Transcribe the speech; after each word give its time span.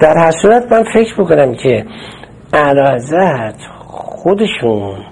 در 0.00 0.18
هر 0.18 0.32
صورت 0.42 0.72
من 0.72 0.84
فکر 0.94 1.14
بکنم 1.22 1.54
که 1.54 1.86
علازت 2.54 3.60
خودشون 3.88 5.04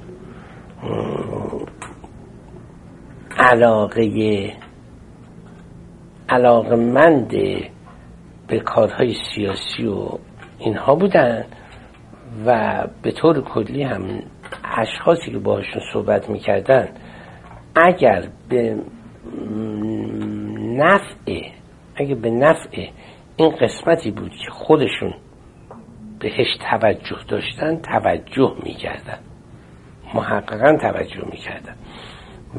علاقه 3.39 4.53
علاقه 6.29 6.77
مند 6.77 7.31
به 8.49 8.60
کارهای 8.65 9.15
سیاسی 9.35 9.87
و 9.87 10.08
اینها 10.58 10.94
بودن 10.94 11.44
و 12.46 12.85
به 13.03 13.12
طور 13.12 13.40
کلی 13.40 13.82
هم 13.82 14.22
اشخاصی 14.78 15.30
که 15.30 15.38
باهاشون 15.38 15.82
صحبت 15.92 16.30
می‌کردن 16.30 16.88
اگر 17.74 18.24
به 18.48 18.77
نفع 20.59 21.41
اگر 21.96 22.14
به 22.14 22.30
نفع 22.30 22.87
این 23.41 23.51
قسمتی 23.51 24.10
بود 24.10 24.30
که 24.30 24.51
خودشون 24.51 25.14
بهش 26.20 26.56
توجه 26.70 27.16
داشتن 27.28 27.77
توجه 27.77 28.55
می‌کردن. 28.62 29.19
محققا 30.14 30.77
توجه 30.77 31.24
می‌کردن. 31.30 31.74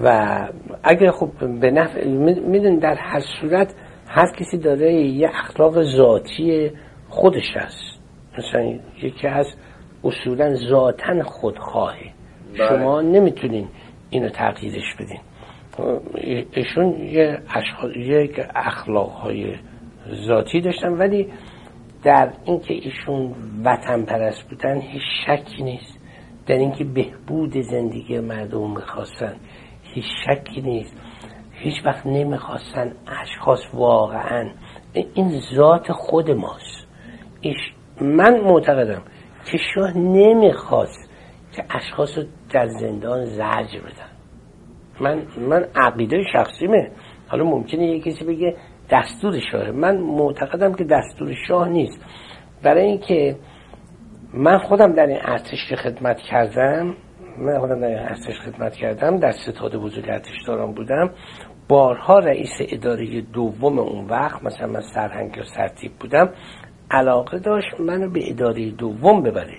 و 0.03 0.47
اگر 0.83 1.11
خب 1.11 1.59
به 1.59 1.71
نفع 1.71 2.07
میدون 2.07 2.79
در 2.79 2.95
هر 2.95 3.21
صورت 3.41 3.75
هر 4.09 4.31
کسی 4.39 4.57
داره 4.57 4.93
یه 4.93 5.29
اخلاق 5.29 5.83
ذاتی 5.83 6.71
خودش 7.09 7.57
هست. 7.57 8.01
مثلا 8.37 8.79
یکی 9.01 9.27
از 9.27 9.47
اصولا 10.03 10.55
ذاتا 10.55 11.23
خودخواهه 11.23 12.11
بله. 12.57 12.67
شما 12.67 13.01
نمی‌تونین 13.01 13.67
اینو 14.09 14.29
تغییرش 14.29 14.95
بدین. 14.99 15.19
ایشون 16.51 16.99
یه 16.99 17.41
یک 17.95 18.41
اخلاق 18.55 19.09
های 19.09 19.55
ذاتی 20.13 20.61
داشتن 20.61 20.93
ولی 20.97 21.27
در 22.03 22.33
اینکه 22.45 22.73
ایشون 22.73 23.35
وطن 23.65 24.05
پرست 24.05 24.49
بودن 24.49 24.79
هیچ 24.79 25.01
شکی 25.27 25.63
نیست. 25.63 25.99
در 26.47 26.55
اینکه 26.55 26.83
بهبود 26.83 27.61
زندگی 27.61 28.19
مردم 28.19 28.71
می‌خواستن 28.71 29.35
هیچ 29.83 30.05
شکی 30.25 30.61
نیست. 30.61 30.95
هیچ 31.51 31.85
وقت 31.85 32.05
نمی‌خواستن 32.05 32.93
اشخاص 33.21 33.59
واقعا. 33.73 34.49
این 34.93 35.39
ذات 35.55 35.91
خود 35.91 36.31
ماست. 36.31 36.87
من 38.01 38.39
معتقدم 38.39 39.01
که 39.45 39.57
شاه 39.75 39.97
نمی‌خواست 39.97 41.09
که 41.55 41.65
اشخاص 41.69 42.17
رو 42.17 42.23
در 42.53 42.67
زندان 42.67 43.25
زجر 43.25 43.79
بدن. 43.79 44.11
من 44.99 45.21
من 45.49 45.65
عقیده 45.75 46.23
شخصیمه. 46.33 46.91
حالا 47.27 47.43
ممکنه 47.43 47.85
یه 47.85 47.99
کسی 47.99 48.25
بگه 48.25 48.55
دستور 48.91 49.39
شاه. 49.51 49.71
من 49.71 49.97
معتقدم 49.97 50.73
که 50.73 50.83
دستور 50.83 51.35
شاه 51.47 51.69
نیست. 51.69 52.05
برای 52.63 52.85
اینکه 52.85 53.35
من 54.33 54.57
خودم 54.57 54.93
در 54.93 55.05
این 55.05 55.19
ارتش 55.21 55.73
خدمت 55.83 56.17
کردم 56.17 56.95
من 57.37 57.59
خودم 57.59 57.79
در 57.79 57.87
این 57.87 57.99
ارتش 57.99 58.39
خدمت 58.39 58.75
کردم 58.75 59.17
در 59.17 59.31
ستاد 59.31 59.75
بزرگ 59.75 60.09
ارتش 60.09 60.43
دارم 60.47 60.73
بودم. 60.73 61.09
بارها 61.67 62.19
رئیس 62.19 62.51
اداره 62.59 63.21
دوم 63.21 63.79
اون 63.79 64.05
وقت 64.05 64.43
مثلا 64.43 64.67
من 64.67 64.81
سرهنگ 64.93 65.37
یا 65.37 65.43
سرتیب 65.43 65.91
بودم 65.99 66.29
علاقه 66.91 67.39
داشت 67.39 67.79
منو 67.79 68.09
به 68.09 68.29
اداره 68.29 68.71
دوم 68.71 69.23
ببره. 69.23 69.57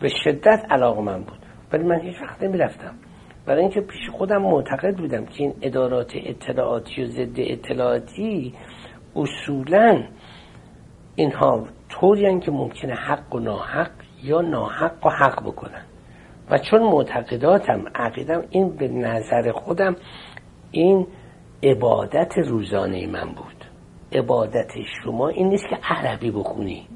به 0.00 0.08
شدت 0.24 0.66
علاقه 0.70 1.02
من 1.02 1.22
بود. 1.22 1.38
ولی 1.72 1.82
من 1.82 2.00
هیچ 2.00 2.22
وقت 2.22 2.42
نمی 2.42 2.58
رفتم 2.58 2.94
برای 3.46 3.60
اینکه 3.60 3.80
پیش 3.80 4.10
خودم 4.12 4.42
معتقد 4.42 4.96
بودم 4.96 5.26
که 5.26 5.42
این 5.42 5.54
ادارات 5.62 6.12
اطلاعاتی 6.14 7.02
و 7.02 7.06
ضد 7.06 7.36
اطلاعاتی 7.36 8.54
اصولا 9.16 10.02
اینها 11.16 11.66
طوری 11.88 12.40
که 12.40 12.50
ممکنه 12.50 12.94
حق 12.94 13.34
و 13.34 13.38
ناحق 13.38 13.90
یا 14.22 14.40
ناحق 14.40 15.06
و 15.06 15.10
حق 15.10 15.42
بکنن. 15.42 15.84
و 16.50 16.58
چون 16.58 16.82
معتقداتم 16.82 17.84
عقیدم 17.94 18.44
این 18.50 18.76
به 18.76 18.88
نظر 18.88 19.52
خودم 19.52 19.96
این 20.70 21.06
عبادت 21.62 22.32
روزانه 22.48 23.06
من 23.06 23.24
بود. 23.24 23.64
عبادت 24.12 24.70
شما 25.02 25.28
این 25.28 25.48
نیست 25.48 25.64
که 25.70 25.78
عربی 25.82 26.30
بخونی. 26.30 26.88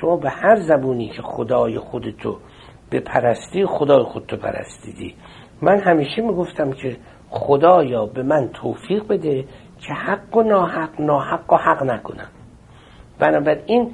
شما 0.00 0.16
به 0.16 0.30
هر 0.30 0.56
زبونی 0.56 1.08
که 1.08 1.22
خدای 1.22 1.78
خودتو 1.78 2.38
به 2.90 3.00
پرستی 3.00 3.66
خدای 3.66 4.04
خودتو 4.04 4.36
پرستیدی. 4.36 5.14
من 5.62 5.80
همیشه 5.80 6.22
می‌گفتم 6.22 6.72
که 6.72 6.96
خدایا 7.30 8.06
به 8.06 8.22
من 8.22 8.48
توفیق 8.48 9.08
بده 9.08 9.44
که 9.80 9.92
حق 9.92 10.36
و 10.36 10.42
ناحق 10.42 11.00
ناحق 11.00 11.52
و 11.52 11.56
حق 11.56 11.82
نکنم. 11.82 12.28
بنابراین 13.18 13.90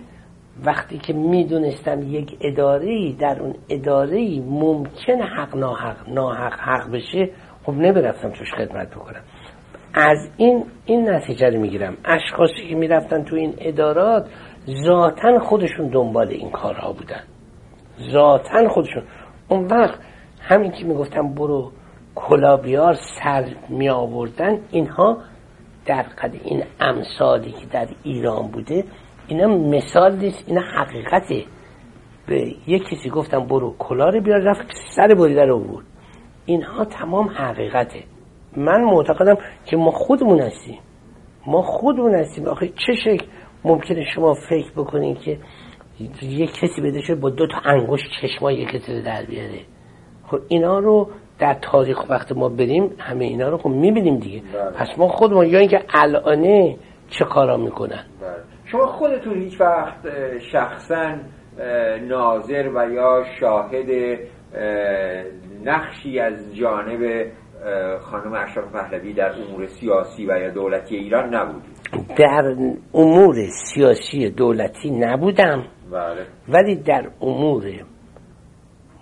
وقتی 0.64 0.98
که 0.98 1.12
می‌دونستم 1.12 2.02
یک 2.02 2.38
اداره 2.40 3.12
در 3.12 3.40
اون 3.40 3.54
اداره 3.68 4.40
ممکن 4.40 5.22
حق 5.22 5.56
ناحق 5.56 6.08
ناحق 6.08 6.52
حق 6.52 6.90
بشه 6.90 7.30
خب 7.64 7.72
نمی‌رفتم 7.72 8.30
توش 8.30 8.54
خدمت 8.54 8.90
بکنم. 8.90 9.22
از 9.94 10.30
این 10.36 10.64
این 10.86 11.10
نتیجه 11.10 11.50
رو 11.50 11.60
می‌گیرم. 11.60 11.96
اشخاصی 12.04 12.68
که 12.68 12.74
می‌رفتن 12.74 13.24
تو 13.24 13.36
این 13.36 13.54
ادارات 13.58 14.26
ذاتا 14.86 15.38
خودشون 15.38 15.88
دنبال 15.88 16.28
این 16.28 16.50
کارها 16.50 16.92
بودن. 16.92 17.20
ذاتا 18.12 18.68
خودشون. 18.68 19.02
اون 19.48 19.66
وقت 19.66 19.98
همین 20.42 20.72
که 20.72 20.84
می‌گفتم 20.84 21.34
برو 21.34 21.72
کلابیار 22.14 22.96
سر 23.22 23.44
می 23.68 23.88
آوردن 23.88 24.60
اینها 24.70 25.18
در 25.86 26.02
قد 26.02 26.34
این 26.44 26.64
امثالی 26.80 27.52
که 27.52 27.66
در 27.66 27.88
ایران 28.02 28.46
بوده 28.46 28.84
اینا 29.26 29.46
مثال 29.46 30.16
نیست 30.16 30.44
اینا 30.46 30.60
حقیقته. 30.60 31.44
به 32.26 32.54
یک 32.66 32.82
کسی 32.82 33.10
گفتم 33.10 33.46
برو 33.46 33.74
کلا 33.78 34.08
رو 34.08 34.20
بیار 34.20 34.40
رفت 34.40 34.66
سر 34.96 35.14
بریده 35.14 35.44
رو 35.44 35.58
بود 35.58 35.84
اینها 36.46 36.84
تمام 36.84 37.28
حقیقته. 37.28 38.04
من 38.56 38.84
معتقدم 38.84 39.36
که 39.66 39.76
ما 39.76 39.90
خودمون 39.90 40.40
هستیم. 40.40 40.78
ما 41.46 41.62
خودمون 41.62 42.14
هستیم. 42.14 42.46
آخه 42.46 42.68
چه 42.68 42.94
شکل 43.04 43.26
ممکنه 43.64 44.04
شما 44.14 44.34
فکر 44.34 44.72
بکنین 44.76 45.14
که 45.14 45.38
یک 46.22 46.52
کسی 46.52 46.80
بده 46.80 47.00
شد 47.00 47.20
با 47.20 47.30
دو 47.30 47.46
تا 47.46 47.58
انگشت 47.64 48.04
چشما 48.22 48.52
یک 48.52 48.68
کسی 48.68 48.96
رو 48.96 49.02
در 49.02 49.22
بیاره؟ 49.22 49.60
خب 50.32 50.40
اینا 50.48 50.78
رو 50.78 51.08
در 51.38 51.54
تاریخ 51.54 52.10
وقت 52.10 52.32
ما 52.32 52.48
بریم 52.48 52.90
همه 52.98 53.24
اینا 53.24 53.48
رو 53.48 53.58
خب 53.58 53.68
می‌بینیم 53.68 54.18
دیگه 54.18 54.42
بله. 54.52 54.70
پس 54.70 54.98
ما 54.98 55.08
خودمون 55.08 55.46
یا 55.46 55.58
اینکه 55.58 55.80
الانه 55.94 56.76
چه 57.08 57.24
کارا 57.24 57.56
می‌کنن 57.56 58.04
بله. 58.20 58.30
شما 58.64 58.86
خودتون 58.86 59.42
هیچ 59.42 59.60
وقت 59.60 59.94
شخصا 60.52 61.14
ناظر 62.08 62.70
و 62.74 62.90
یا 62.90 63.24
شاهد 63.40 64.18
نقشی 65.64 66.18
از 66.18 66.56
جانب 66.56 67.26
خانم 68.00 68.32
اشرف 68.32 68.72
پهلوی 68.72 69.12
در 69.12 69.32
امور 69.32 69.66
سیاسی 69.66 70.26
و 70.26 70.38
یا 70.38 70.50
دولتی 70.50 70.96
ایران 70.96 71.34
نبودید 71.34 71.72
در 72.18 72.56
امور 72.94 73.34
سیاسی 73.74 74.30
دولتی 74.30 74.90
نبودم 74.90 75.64
بله. 75.92 76.26
ولی 76.48 76.76
در 76.76 77.10
امور 77.20 77.64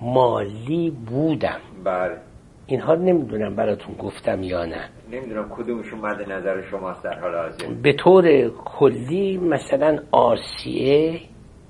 مالی 0.02 0.90
بودم. 0.90 1.60
بله. 1.84 2.16
اینها 2.66 2.94
نمی‌دونم 2.94 3.56
براتون 3.56 3.94
گفتم 3.94 4.42
یا 4.42 4.64
نه. 4.64 4.88
نمی‌دونم 5.12 5.48
کدومشون 5.48 6.00
مد 6.00 6.32
نظر 6.32 6.62
شماست 6.70 7.04
در 7.04 7.18
حال 7.20 7.34
حاضر. 7.34 7.66
به 7.82 7.92
طور 7.92 8.48
کلی 8.64 9.36
مثلا 9.36 9.98
آسیه 10.12 11.20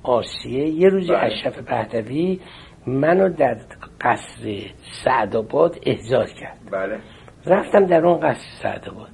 آسیه 0.03 0.69
یه 0.69 0.89
روزی 0.89 1.09
بله. 1.09 1.25
اشرف 1.25 1.59
پهلوی 1.59 2.41
منو 2.87 3.29
در 3.29 3.57
قصر 4.01 4.61
سعدآباد 5.05 5.77
احضار 5.87 6.27
کرد. 6.41 6.59
بله. 6.73 6.99
رفتم 7.47 7.87
در 7.87 8.07
اون 8.07 8.21
قصر 8.21 8.49
سعدآباد. 8.63 9.11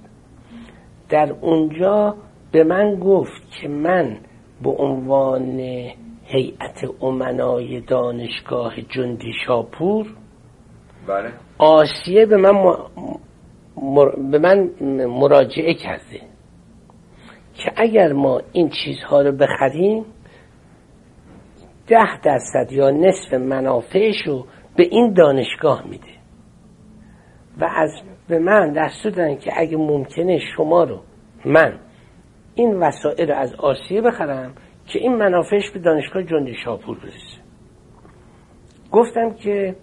در 1.09 1.33
اونجا 1.41 2.15
به 2.53 2.65
من 2.65 2.95
گفت 3.01 3.51
که 3.61 3.69
من 3.69 4.17
به 4.63 4.71
عنوان 4.71 5.61
هیئت 6.27 7.03
امنای 7.03 7.81
دانشگاه 7.81 8.81
جندی 8.81 9.33
شاپور. 9.47 10.07
بله. 11.07 11.33
آسیه 11.59 12.27
به 12.27 12.37
من 12.37 12.77
به 14.31 14.39
من 14.39 14.71
مراجعه 15.07 15.75
کرده 15.75 16.21
که 17.55 17.73
اگر 17.77 18.13
ما 18.13 18.41
این 18.53 18.71
چیزها 18.85 19.23
رو 19.23 19.33
بخریم 19.33 20.05
ده 21.87 22.21
درصد 22.23 22.73
یا 22.73 22.91
نصف 22.91 23.35
منافعش 23.35 24.27
رو 24.27 24.47
به 24.77 24.83
این 24.91 25.13
دانشگاه 25.13 25.87
میده. 25.87 26.17
و 27.61 27.65
از 27.65 27.91
به 28.29 28.39
من 28.39 28.73
دستور 28.73 29.13
دادن 29.13 29.37
که 29.37 29.53
اگه 29.57 29.77
ممکنه 29.77 30.39
شما 30.57 30.85
رو 30.85 31.01
من 31.45 31.79
این 32.55 32.77
وسایل 32.77 33.31
رو 33.31 33.37
از 33.37 33.55
آسیه 33.55 34.01
بخرم 34.01 34.55
که 34.87 34.99
این 34.99 35.17
منافعش 35.17 35.71
به 35.71 35.79
دانشگاه 35.79 36.23
جندی 36.23 36.55
شاپور 36.55 36.99
برسه. 36.99 37.41
گفتم 38.93 39.35
که 39.35 39.77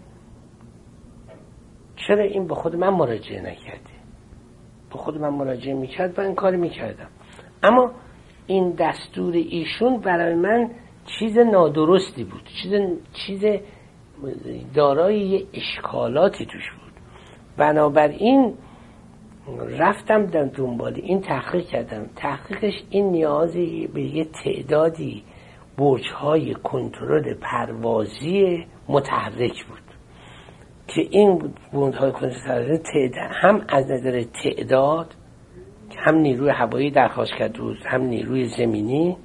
چرا 1.95 2.23
این 2.23 2.47
به 2.47 2.55
خود 2.55 2.75
من 2.75 2.89
مراجعه 2.89 3.41
نکردی؟ 3.41 3.93
به 4.91 4.97
خود 4.97 5.17
من 5.17 5.29
مراجعه 5.29 5.73
می‌کرد 5.73 6.19
و 6.19 6.21
این 6.21 6.35
کار 6.35 6.55
می‌کردم. 6.55 7.07
اما 7.63 7.91
این 8.47 8.71
دستور 8.71 9.33
ایشون 9.33 9.97
برای 9.97 10.35
من 10.35 10.71
چیز 11.19 11.37
نادرستی 11.37 12.23
بود. 12.23 12.49
چیز 12.61 12.73
چیز 13.13 13.61
دارای 14.73 15.47
اشکالاتی 15.53 16.45
توش 16.45 16.71
بود. 16.71 16.93
بنابراین 17.57 18.53
رفتم 19.79 20.25
در 20.25 20.43
دنبال 20.43 20.93
این 20.95 21.21
تحقیق 21.21 21.65
کردم. 21.65 22.05
تحقیقش 22.15 22.83
این 22.89 23.11
نیازی 23.11 23.89
به 23.93 24.01
یه 24.01 24.25
تعدادی 24.43 25.23
برج 25.77 26.11
های 26.11 26.53
کنترل 26.53 27.33
پروازی 27.33 28.65
متحرک 28.87 29.65
بود 29.65 29.79
که 30.87 31.01
این 31.09 31.53
برج 31.73 31.95
های 31.95 32.11
کنترل 32.11 32.77
هم 33.31 33.65
از 33.69 33.91
نظر 33.91 34.23
تعداد 34.43 35.15
هم 35.97 36.15
نیروی 36.15 36.49
هوایی 36.49 36.91
درخواست 36.91 37.33
کرده 37.39 37.61
بود 37.61 37.77
هم 37.85 38.01
نیروی 38.01 38.45
زمینی 38.45 39.17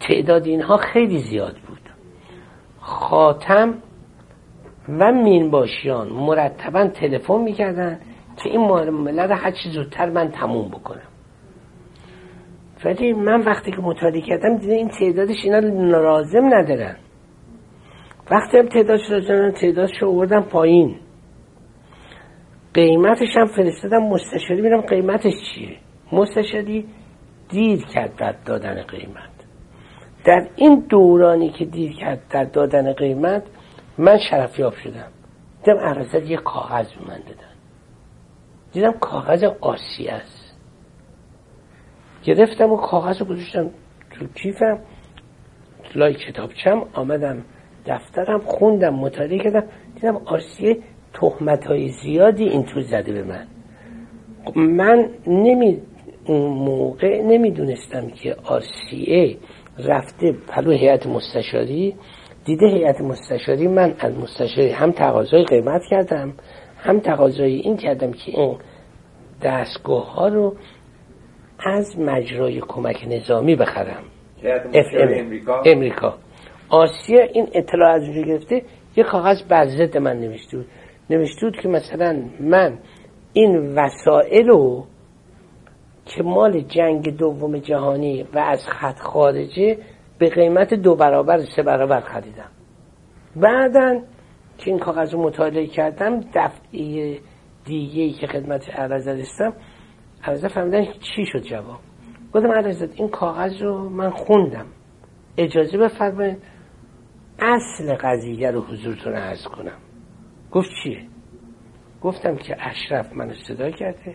تعداد 0.00 0.46
اینها 0.46 0.76
خیلی 0.76 1.18
زیاد 1.18 1.56
بود. 1.68 1.80
خاتم 2.80 3.74
و 4.88 5.12
مینباشیان 5.12 6.08
مرتبا 6.08 6.86
تلفن 6.86 7.40
می‌کردن 7.40 8.00
که 8.36 8.48
این 8.50 8.60
معامله 8.60 9.34
هر 9.34 9.50
چی 9.50 9.70
زودتر 9.70 10.10
من 10.10 10.30
تموم 10.30 10.68
بکنم. 10.68 11.08
ولی 12.84 13.12
من 13.12 13.40
وقتی 13.40 13.70
که 13.70 13.76
مطالعه 13.76 14.20
کردم 14.20 14.56
دیدم 14.56 14.72
این 14.72 14.88
تعدادش 14.88 15.36
اینا 15.44 15.58
لازم 15.98 16.54
ندارن. 16.54 16.96
وقتی 18.30 18.58
هم 18.58 18.68
تعدادش 18.68 19.10
لازم 19.10 19.50
تعدادش 19.50 20.02
رو 20.02 20.08
آوردم 20.08 20.42
پایین. 20.42 20.96
قیمتش 22.74 23.36
هم 23.36 23.46
فرستادم 23.46 24.02
مستشاری. 24.02 24.60
میرم 24.62 24.80
قیمتش 24.80 25.32
چیه. 25.54 25.76
مستشاری 26.12 26.86
دیر 27.48 27.84
کرد 27.84 28.16
در 28.16 28.34
دادن 28.46 28.82
قیمت. 28.82 29.30
در 30.24 30.48
این 30.56 30.86
دورانی 30.88 31.50
که 31.50 31.64
دیر 31.64 31.92
کرد 31.92 32.28
در 32.30 32.44
دادن 32.44 32.92
قیمت 32.92 33.42
من 33.98 34.18
شرفیاب 34.30 34.74
شدم. 34.74 35.08
دیدم 35.64 35.78
عرضت 35.78 36.30
یه 36.30 36.36
کاغذ 36.36 36.92
به 36.92 37.08
من 37.08 37.18
دادن. 37.18 37.53
دیدم 38.74 38.92
کاغذ 38.92 39.44
آسی 39.60 40.08
است. 40.08 40.56
گرفتم 42.24 42.72
و 42.72 42.76
کاغذ 42.76 43.20
رو 43.20 43.26
گذاشتم 43.26 43.70
تو 44.10 44.26
کیفم. 44.26 44.78
لای 45.94 46.14
کتابچم 46.14 46.82
آمدم 46.94 47.44
دفترم 47.86 48.40
خوندم 48.40 48.94
مطالعه 48.94 49.38
کردم. 49.38 49.64
دیدم 49.94 50.16
آسیه 50.16 50.78
تهمت 51.12 51.66
های 51.66 51.88
زیادی 51.88 52.44
این 52.44 52.62
تو 52.62 52.80
زده 52.80 53.12
به 53.12 53.22
من. 53.22 53.46
من 54.56 55.08
نمی 55.26 55.82
اون 56.26 56.50
موقع 56.50 57.22
نمی‌دونستم 57.22 58.08
که 58.08 58.36
آرسیه 58.44 59.36
رفته 59.78 60.32
پلو 60.48 60.70
هیئت 60.70 61.06
مستشاری. 61.06 61.94
دیده 62.44 62.66
هیئت 62.66 63.00
مستشاری 63.00 63.68
من 63.68 63.94
از 63.98 64.18
مستشاری 64.18 64.70
هم 64.70 64.92
تقاضای 64.92 65.44
قیمت 65.44 65.82
کردم. 65.90 66.32
هم 66.84 67.00
تقاضای 67.00 67.54
این 67.54 67.76
کردم 67.76 68.12
که 68.12 68.40
این 68.40 68.56
دستگاه 69.42 70.14
ها 70.14 70.28
رو 70.28 70.56
از 71.66 71.98
مجرای 71.98 72.60
کمک 72.60 73.06
نظامی 73.10 73.56
بخرم. 73.56 74.02
اف 74.74 74.86
امریکا. 74.94 75.62
امریکا. 75.66 76.14
آسیا 76.68 77.22
این 77.22 77.48
اطلاع 77.52 77.94
از 77.94 78.02
اونجا 78.02 78.22
گرفته. 78.22 78.62
یه 78.96 79.04
کاغذ 79.04 79.42
بر 79.42 79.66
ضد 79.66 79.96
من 79.96 80.20
نوشته 80.20 80.56
بود. 80.56 80.66
نوشته 81.10 81.46
بود 81.46 81.56
که 81.62 81.68
مثلا 81.68 82.22
من 82.40 82.78
این 83.32 83.74
وسایل 83.74 84.48
رو 84.48 84.84
که 86.06 86.22
مال 86.22 86.60
جنگ 86.60 87.16
دوم 87.16 87.58
جهانی 87.58 88.22
و 88.34 88.38
از 88.38 88.60
خط 88.68 88.98
خارجه 88.98 89.78
به 90.18 90.28
قیمت 90.28 90.74
دو 90.74 90.94
برابر 90.94 91.40
سه 91.56 91.62
برابر 91.62 92.00
خریدم. 92.00 92.50
بعدا 93.36 94.00
که 94.58 94.70
این 94.70 94.78
کاغذ 94.78 95.14
رو 95.14 95.22
مطالعه 95.22 95.66
کردم 95.66 96.20
دفعه 96.34 97.20
دیگه 97.64 98.02
ای 98.02 98.12
که 98.12 98.26
خدمت 98.26 98.70
عرض 98.70 99.08
رستم 99.08 99.52
عرضه 100.24 100.48
فهمیدن 100.48 100.84
چی 100.84 101.26
شد 101.26 101.42
جواب. 101.42 101.80
گفتم 102.34 102.50
عرضت 102.50 103.00
این 103.00 103.08
کاغذ 103.08 103.62
رو 103.62 103.88
من 103.88 104.10
خوندم. 104.10 104.66
اجازه 105.36 105.78
بفرمایید 105.78 106.38
اصل 107.38 107.94
قضیه 107.94 108.50
رو 108.50 108.60
حضورتون 108.60 109.12
عرض 109.12 109.44
کنم. 109.44 109.78
گفت 110.50 110.70
چیه؟ 110.82 111.06
گفتم 112.00 112.36
که 112.36 112.56
اشرف 112.60 113.12
منو 113.12 113.34
صدا 113.34 113.70
کرده 113.70 114.14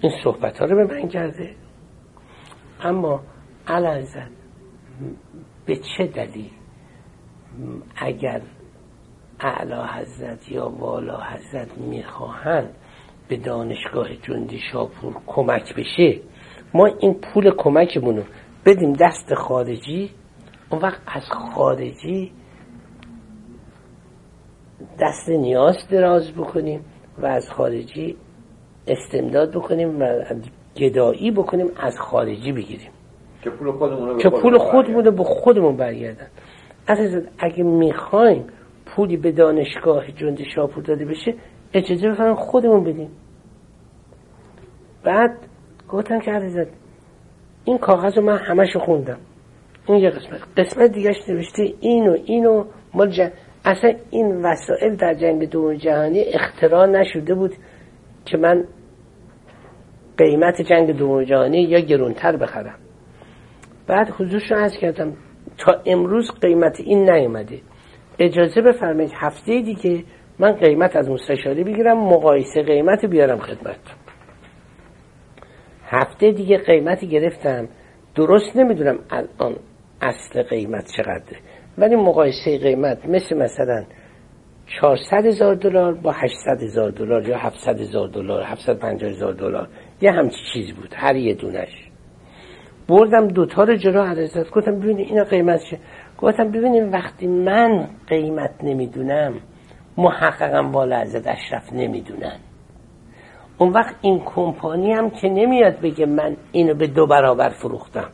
این 0.00 0.12
صحبت 0.24 0.58
ها 0.58 0.66
رو 0.66 0.86
به 0.86 0.94
من 0.94 1.08
کرده. 1.08 1.54
اما 2.80 3.20
علازد 3.66 4.30
به 5.66 5.76
چه 5.76 6.06
دلیل 6.06 6.50
اگر 7.96 8.42
اعلا 9.40 9.86
حضرت 9.86 10.48
یا 10.48 10.68
والا 10.68 11.20
حضرت 11.20 11.78
می‌خواهند 11.78 12.74
به 13.28 13.36
دانشگاه 13.36 14.08
جندی 14.22 14.60
شاپور 14.72 15.16
کمک 15.26 15.74
بشه 15.74 16.20
ما 16.74 16.86
این 16.86 17.14
پول 17.14 17.50
کمکمونو 17.50 18.22
بدیم 18.66 18.92
دست 18.92 19.34
خارجی 19.34 20.10
اون 20.70 20.80
وقت 20.80 21.00
از 21.06 21.22
خارجی 21.54 22.32
دست 25.00 25.28
نیاز 25.28 25.76
دراز 25.90 26.32
بکنیم 26.32 26.84
و 27.18 27.26
از 27.26 27.50
خارجی 27.50 28.16
استمداد 28.86 29.50
بکنیم 29.50 30.00
و 30.00 30.24
گدایی 30.76 31.30
بکنیم 31.30 31.66
از 31.76 31.98
خارجی 31.98 32.52
بگیریم. 32.52 32.90
که 33.44 33.50
پول 33.50 33.72
خودمون 33.72 34.18
که 34.18 34.30
پول 34.30 34.58
خودمون 34.58 35.04
رو 35.04 35.10
به 35.10 35.24
خودمون 35.24 35.76
برگردن. 35.76 36.26
اگه 37.38 37.62
می‌خوایم 37.62 38.46
پولی 38.86 39.16
به 39.16 39.32
دانشگاه 39.32 40.12
جند 40.12 40.42
شاپور 40.54 40.82
داده 40.82 41.04
بشه 41.04 41.34
اجازه 41.74 42.08
بفرمایید 42.08 42.38
خودمون 42.38 42.84
بدیم. 42.84 43.10
بعد 45.04 45.30
گفتم 45.88 46.20
که 46.20 46.32
عزیزت 46.32 46.68
این 47.64 47.78
کاغذ 47.78 48.16
رو 48.16 48.22
من 48.22 48.36
همشو 48.36 48.78
خوندم. 48.78 49.18
این 49.88 49.98
یه 49.98 50.10
قسمت. 50.10 50.40
قسمت 50.56 50.92
دیگهش 50.92 51.16
نوشته 51.28 51.74
اینو 51.80 52.16
اینو 52.24 52.64
مال 52.94 53.10
جن... 53.10 53.32
اصلا 53.64 53.94
این 54.10 54.42
وسایل 54.42 54.96
در 54.96 55.14
جنگ 55.14 55.50
دوم 55.50 55.74
جهانی 55.74 56.20
اختراع 56.20 56.86
نشده 56.86 57.34
بود 57.34 57.54
که 58.24 58.36
من 58.36 58.64
قیمت 60.18 60.62
جنگ 60.62 60.96
دوم 60.96 61.24
جهانی 61.24 61.62
یا 61.62 61.78
گرونتر 61.78 62.36
بخرم. 62.36 62.78
بعد 63.86 64.10
حضورش 64.10 64.52
رو 64.52 64.68
کردم 64.68 65.12
تا 65.58 65.82
امروز 65.86 66.30
قیمت 66.42 66.80
این 66.80 67.10
نیومده. 67.10 67.60
اجازه 68.18 68.60
بفرمایید 68.60 69.12
هفته 69.16 69.60
دیگه 69.60 70.04
من 70.38 70.52
قیمت 70.52 70.96
از 70.96 71.10
مستشاری 71.10 71.64
بگیرم 71.64 71.98
مقایسه 71.98 72.62
قیمت 72.62 73.04
بیارم 73.04 73.38
خدمت 73.38 73.76
هفته 75.86 76.30
دیگه 76.32 76.58
قیمتی 76.58 77.08
گرفتم. 77.08 77.68
درست 78.14 78.56
نمی‌دونم 78.56 78.98
الان 79.10 79.56
اصل 80.00 80.42
قیمت 80.42 80.92
چقدره. 80.96 81.38
ولی 81.78 81.96
مقایسه 81.96 82.58
قیمت 82.58 83.06
مثل 83.06 83.36
مثلا 83.36 83.84
400 84.80 85.26
هزار 85.26 85.54
دلار 85.54 85.94
با 85.94 86.12
800 86.12 86.62
هزار 86.62 86.90
دلار 86.90 87.28
یا 87.28 87.38
700 87.38 87.80
هزار 87.80 88.08
دلار 88.08 88.42
750 88.42 89.10
هزار 89.10 89.32
دلار. 89.32 89.68
یه 90.00 90.12
همچی 90.12 90.36
چیز 90.52 90.72
بود 90.72 90.94
هر 90.96 91.16
یه 91.16 91.34
دونش. 91.34 91.90
بردم 92.88 93.28
دوتا 93.28 93.64
رو 93.64 93.76
جلو 93.76 94.02
عرضت 94.02 94.50
گفتم 94.50 94.78
ببینید 94.80 95.08
اینا 95.08 95.24
قیمت 95.24 95.60
چه؟ 95.70 95.78
گفتم 96.24 96.50
ببینیم 96.50 96.92
وقتی 96.92 97.26
من 97.26 97.88
قیمت 98.06 98.50
نمی‌دونم 98.62 99.34
محققا 99.96 100.62
بالا 100.62 100.96
ازت 100.96 101.26
اشرف 101.26 101.72
نمی‌دونن. 101.72 102.36
اون 103.58 103.72
وقت 103.72 103.94
این 104.00 104.22
کمپانی 104.24 104.92
هم 104.92 105.10
که 105.10 105.28
نمیاد 105.28 105.80
بگه 105.80 106.06
من 106.06 106.36
اینو 106.52 106.74
به 106.74 106.86
دو 106.86 107.06
برابر 107.06 107.48
فروختم. 107.48 108.10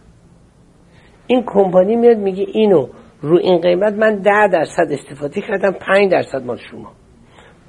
این 1.27 1.43
کمپانی 1.47 1.97
میاد 1.97 2.17
میگه 2.17 2.47
اینو 2.49 2.89
رو 3.23 3.37
این 3.39 3.61
قیمت 3.61 3.93
من 3.93 4.17
ده 4.17 4.49
درصد 4.53 4.93
استفاده 4.93 5.41
کردم 5.41 5.71
پنج 5.71 6.11
درصد 6.11 6.45
مال 6.45 6.57
شما. 6.71 6.93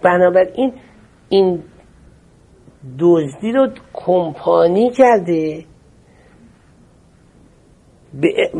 بنابراین 0.03 0.73
این 1.29 1.63
دزدی 2.99 3.51
رو 3.51 3.69
کمپانی 3.93 4.89
کرده 4.89 5.65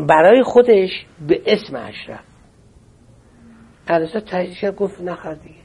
برای 0.08 0.42
خودش 0.42 1.06
به 1.28 1.42
اسم 1.46 1.76
اشرف. 1.76 2.24
عرصه 3.88 4.20
تحریش 4.20 4.64
گفت 4.76 5.00
نخواد 5.00 5.40
دیگه. 5.40 5.62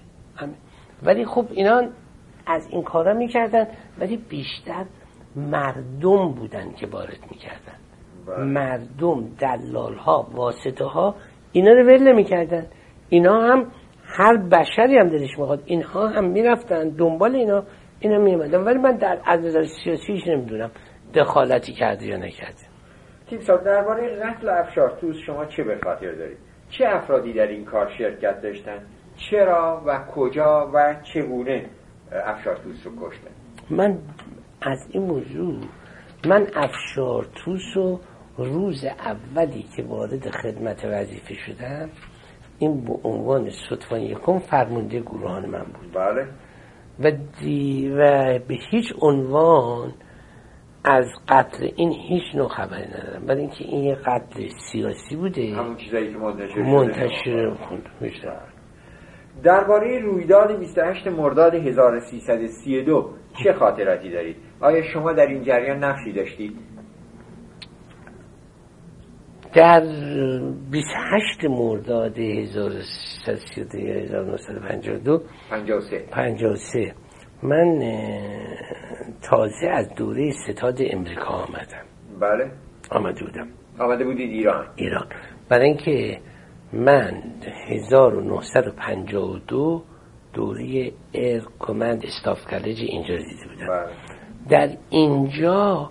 ولی 1.03 1.25
خب 1.25 1.46
اینا 1.51 1.89
از 2.48 2.67
این 2.72 2.84
کارا 2.84 3.13
می‌کردن 3.13 3.67
ولی 4.00 4.17
بیشتر 4.17 4.86
مردم 5.36 6.32
بودن 6.32 6.72
که 6.72 6.88
وارد 6.88 7.20
می‌کردن. 7.32 7.77
بله. 8.27 8.44
مردم 8.44 9.27
دلال 9.39 9.96
ها 9.96 10.27
واسطه 10.32 10.86
ها 10.86 11.15
اینا 11.51 11.72
رو 11.72 11.88
ول 11.88 12.03
نمی‌کردن. 12.03 12.65
اینا 13.10 13.41
هم 13.41 13.72
هر 14.06 14.38
بشری 14.38 14.98
هم 14.98 15.10
دلش 15.10 15.39
می‌خواد. 15.39 15.63
اینها 15.65 16.08
هم 16.08 16.25
می‌رفتن 16.25 16.89
دنبال 16.89 17.36
اینا 17.36 17.63
اینا 18.00 18.17
میومدن 18.17 18.63
ولی 18.63 18.77
من 18.77 18.96
در 18.96 19.22
از 19.25 19.39
نظر 19.39 19.63
سیاسیش 19.84 20.27
نمی‌دونم 20.27 20.72
دخالتی 21.13 21.74
کرده 21.74 22.06
یا 22.06 22.17
نکرده. 22.17 22.67
تیم 23.30 23.40
صاحب 23.40 23.64
درباره 23.64 24.20
قتل 24.20 24.50
افشارتوس 24.50 25.18
شما 25.26 25.46
چه 25.46 25.64
به 25.64 25.80
خاطر 25.84 26.12
دارید 26.12 26.38
چه 26.70 26.86
افرادی 26.88 27.34
در 27.34 27.48
این 27.48 27.66
کار 27.66 27.92
شرکت 27.98 28.42
داشتن؟ 28.42 28.80
چرا 29.16 29.82
و 29.86 30.00
کجا 30.16 30.72
و 30.74 30.96
چگونه 31.14 31.66
افشارتوس 32.12 32.86
رو 32.86 32.92
کشتن؟ 33.02 33.32
من 33.70 33.98
از 34.62 34.88
این 34.92 35.04
موضوع 35.04 35.62
من 36.28 36.48
افشارتوس 36.56 37.62
رو 37.76 38.00
روز 38.38 38.86
اولی 38.86 39.66
که 39.76 39.84
وارد 39.84 40.30
خدمت 40.30 40.86
وظیفه 40.86 41.34
شدم 41.34 41.90
این 42.60 42.86
به 42.86 42.94
عنوان 43.04 43.50
ستوان 43.50 44.02
یکم 44.02 44.40
فرمانده 44.40 45.00
گروهان 45.00 45.46
من 45.46 45.64
بود. 45.64 45.94
بله. 45.94 46.28
و, 47.00 47.12
دی 47.40 47.90
و 47.90 48.40
به 48.40 48.58
هیچ 48.72 48.94
عنوان 49.02 49.94
از 50.89 51.06
قتل 51.27 51.70
این 51.75 51.91
هیچ 51.91 52.24
نوع 52.36 52.48
خبری 52.48 52.88
ندارم. 52.88 53.25
برای 53.25 53.41
اینکه 53.41 53.63
این 53.63 53.84
یه 53.84 53.96
قتل 53.96 54.48
سیاسی 54.72 55.15
بوده 55.15 55.56
همون 55.56 55.77
چیزایی 55.77 56.13
که 56.13 56.17
منتشر 56.17 56.53
شده. 56.53 56.63
منتشر 56.63 57.58
میشه 58.01 58.32
درباره 59.44 60.00
رویداد 60.00 60.60
28 60.60 61.08
مرداد 61.08 61.56
1332 61.56 63.10
چه 63.44 63.53
خاطراتی 63.53 64.12
دارید؟ 64.12 64.36
آیا 64.60 64.84
شما 64.94 65.13
در 65.13 65.27
این 65.27 65.44
جریان 65.44 65.84
نقشی 65.84 66.13
داشتید؟ 66.13 66.53
در 69.53 69.82
28 70.72 71.46
مرداد 71.50 72.17
1332 72.17 73.77
یا 73.77 73.94
1952 73.94 75.22
53 75.50 76.06
53 76.12 76.94
من 77.44 77.79
تازه 79.22 79.67
از 79.67 79.96
دوره 79.96 80.32
ستاد 80.48 80.77
امریکا 80.79 81.34
آمدم. 81.34 81.86
بله. 82.20 82.51
آمده 82.91 83.25
بودم 83.25 83.48
آمده 83.79 84.03
بودید 84.03 84.32
ایران. 84.32 84.67
ایران. 84.75 85.08
برای 85.50 85.67
اینکه 85.67 86.20
من 86.74 87.24
1952 87.67 89.84
دوره 90.34 90.91
ایر 91.12 91.44
کمند 91.60 92.06
استاف 92.06 92.46
کالج 92.46 92.77
اینجا 92.79 93.15
دیده 93.15 93.48
بودم. 93.53 93.67
بله. 93.67 93.88
در 94.50 94.70
اینجا 94.89 95.89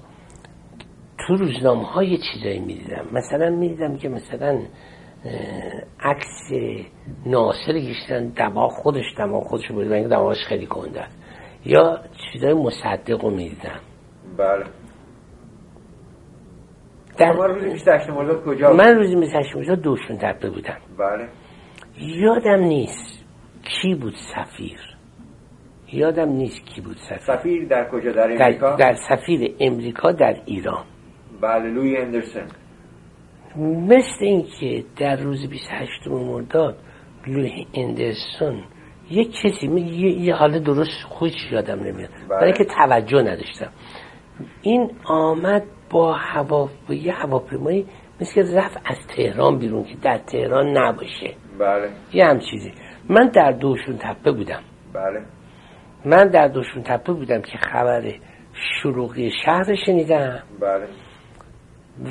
تو 1.18 1.36
روزنامه 1.36 1.84
های 1.84 2.18
چیزایی 2.18 2.60
می‌دیدم. 2.60 3.06
مثلا 3.12 3.50
می‌دیدم 3.50 3.96
که 3.96 4.08
مثلا 4.08 4.62
عکس 6.00 6.50
ناصر 7.26 7.78
کشیدن 7.78 8.28
دماغ 8.28 8.70
خودش 8.70 9.04
دماغ 9.18 9.44
خودش 9.44 9.68
بود 9.68 9.92
اینکه 9.92 10.08
دماغش 10.08 10.44
خیلی 10.48 10.66
گنده 10.66 11.00
است. 11.00 11.25
یا 11.66 12.00
چیزای 12.32 12.54
مصدق 12.54 13.24
رو 13.24 13.30
می‌دیدم 13.30 13.80
بله. 14.38 14.64
در 17.18 17.32
شما 17.32 17.46
روز 17.46 17.64
28 17.64 18.10
مرداد 18.10 18.44
کجا؟ 18.44 18.72
من 18.72 18.94
روزی 18.94 19.14
مثل 19.14 19.74
دوشون 19.74 20.18
تپه 20.18 20.50
بودم. 20.50 20.78
بله. 20.98 21.28
یادم 21.98 22.60
نیست 22.64 23.24
کی 23.62 23.94
بود 23.94 24.14
سفیر. 24.34 24.80
یادم 25.92 26.28
نیست 26.28 26.66
کی 26.66 26.80
بود 26.80 26.96
سفیر. 26.96 27.36
سفیر 27.36 27.68
در 27.68 27.88
کجا؟ 27.90 28.12
در 28.12 28.26
در, 28.26 28.44
امریکا؟ 28.44 28.76
در 28.76 28.94
سفیر 29.08 29.54
امریکا 29.60 30.12
در 30.12 30.36
ایران. 30.46 30.84
بله 31.40 31.70
لوی 31.70 31.96
اندرسون 31.96 32.46
مثل 33.88 34.18
اینکه 34.20 34.84
در 34.96 35.16
روز 35.16 35.48
28 35.48 36.06
مرداد 36.06 36.76
لوی 37.26 37.66
اندرسون 37.74 38.64
یک 39.10 39.32
کسی 39.32 39.66
یه, 39.66 40.10
یه 40.10 40.34
حال 40.34 40.58
درست 40.58 41.02
خودش 41.08 41.52
یادم 41.52 41.80
نمیاد. 41.80 42.10
بله. 42.10 42.28
برای 42.28 42.52
که 42.52 42.64
توجه 42.64 43.22
نداشتم. 43.22 43.70
این 44.62 44.90
آمد 45.04 45.62
با 45.90 46.12
هوا 46.12 46.68
با 46.88 46.94
یه 46.94 47.12
هواپیمایی 47.12 47.86
مثل 48.20 48.34
که 48.34 48.56
رفت 48.56 48.76
از 48.84 49.06
تهران 49.16 49.58
بیرون 49.58 49.84
که 49.84 49.94
در 50.02 50.18
تهران 50.18 50.78
نباشه. 50.78 51.34
بله. 51.58 51.90
یه 52.12 52.26
هم 52.26 52.38
چیزی. 52.38 52.72
من 53.08 53.28
در 53.28 53.52
دوشون 53.52 53.98
تپه 53.98 54.32
بودم. 54.32 54.62
بله. 54.92 55.22
من 56.04 56.28
در 56.28 56.48
دوشون 56.48 56.82
تپه 56.82 57.12
بودم 57.12 57.40
که 57.40 57.58
خبر 57.58 58.12
شروعی 58.82 59.30
شهر 59.44 59.74
شنیدم. 59.86 60.42
بله. 60.60 60.86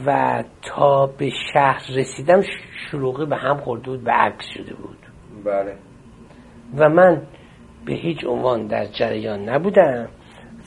و 0.06 0.44
تا 0.62 1.06
به 1.06 1.30
شهر 1.54 1.82
رسیدم 1.96 2.42
شروعی 2.92 3.26
به 3.26 3.36
هم 3.36 3.58
خورده 3.58 3.86
بود 3.86 4.04
به 4.04 4.12
عکس 4.12 4.46
شده 4.54 4.74
بود. 4.74 4.98
بله. 5.46 5.76
و 6.78 6.90
من 6.90 7.22
به 7.86 7.94
هیچ 7.94 8.26
عنوان 8.26 8.68
در 8.68 8.86
جریان 8.86 9.50
نبودم. 9.50 10.08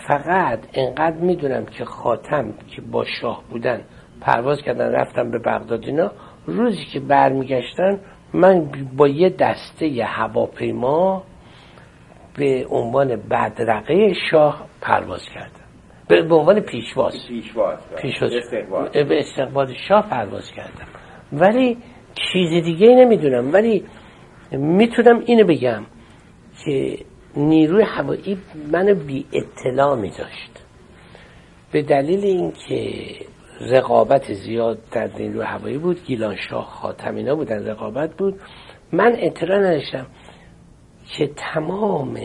فقط 0.08 0.58
انقدر 0.74 1.16
می‌دونم 1.16 1.66
که 1.66 1.84
خاتم 1.84 2.54
که 2.68 2.82
با 2.82 3.04
شاه 3.20 3.42
بودن 3.50 3.80
پرواز 4.20 4.62
کردن 4.62 4.92
رفتم 4.92 5.30
به 5.30 5.38
بغداد 5.38 5.84
اینا 5.84 6.10
روزی 6.46 6.84
که 6.92 7.00
برمیگشتن 7.00 8.00
من 8.32 8.68
با 8.96 9.08
یه 9.08 9.30
دسته 9.30 10.04
هواپیما 10.04 11.22
به 12.36 12.66
عنوان 12.70 13.16
بدرقه 13.16 14.14
شاه 14.30 14.66
پرواز 14.80 15.22
کردم. 15.34 15.64
به 16.08 16.34
عنوان 16.34 16.60
پیشواز. 16.60 17.14
پیشواز 18.02 18.32
به 18.92 19.18
استقبال 19.18 19.74
شاه 19.88 20.08
پرواز 20.10 20.50
کردم. 20.50 20.86
ولی 21.32 21.78
چیز 22.14 22.64
دیگه 22.64 22.86
نمی‌دونم. 22.88 23.52
ولی 23.52 23.84
می‌تونم 24.52 25.22
اینو 25.26 25.44
بگم 25.46 25.82
که 26.64 26.98
نیروی 27.36 27.82
هوایی 27.82 28.38
منو 28.72 28.94
بی 28.94 29.26
اطلاع 29.32 29.96
میداشت 29.96 30.64
به 31.72 31.82
دلیل 31.82 32.24
اینکه 32.24 32.92
رقابت 33.60 34.32
زیاد 34.32 34.78
در 34.92 35.10
نیروی 35.18 35.42
هوایی 35.42 35.78
بود 35.78 36.04
گیلان 36.04 36.36
شاه 36.50 36.64
خاتم 36.64 37.14
اینا 37.14 37.34
بودن 37.34 37.66
رقابت 37.66 38.16
بود 38.16 38.40
من 38.92 39.16
اطلاع 39.18 39.58
نداشتم 39.58 40.06
که 41.16 41.30
تمام 41.36 42.18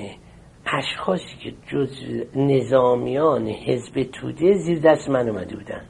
اشخاصی 0.65 1.37
که 1.43 1.53
جز 1.71 1.89
نظامیان 2.35 3.47
حزب 3.47 4.03
توده 4.03 4.53
زیر 4.53 4.79
دست 4.79 5.09
من 5.09 5.29
اومده 5.29 5.55
بودن. 5.55 5.81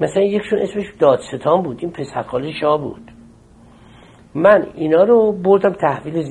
مثلا 0.00 0.22
یکشون 0.22 0.58
اسمش 0.58 0.84
دادستان 0.98 1.62
بود 1.62 1.78
این 1.80 1.90
پسرخاله 1.92 2.52
شاه 2.60 2.80
بود. 2.80 3.10
من 4.36 4.66
اینا 4.74 5.04
رو 5.04 5.32
بردم 5.32 5.72
تحویل 5.72 6.24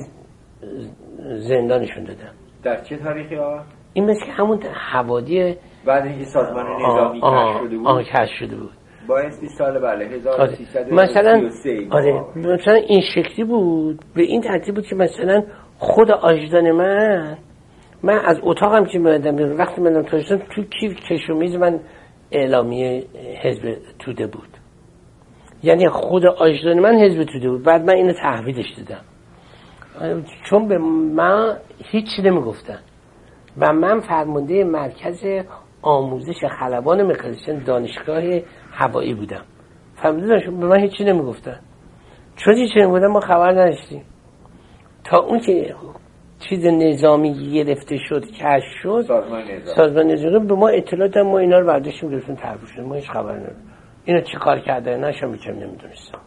زندانشون 1.48 2.04
دادم 2.04 2.32
در 2.62 2.84
چه 2.84 2.96
تاریخی 2.96 3.36
آقا؟ 3.36 3.62
این 3.92 4.04
مثل 4.04 4.26
که 4.26 4.32
همون 4.32 4.62
حوادی 4.92 5.56
بعد 5.86 6.06
اینکه 6.06 6.24
سازمان 6.24 6.66
نظامی 6.82 7.20
آه، 7.20 7.54
کش 7.54 7.60
شده 7.60 7.76
بود 7.76 7.86
آه، 7.86 8.02
کشف 8.02 8.32
شده 8.38 8.56
بود 8.56 8.70
بایستی 9.08 9.48
سال 9.48 9.78
بله 9.78 9.88
آره. 9.88 10.06
1333 10.06 10.94
مثلا 10.94 11.32
این 11.64 11.92
آره. 11.92 12.24
مثلا 12.36 12.74
این 12.74 13.00
شکلی 13.14 13.44
بود 13.44 14.04
به 14.14 14.22
این 14.22 14.40
ترتیب 14.40 14.74
بود 14.74 14.86
که 14.86 14.96
مثلا 14.96 15.42
خود 15.78 16.10
آجدان 16.10 16.70
من 16.72 17.36
من 18.02 18.18
از 18.24 18.36
اتاقم 18.42 18.84
که 18.84 18.98
میادم 18.98 19.36
بیرون 19.36 19.56
وقتی 19.56 19.80
من 19.80 20.02
تو 20.02 20.20
تو 20.54 20.62
کیف 20.80 20.94
کش 21.10 21.30
و 21.30 21.34
میز 21.34 21.54
من 21.54 21.80
اعلامیه 22.32 23.04
حزب 23.42 23.76
توده 23.98 24.26
بود 24.26 24.55
یعنی 25.62 25.88
خود 25.88 26.26
آجدان 26.26 26.78
من 26.78 26.94
حزب 26.94 27.24
توده 27.24 27.50
بود. 27.50 27.62
بعد 27.62 27.82
من 27.82 27.94
اینو 27.94 28.12
تحویلش 28.12 28.66
دادم. 28.78 29.04
چون 30.50 30.68
به 30.68 30.78
من 30.78 31.56
هیچی 31.78 32.22
نمی‌گفتن. 32.22 32.78
و 33.58 33.72
من 33.72 34.00
فرمانده 34.00 34.64
مرکز 34.64 35.24
آموزش 35.82 36.44
خلبان 36.60 37.02
مکانیسم 37.02 37.58
دانشگاه 37.58 38.22
هوایی 38.72 39.14
بودم. 39.14 39.42
فهمیدن 40.02 40.60
به 40.60 40.66
من 40.66 40.80
هیچی 40.80 41.04
نمی‌گفتن. 41.04 41.60
چون 42.36 42.54
هیچی 42.54 42.80
نمی‌گفتن 42.80 43.06
ما 43.06 43.20
خبر 43.20 43.52
نداشتیم. 43.52 44.02
تا 45.04 45.18
اون 45.18 45.40
که 45.40 45.74
چیز 46.48 46.66
نظامی 46.66 47.52
گرفته 47.52 47.96
شد 48.08 48.24
کش 48.24 48.62
شد 48.82 49.04
سازمان 49.76 50.06
نظامی. 50.06 50.46
به 50.46 50.54
ما 50.54 50.68
اطلاع 50.68 51.08
دادن 51.08 51.22
ما 51.22 51.38
اینا 51.38 51.58
رو 51.58 51.66
برداشتیم 51.66 52.10
گرفتیم 52.10 52.34
تحویل 52.34 52.66
شدیم 52.66 52.84
ما 52.84 52.94
هیچ 52.94 53.10
خبر 53.10 53.32
نداریم 53.32 53.56
اینو 54.06 54.20
چی 54.20 54.36
کار 54.36 54.58
کرده؟ 54.58 54.96
نشم 54.96 55.28
میچم 55.28 55.52
نمی‌دونستم. 55.52 56.18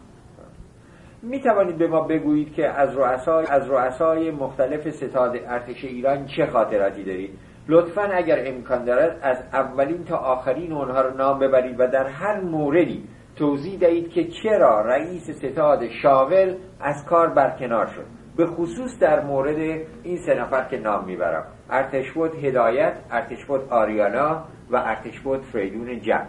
می 1.22 1.40
توانید 1.40 1.78
به 1.78 1.86
ما 1.86 2.00
بگویید 2.00 2.54
که 2.54 2.68
از 2.68 2.96
رؤسای 2.96 3.46
از 3.46 3.70
رؤسای 3.70 4.30
مختلف 4.30 4.90
ستاد 4.90 5.36
ارتش 5.46 5.84
ایران 5.84 6.26
چه 6.26 6.46
خاطراتی 6.46 7.04
دارید. 7.04 7.38
لطفا 7.68 8.02
اگر 8.02 8.42
امکان 8.46 8.84
دارد 8.84 9.18
از 9.22 9.44
اولین 9.52 10.04
تا 10.04 10.16
آخرین 10.16 10.72
اونها 10.72 11.00
رو 11.00 11.16
نام 11.16 11.38
ببرید 11.38 11.80
و 11.80 11.86
در 11.86 12.06
هر 12.06 12.40
موردی 12.40 13.08
توضیح 13.36 13.78
دهید 13.78 14.10
که 14.10 14.24
چرا 14.42 14.80
رئیس 14.80 15.30
ستاد 15.30 15.88
شاغل 16.02 16.54
از 16.80 17.06
کار 17.06 17.28
برکنار 17.28 17.86
شد. 17.86 18.06
به 18.36 18.46
خصوص 18.46 18.98
در 19.00 19.24
مورد 19.24 19.58
این 20.02 20.16
سه 20.16 20.34
نفر 20.34 20.68
که 20.68 20.78
نام 20.78 21.04
می‌برم. 21.04 21.44
ارتشبد 21.70 22.44
هدایت 22.44 22.94
ارتشبد 23.10 23.60
آریانا 23.70 24.44
و 24.70 24.76
ارتشبد 24.76 25.40
فریدون 25.40 26.00
جمع 26.00 26.26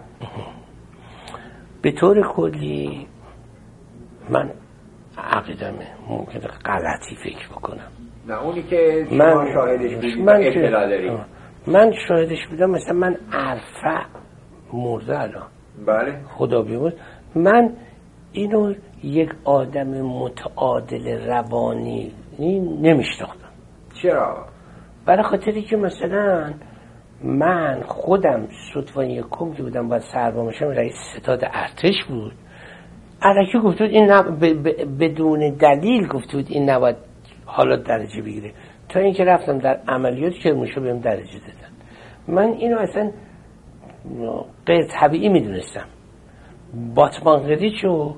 به 1.81 1.91
طور 1.91 2.33
کلی 2.33 3.07
من 4.29 4.51
عقیدمه 5.17 5.87
ممکنه 6.09 6.47
غلطی 6.65 7.15
فکر 7.23 7.49
بکنم. 7.49 7.87
نه 8.27 8.43
اونی 8.43 8.63
که 8.63 9.05
شما 9.09 9.17
من 9.17 9.53
شاهدش 9.53 9.95
بودید 9.95 10.17
من 10.17 10.43
اطلاع. 10.43 11.25
من 11.67 11.93
شاهدش 12.07 12.47
بودم 12.49 12.69
مثلا 12.69 12.93
من 12.93 13.15
عرفه 13.33 14.05
مرده 14.73 15.19
الان. 15.19 15.47
بله. 15.85 16.21
خدا 16.37 16.61
بیامرز. 16.61 16.93
من 17.35 17.73
اینو 18.31 18.73
یک 19.03 19.29
آدم 19.45 19.87
متعادل 20.01 21.27
روانی 21.27 22.11
نمیشناختم. 22.81 23.49
چرا؟ 24.01 24.45
برای 25.05 25.23
خاطری 25.23 25.61
که 25.61 25.77
مثلا 25.77 26.53
من 27.23 27.83
خودم 27.87 28.47
صدفان 28.73 29.09
یکم 29.09 29.53
که 29.53 29.63
بودم 29.63 29.89
باید 29.89 30.03
سربامشم 30.13 30.65
رئیس 30.65 30.95
ستاد 31.17 31.39
ارتش 31.53 32.03
بود. 32.09 32.33
علکی 33.21 33.59
گفت 33.59 33.81
این 33.81 34.11
نب... 34.11 34.45
بدون 34.99 35.49
دلیل 35.49 36.07
گفت 36.07 36.31
بود 36.31 36.45
این 36.49 36.69
نباید 36.69 36.95
حالا 37.45 37.75
درجه 37.75 38.21
بگیره. 38.21 38.51
تا 38.89 38.99
اینکه 38.99 39.23
رفتم 39.23 39.57
در 39.57 39.79
عملیات 39.87 40.33
که 40.33 40.51
موشو 40.51 40.81
بهم 40.81 40.99
درجه 40.99 41.39
دادن. 41.39 41.71
من 42.27 42.53
اینو 42.53 42.77
اصلا 42.77 43.11
غیر 44.65 44.87
طبیعی 44.99 45.29
می‌دونستم. 45.29 45.85
باتمان 46.95 47.39
قریچو 47.39 48.15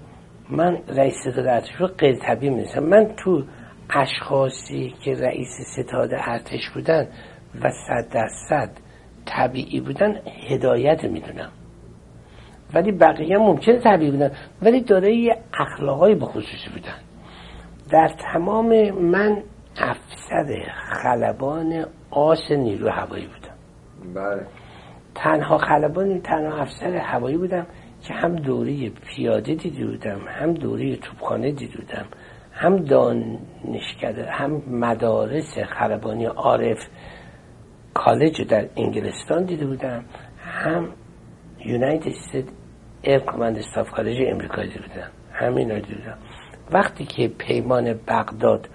من 0.50 0.78
رئیس 0.88 1.14
ستاد 1.22 1.48
ارتش 1.48 1.76
رو 1.80 1.88
غیر 1.88 2.16
طبیعی 2.16 2.50
می‌دونستم. 2.50 2.84
من 2.84 3.10
تو 3.18 3.44
اشخاصی 3.90 4.94
که 5.04 5.14
رئیس 5.14 5.50
ستاد 5.78 6.10
ارتش 6.14 6.70
بودن 6.74 7.08
و 7.62 7.72
صد 7.88 8.10
درصد 8.14 8.70
طبیعی 9.25 9.80
بودن 9.80 10.15
هدایت 10.50 11.03
می‌دونم. 11.03 11.50
ولی 12.74 12.92
بقیه 12.92 13.38
ممکنه 13.38 13.80
طبیعی 13.80 14.12
بودن. 14.12 14.32
ولی 14.62 14.82
دارای 14.82 15.36
اخلاقای 15.60 16.15
بخصوصی 16.15 16.70
بودن. 16.74 16.96
در 17.92 18.12
تمام 18.34 18.92
من 18.92 19.44
افسر 19.77 20.72
خلبان 21.03 21.86
آس 22.12 22.51
نیرو 22.51 22.89
هوایی 22.89 23.27
بودم. 23.27 23.56
بله. 24.15 24.48
تنها 25.15 25.58
خلبان 25.58 26.22
تنها 26.22 26.58
افسر 26.58 26.96
هوایی 26.96 27.38
بودم 27.38 27.68
که 28.08 28.13
هم 28.13 28.36
دوره 28.36 28.89
پیاده 28.89 29.56
دیده 29.56 29.86
بودم 29.86 30.22
هم 30.27 30.53
دوره 30.53 30.96
توپخانه 30.96 31.51
دیده 31.51 31.77
بودم 31.77 32.06
هم 32.51 32.75
دانشکده 32.77 34.32
هم 34.32 34.62
مدارس 34.68 35.58
خلبانی 35.58 36.25
RAF 36.25 36.78
College 37.94 38.42
در 38.42 38.66
انگلستان 38.78 39.46
دیده 39.46 39.66
بودم. 39.66 40.06
هم 40.38 40.90
United 41.66 42.08
States 42.08 42.46
Air 43.02 43.20
Command 43.20 43.58
Staff 43.58 43.92
College 43.92 44.18
امریکا 44.28 44.64
دیده 44.64 44.80
بودم. 44.82 45.10
همین 45.34 45.72
رو 45.72 45.80
دیدم 45.80 46.18
وقتی 46.72 47.06
که 47.06 47.28
پیمان 47.28 47.94
بغداد 48.08 48.70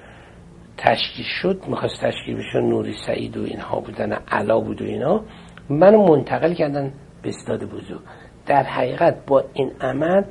تشکیل 0.76 1.24
شد 1.42 1.62
می‌خواست 1.68 2.00
تشکیل 2.00 2.36
بشه 2.36 2.60
نوری 2.60 2.94
سعید 3.06 3.36
و 3.36 3.42
اینها 3.42 3.80
بودن 3.80 4.12
علا 4.12 4.60
بود 4.60 4.82
و 4.82 4.84
اینا 4.84 5.24
منو 5.70 6.16
منتقل 6.16 6.54
کردن 6.54 6.92
به 7.22 7.28
استاد 7.28 7.64
بزرگ. 7.64 8.00
در 8.46 8.62
حقیقت 8.62 9.26
با 9.26 9.44
این 9.52 9.72
عمل 9.80 10.22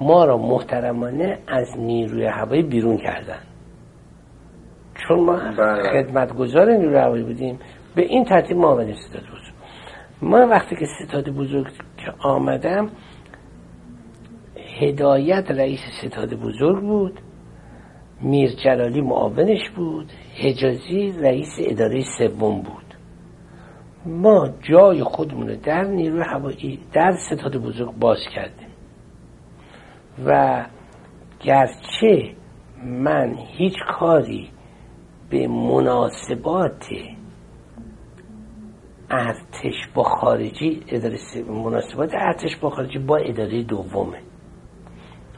ما 0.00 0.24
را 0.24 0.36
محترمانه 0.36 1.38
از 1.48 1.66
نیروی 1.78 2.26
هوایی 2.26 2.62
بیرون 2.62 2.96
کردن. 2.96 3.38
چون 4.94 5.20
ما 5.20 5.36
بله. 5.58 6.02
خدمتگزار 6.02 6.70
نیروی 6.70 6.96
هوایی 6.96 7.22
بودیم. 7.22 7.58
به 7.98 8.04
این 8.04 8.24
ترتیب 8.24 8.56
ما 8.56 8.68
آمدیم 8.68 8.94
ستاد 8.94 9.22
بزرگ. 9.22 9.54
ما 10.22 10.46
وقتی 10.46 10.76
که 10.76 10.86
ستاد 11.04 11.28
بزرگ 11.28 11.66
که 11.96 12.12
آمدم 12.20 12.90
هدایت 14.80 15.50
رئیس 15.50 15.80
ستاد 16.02 16.34
بزرگ 16.34 16.80
بود 16.80 17.20
میر 18.22 18.50
جلالی 18.50 19.00
معاونش 19.00 19.70
بود 19.76 20.12
حجازی 20.42 21.12
رئیس 21.20 21.48
اداره 21.58 22.04
سوم 22.18 22.62
بود. 22.62 22.94
ما 24.06 24.48
جای 24.70 25.04
خودمون 25.04 25.48
رو 25.48 25.56
در 25.56 25.84
نیروی 25.84 26.22
هوایی 26.22 26.80
در 26.92 27.16
ستاد 27.30 27.56
بزرگ 27.56 27.92
باز 28.00 28.18
کردیم. 28.34 28.68
و 30.26 30.64
گرچه 31.40 32.34
من 32.84 33.34
هیچ 33.34 33.76
کاری 33.98 34.50
به 35.30 35.48
مناسبات 35.48 36.86
ارتش 39.10 39.88
با 39.94 40.02
خارجی 40.02 40.82
اداره 40.88 41.18
مناسبات 41.48 42.14
ارتش 42.14 42.56
با 42.56 42.70
خارجی 42.70 42.98
با 42.98 43.16
اداره 43.16 43.62
دومه. 43.62 44.18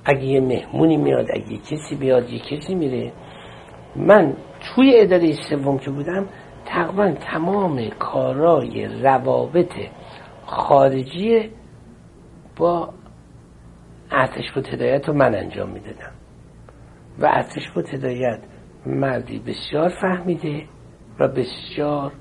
اگه 0.05 0.25
یه 0.25 0.41
مهمونی 0.41 0.97
میاد 0.97 1.27
اگه 1.35 1.59
کسی 1.59 1.97
بیاد 2.01 2.31
یه 2.31 2.39
کسی 2.39 2.75
میره. 2.75 3.13
من 3.97 4.37
توی 4.61 5.01
اداره 5.01 5.33
سوم 5.51 5.79
که 5.79 5.91
بودم 5.91 6.27
تقریبا 6.67 7.11
تمام 7.11 7.89
کارای 7.89 8.87
روابط 9.03 9.73
خارجی 10.47 11.51
با 12.57 12.89
ارتش 14.11 14.53
بود 14.55 14.69
هدایت 14.69 15.09
رو 15.09 15.15
من 15.15 15.35
انجام 15.35 15.71
می‌دادم. 15.71 16.13
و 17.19 17.27
ارتش 17.27 17.71
بود 17.75 17.89
هدایت 17.89 18.41
مردی 18.87 19.39
بسیار 19.39 19.89
فهمیده 19.89 20.65
و 21.21 21.29
بسیار 21.29 22.13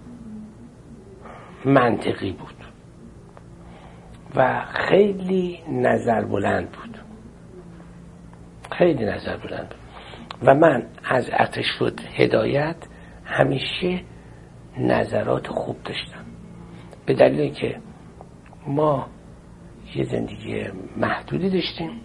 منطقی 1.65 2.31
بود. 2.31 2.55
و 4.35 4.65
خیلی 4.65 5.59
نظر 5.71 6.25
بلند 6.25 6.71
بود. 6.71 6.97
خیلی 8.71 9.05
نظر 9.05 9.37
بلند 9.37 9.69
بود. 9.69 9.79
و 10.43 10.55
من 10.55 10.83
از 11.05 11.29
ارتش 11.33 11.77
بود 11.79 12.01
هدایت 12.01 12.75
همیشه 13.25 14.01
نظرات 14.77 15.47
خوب 15.47 15.83
داشتم. 15.83 16.25
به 17.05 17.13
دلیل 17.13 17.53
که 17.53 17.79
ما 18.67 19.07
یه 19.95 20.03
زندگی 20.03 20.65
محدودی 20.97 21.49
داشتیم. 21.49 22.01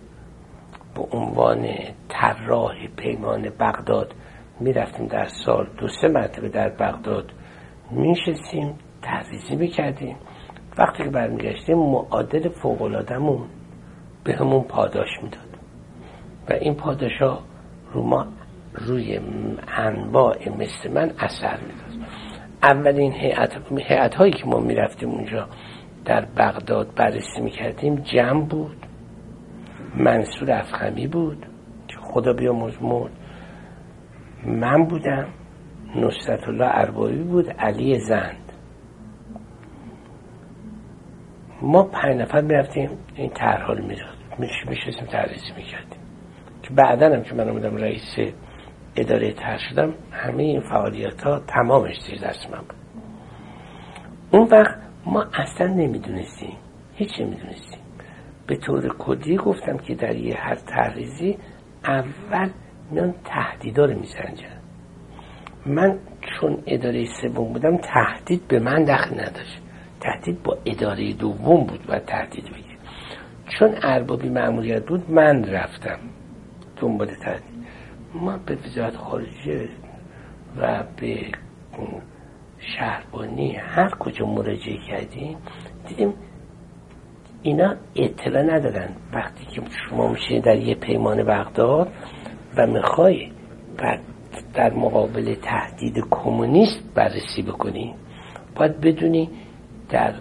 به 0.95 1.03
عنوان 1.03 1.69
طراح 2.09 2.87
پیمان 2.97 3.51
بغداد 3.61 4.15
می‌رفتیم 4.61 5.07
در 5.07 5.29
سال 5.45 5.67
دو 5.79 5.89
سه 5.89 6.09
مرتبه 6.09 6.49
در 6.49 6.69
بغداد 6.69 7.33
میشستیم 7.91 8.75
تحریزی 9.05 9.57
می‌کردیم. 9.57 10.17
وقتی 10.79 11.05
که 11.05 11.11
برمیگشتیم 11.11 11.79
معادل 11.79 12.49
فوقلادمون 12.49 13.47
به 14.25 14.37
همون 14.37 14.63
پاداش 14.63 15.09
می‌داد. 15.23 15.59
و 16.51 16.53
این 16.53 16.75
پاداش 16.75 17.19
ها 17.21 17.39
رو 17.93 18.03
ما 18.03 18.27
روی 18.75 19.21
انواع 19.69 20.49
مثل 20.49 20.93
من 20.95 21.13
اثر 21.19 21.59
می‌داد. 21.61 22.09
اولین 22.63 23.13
هیئت 23.13 24.15
هایی 24.15 24.33
که 24.33 24.47
ما 24.47 24.61
می‌رفتیم 24.61 25.09
اونجا 25.11 25.49
در 26.05 26.25
بغداد 26.37 26.95
بررسی 26.95 27.41
می‌کردیم 27.41 27.95
جمع 27.95 28.45
بود. 28.45 28.77
منصور 29.97 30.51
افخمی 30.53 31.07
بود 31.07 31.47
که 31.89 31.97
خدا 32.03 32.33
بیا 32.33 32.53
مرد. 32.53 33.11
من 34.47 34.85
بودم. 34.85 35.27
نصرت 35.97 36.49
الله 36.49 36.71
اربابی 36.71 37.23
بود. 37.23 37.51
علی 37.51 37.99
زند 37.99 38.44
ما 41.65 41.83
پنج 41.83 42.21
نفر 42.21 42.41
می‌رفتیم 42.41 42.91
این 43.15 43.31
رو 43.69 43.85
می‌داد. 43.85 44.15
میشستیم 44.39 45.07
تحریزی 45.07 45.53
می‌کردیم. 45.57 46.01
که 46.63 46.71
بعدا 46.71 47.07
هم 47.07 47.23
که 47.23 47.35
من 47.35 47.49
اومدم 47.49 47.77
رئیس 47.77 48.17
اداره 48.97 49.33
طرح 49.33 49.59
شدم 49.71 49.95
همه 50.13 50.43
این 50.43 50.61
فعالیت 50.61 51.23
ها 51.23 51.41
تمامش 51.47 52.01
زیر 52.01 52.21
دست 52.21 52.51
من 52.51 52.59
بود. 52.59 52.77
اون 54.31 54.49
وقت 54.49 54.79
ما 55.07 55.27
اصلا 55.35 55.67
نمی‌دونستیم. 55.67 56.57
هیچ 56.95 57.21
نمی‌دونستیم. 57.21 57.81
به 58.47 58.57
طور 58.57 58.97
کلی 58.97 59.37
گفتم 59.37 59.77
که 59.77 59.95
در 59.95 60.17
یه 60.17 60.37
هر 60.39 60.55
تحریزی 60.55 61.39
اول 61.85 62.51
میان 62.91 63.15
تهدیدا 63.25 63.85
رو 63.85 63.99
میسنجن. 63.99 64.61
من 65.67 65.99
چون 66.21 66.63
اداره 66.67 67.05
سوم 67.23 67.53
بودم 67.53 67.77
تهدید 67.77 68.49
به 68.49 68.59
من 68.59 68.85
دخل 68.85 69.15
نداشت. 69.15 69.64
تهدید 70.05 70.43
با 70.43 70.59
اداره 70.65 71.13
دوم 71.13 71.65
بود 71.65 71.81
و 71.89 71.99
تهدید 71.99 72.45
بگیر 72.45 72.79
چون 73.49 73.75
اربابی 73.83 74.29
معمولیت 74.29 74.87
بود 74.87 75.11
من 75.11 75.45
رفتم 75.45 75.99
دنبال 76.77 77.07
تهدید. 77.07 77.55
ما 78.15 78.39
به 78.47 78.55
وزارت 78.67 78.97
خارجه 78.97 79.69
و 80.57 80.85
به 81.01 81.21
شهربانی 82.59 83.57
هر 83.57 83.91
کجا 83.91 84.27
مراجعه 84.27 84.79
کردیم 84.89 85.37
دیدیم 85.89 86.15
اینا 87.43 87.75
اطلاع 87.97 88.43
ندارن 88.43 88.89
وقتی 89.13 89.47
که 89.47 89.63
شما 89.91 90.09
میشه 90.09 90.41
در 90.41 90.57
یه 90.57 90.75
پیمان 90.75 91.25
بغداد 91.25 91.93
و 92.57 92.67
می‌خوای 92.67 93.33
در 94.55 94.75
مقابل 94.75 95.35
تهدید 95.35 96.05
کمونیست 96.11 96.95
بررسی 96.95 97.43
بکنی 97.43 97.95
باید 98.57 98.81
بدونی 98.81 99.31
در 99.95 100.15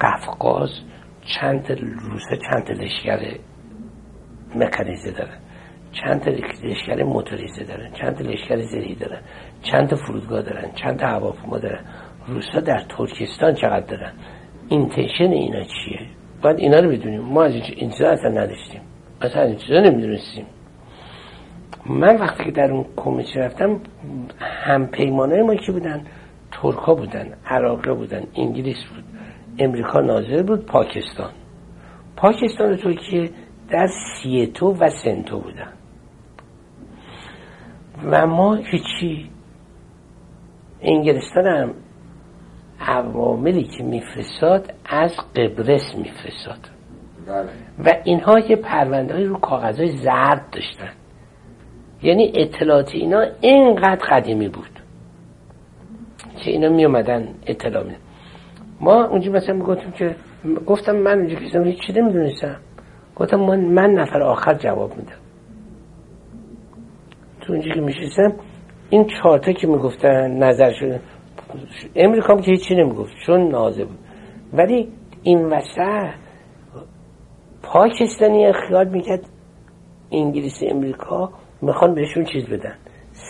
قفقاز 0.00 0.70
چند 1.40 1.70
روسه 1.80 2.38
چند 2.50 2.70
لشکر 2.70 3.38
مکانیزه 4.54 5.10
دارن 5.10 5.38
چند 5.92 6.28
لشکر 6.62 7.02
موتوریزه 7.02 7.64
دارن 7.64 7.92
چند 7.92 8.22
لشکر 8.22 8.56
زری 8.56 8.94
دارن 8.94 9.20
چند 9.62 9.94
فرودگاه 9.94 10.42
دارن 10.42 10.72
چند 10.74 11.02
هواپیما 11.02 11.58
دارن. 11.58 11.80
روسا 12.26 12.60
در 12.60 12.84
ترکستان 12.98 13.54
چقدر 13.54 13.86
دارن؟ 13.86 14.12
intention 14.68 15.24
اینا 15.24 15.64
چیه؟ 15.64 16.00
باید 16.42 16.58
اینا 16.58 16.80
رو 16.80 16.90
بدونیم 16.90 17.20
ما 17.20 17.44
از 17.44 17.54
این 17.54 17.90
چیزا 17.90 18.08
اصلا 18.08 18.30
نداشتیم. 18.30 18.80
اصلا 19.20 19.42
این 19.42 19.56
چیزا 19.56 19.80
نمی‌دونستیم. 19.80 20.46
من 21.86 22.16
وقتی 22.16 22.44
که 22.44 22.50
در 22.50 22.70
اون 22.70 22.84
کمیته 22.96 23.40
رفتم 23.40 23.80
هم 24.40 24.86
پیمانه 24.86 25.42
ما 25.42 25.54
که 25.54 25.72
بودن؟ 25.72 26.04
ترکا 26.52 26.94
بودن 26.94 27.32
عراقی 27.46 27.94
بودن 27.94 28.22
انگلیس 28.34 28.84
بود 28.94 29.04
امریکا 29.58 30.00
ناظر 30.00 30.42
بود 30.42 30.66
پاکستان. 30.66 31.30
پاکستان 32.16 32.72
و 32.72 32.76
ترکیه 32.76 33.30
در 33.70 33.88
سیتو 34.22 34.72
و 34.72 34.90
سنتو 35.04 35.40
بودن. 35.40 35.72
و 38.04 38.26
ما 38.26 38.54
هیچی 38.54 39.30
انگلستان 40.80 41.46
هم 41.46 41.74
عواملی 42.80 43.64
که 43.64 43.84
میفرستاد 43.84 44.74
از 44.86 45.16
قبرس 45.36 45.94
میفرستاد. 45.94 46.68
بله. 47.26 47.48
و 47.84 48.02
اینها 48.04 48.38
یه 48.38 48.56
پرونده 48.56 49.26
رو 49.26 49.38
کاغذهای 49.38 49.96
زرد 49.96 50.50
داشتن. 50.52 50.92
یعنی 52.02 52.32
اطلاعات 52.34 52.90
اینا 52.94 53.26
اینقدر 53.40 54.06
قدیمی 54.10 54.48
بود. 54.48 54.71
که 56.36 56.50
اینا 56.50 56.68
می 56.68 56.84
اومدن 56.84 57.28
اطلاع 57.46 57.84
ما 58.80 59.04
اونجا 59.04 59.32
مثلا 59.32 59.58
گفتیم 59.58 59.92
که 59.92 60.16
گفتم 60.66 60.96
من 60.96 61.18
اونجا 61.18 61.34
که 61.34 61.60
هیچ 61.60 61.86
چی 61.86 61.92
نمی‌دونستم؟ 61.92 62.56
گفتم 63.16 63.40
من, 63.40 63.60
من 63.60 63.90
نفر 63.90 64.22
آخر 64.22 64.54
جواب 64.54 64.96
میدم. 64.96 65.12
تو 67.40 67.52
اونجا 67.52 67.74
که 67.74 67.80
میشستم 67.80 68.32
این 68.90 69.06
چهارتا 69.06 69.52
که 69.52 69.66
می‌گفتن 69.66 70.30
نظر 70.30 70.72
شده 70.72 71.00
امریکا 71.96 72.36
که 72.36 72.50
هیچی 72.50 72.74
نمی‌گفت 72.74 73.12
چون 73.26 73.48
نازه 73.48 73.84
بود. 73.84 73.98
ولی 74.52 74.88
این 75.22 75.44
وسط 75.46 76.14
پاکستانی 77.62 78.52
خیال 78.52 78.88
می‌کرد 78.88 79.28
انگلیس 80.12 80.62
امریکا 80.62 81.32
می‌خوان 81.62 81.94
بهشون 81.94 82.24
چیز 82.24 82.46
بدن. 82.46 82.74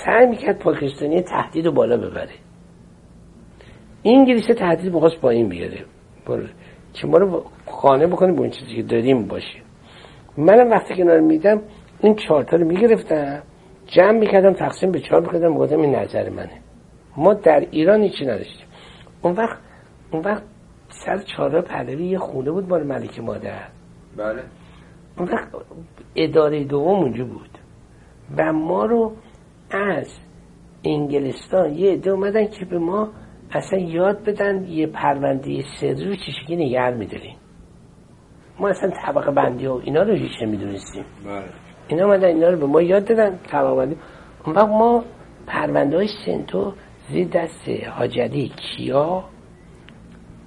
سعی 0.05 0.27
می‌کرد 0.27 0.59
پاکستانی 0.59 1.23
تهدید 1.23 1.67
رو 1.67 1.73
بالا 1.73 1.97
ببره. 1.97 2.35
انگلیس 4.05 4.47
تهدید 4.47 4.95
می‌خواست 4.95 5.21
با 5.21 5.31
این 5.31 5.49
بیاره. 5.49 5.85
که 6.93 7.07
ما 7.07 7.19
رو 7.19 7.45
خانه 7.67 8.07
بکنه 8.07 8.33
با 8.33 8.43
این 8.43 8.53
چیزی 8.53 8.75
که 8.77 8.83
داریم 8.83 9.29
باشه. 9.29 9.59
منم 10.37 10.71
وقتی 10.71 10.95
که 10.95 11.05
میدم 11.05 11.61
این 12.01 12.15
چهارتا 12.15 12.57
رو 12.57 12.67
می‌گرفتم 12.67 13.43
جمع 13.87 14.19
می‌کردم 14.19 14.53
تقسیم 14.53 14.93
به 14.93 15.01
چهار 15.01 15.21
می‌کردم 15.21 15.55
بگفتم 15.55 15.81
این 15.81 15.95
نظر 15.95 16.31
منه. 16.31 16.61
ما 17.17 17.35
در 17.35 17.67
ایران 17.71 18.03
هیچی 18.03 18.25
نداشتیم. 18.25 18.67
اون 19.23 19.35
وقت 19.35 19.59
اون 20.13 20.23
وقت 20.23 20.43
سر 20.89 21.19
چهارراه 21.19 21.63
پهلوی 21.63 22.07
یه 22.07 22.19
خونه 22.19 22.51
بود 22.51 22.69
مال 22.69 22.87
ملک 22.87 23.21
مادر. 23.21 23.69
بله. 24.17 24.43
اون 25.19 25.29
وقت 25.29 25.49
اداره 26.17 26.65
دوم 26.65 27.01
اونجا 27.01 27.25
بود. 27.25 27.59
و 28.39 28.53
ما 28.53 28.85
رو 28.85 29.13
از 29.71 30.09
انگلستان 30.85 31.75
یه 31.75 31.93
عده 31.93 32.11
اومدن 32.11 32.47
که 32.47 32.65
به 32.65 32.79
ما 32.79 33.09
اصلا 33.53 33.79
یاد 33.79 34.25
بدن 34.25 34.65
یه 34.65 34.87
پرونده 34.87 35.65
سری 35.81 36.05
رو 36.05 36.17
چشکی 36.17 36.57
نگر 36.57 36.95
میداریم. 36.95 37.37
ما 38.59 38.69
اصلا 38.69 38.91
طبقه 39.07 39.31
بندی 39.31 39.67
و 39.67 39.73
اینا 39.85 40.03
رو 40.03 40.15
هیچ 40.15 40.33
نمی‌دونستیم 40.43 41.05
بله. 41.25 41.45
اینا 41.89 42.05
اومدن 42.05 42.29
اینا 42.29 42.49
رو 42.49 42.59
به 42.59 42.67
ما 42.67 42.83
یاد 42.83 43.05
دادن 43.05 43.39
طبقه 43.47 43.77
بندی. 43.77 43.97
اون 44.47 44.57
وقت 44.57 44.69
ما 44.69 45.05
پرونده 45.47 45.97
های 45.97 46.09
سنتو 46.27 46.73
زیر 47.09 47.29
دست 47.29 47.69
حاجلی 47.69 48.53
کیا 48.57 49.25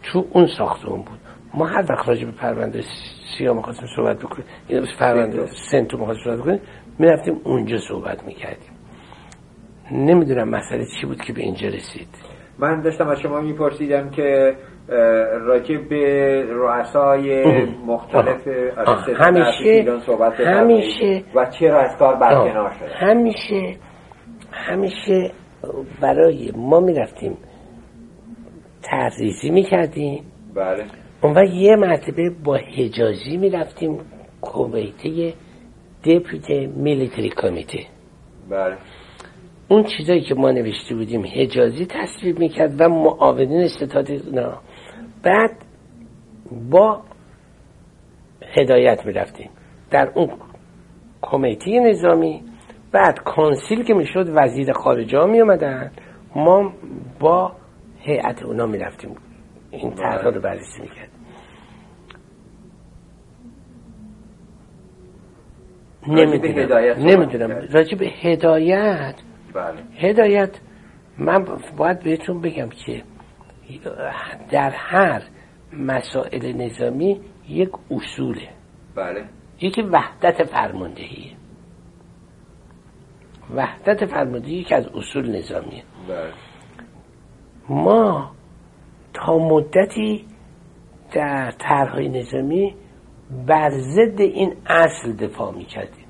تو 0.04 0.26
اون 0.32 0.48
ساختمون 0.58 1.02
بود. 1.02 1.20
ما 1.54 1.66
هر 1.66 1.86
وقت 1.90 2.10
راجع 2.10 2.26
به 2.26 2.32
پرونده 2.32 2.84
سیا 3.38 3.54
می‌خواستیم 3.54 3.88
صحبت 3.96 4.20
بکنیم 4.20 4.46
این 4.68 4.86
پرونده 5.00 5.48
سنتو 5.72 5.98
می‌خواستیم 5.98 6.26
صحبت 6.26 6.40
بکنیم 6.40 6.60
می‌رفتیم 7.00 7.42
اونجا 7.44 7.78
صحبت 7.90 8.24
می‌کردیم. 8.24 8.70
نمی‌دونم 9.92 10.50
مسئله 10.50 10.86
چی 11.02 11.08
بود 11.08 11.22
که 11.22 11.34
به 11.34 11.42
اینجا 11.42 11.68
رسید. 11.68 12.08
من 12.60 12.82
داشتم 12.82 13.08
از 13.08 13.20
شما 13.20 13.42
میپرسیدم 13.42 14.10
که 14.10 14.56
راجع 15.42 15.78
به 15.78 16.46
رؤسای 16.50 17.44
مختلف 17.86 18.48
همیشه 19.16 20.00
صحبت 20.00 20.40
همیشه 20.40 21.24
و 21.36 21.46
چرا 21.60 21.82
از 21.82 21.98
کار 21.98 22.16
برکنار 22.16 22.70
شد 22.70 22.86
همیشه 22.96 23.76
همیشه 24.52 25.32
برای 26.02 26.52
ما 26.56 26.80
می‌رفتیم. 26.80 27.38
تحریزی 28.84 29.50
می‌کردیم. 29.50 30.24
بله. 30.56 30.86
اون 31.22 31.46
یه 31.46 31.76
مرتبه 31.76 32.32
با 32.44 32.56
حجازی 32.78 33.38
می‌رفتیم 33.38 34.00
کمیته 34.42 35.34
دپیوتی 36.04 36.68
میلیتری 36.68 37.30
کمیته. 37.30 37.80
بله. 38.50 38.76
اون 39.68 39.84
چیزایی 39.84 40.22
که 40.22 40.36
ما 40.36 40.52
نوشته 40.52 40.96
بودیم 40.96 41.26
حجازی 41.36 41.86
تصویب 41.86 42.40
می‌کرد 42.40 42.82
و 42.82 42.90
معاونین 42.90 43.68
ستاد 43.68 44.12
نه. 44.12 44.52
بعد 45.24 45.52
با 46.72 47.02
هدایت 48.56 49.06
می‌رفتیم. 49.06 49.50
در 49.92 50.12
اون 50.16 50.30
کمیته 51.22 51.80
نظامی 51.80 52.44
بعد 52.92 53.20
کانسیل 53.20 53.84
که 53.84 53.94
می‌شد 53.94 54.30
وزیر 54.34 54.74
خارجه 54.74 55.18
ها 55.18 55.26
می 55.26 55.42
ما 56.36 56.74
با 57.20 57.52
هیئت 58.00 58.44
اونا 58.44 58.66
می‌رفتیم. 58.66 59.16
این 59.72 59.92
طرح 59.92 60.24
رو 60.24 60.42
بررسی 60.42 60.82
می‌کرد 60.82 61.10
نمی‌دونم. 66.08 67.08
نمی‌دونم. 67.08 67.68
راجع 67.72 67.98
به 67.98 68.06
هدایت 68.06 69.16
بله. 69.56 69.84
هدایت 69.98 70.60
من 71.18 71.46
باید 71.78 72.00
بهتون 72.00 72.42
بگم 72.42 72.70
که 72.70 73.04
در 74.52 74.70
هر 74.70 75.24
مسائل 75.74 76.54
نظامی 76.54 77.22
یک 77.50 77.70
اصوله 77.92 78.50
بله 78.96 79.26
یکی 79.62 79.82
وحدت 79.82 80.44
فرماندهی 80.44 81.36
وحدت 83.56 84.06
فرماندهی 84.06 84.64
که 84.64 84.76
از 84.76 84.88
اصول 84.88 85.38
نظامیه 85.38 85.84
بله. 86.08 86.34
ما 87.70 88.32
تا 89.14 89.38
مدتی 89.38 90.26
در 91.14 91.52
طرحهای 91.52 92.10
نظامی 92.10 92.76
بر 93.48 93.70
ضد 93.70 94.22
این 94.22 94.56
اصل 94.66 95.14
دفاع 95.14 95.56
می‌کردیم 95.56 96.06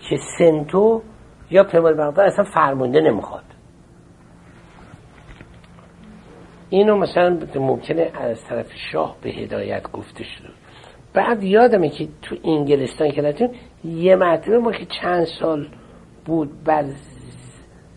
که 0.00 0.16
سنتو 0.38 1.02
یا 1.50 1.64
پیمان 1.64 1.96
بغداد 1.96 2.26
اصلا 2.26 2.44
فرمانده 2.44 3.00
نمی‌خواد. 3.00 3.44
اینو 6.70 6.96
مثلا 6.96 7.38
ممکنه 7.54 8.10
از 8.14 8.44
طرف 8.44 8.66
شاه 8.92 9.16
به 9.22 9.30
هدایت 9.30 9.92
گفته 9.92 10.24
شده. 10.24 10.48
بعد 11.14 11.42
یادمه 11.42 11.88
که 11.88 12.08
تو 12.22 12.36
انگلستان 12.44 13.10
که 13.10 13.22
رفتیم 13.22 13.50
یه 13.84 14.16
مرتبه 14.16 14.58
ما 14.58 14.72
که 14.72 14.86
چند 15.02 15.24
سال 15.24 15.68
بود 16.24 16.64
بر 16.64 16.84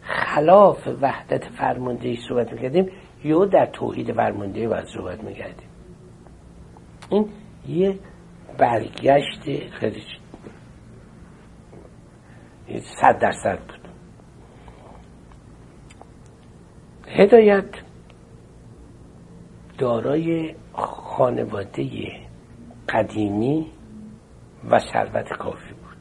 خلاف 0.01 0.87
وحدت 1.01 1.43
فرماندهی 1.45 2.17
صحبت 2.29 2.53
می‌کردیم 2.53 2.91
یا 3.23 3.45
در 3.45 3.65
توحید 3.65 4.13
فرماندهی 4.13 4.67
باید 4.67 4.85
صحبت 4.85 5.23
می‌کردیم. 5.23 5.67
این 7.09 7.29
یه 7.67 7.99
برگشت 8.57 9.69
خیلی 9.71 10.01
صد 13.01 13.19
درصد 13.19 13.59
بود. 13.59 13.89
هدایت 17.07 17.69
دارای 19.77 20.55
خانواده 20.73 22.11
قدیمی 22.89 23.71
و 24.69 24.79
ثروت 24.79 25.33
کافی 25.33 25.73
بود. 25.73 25.97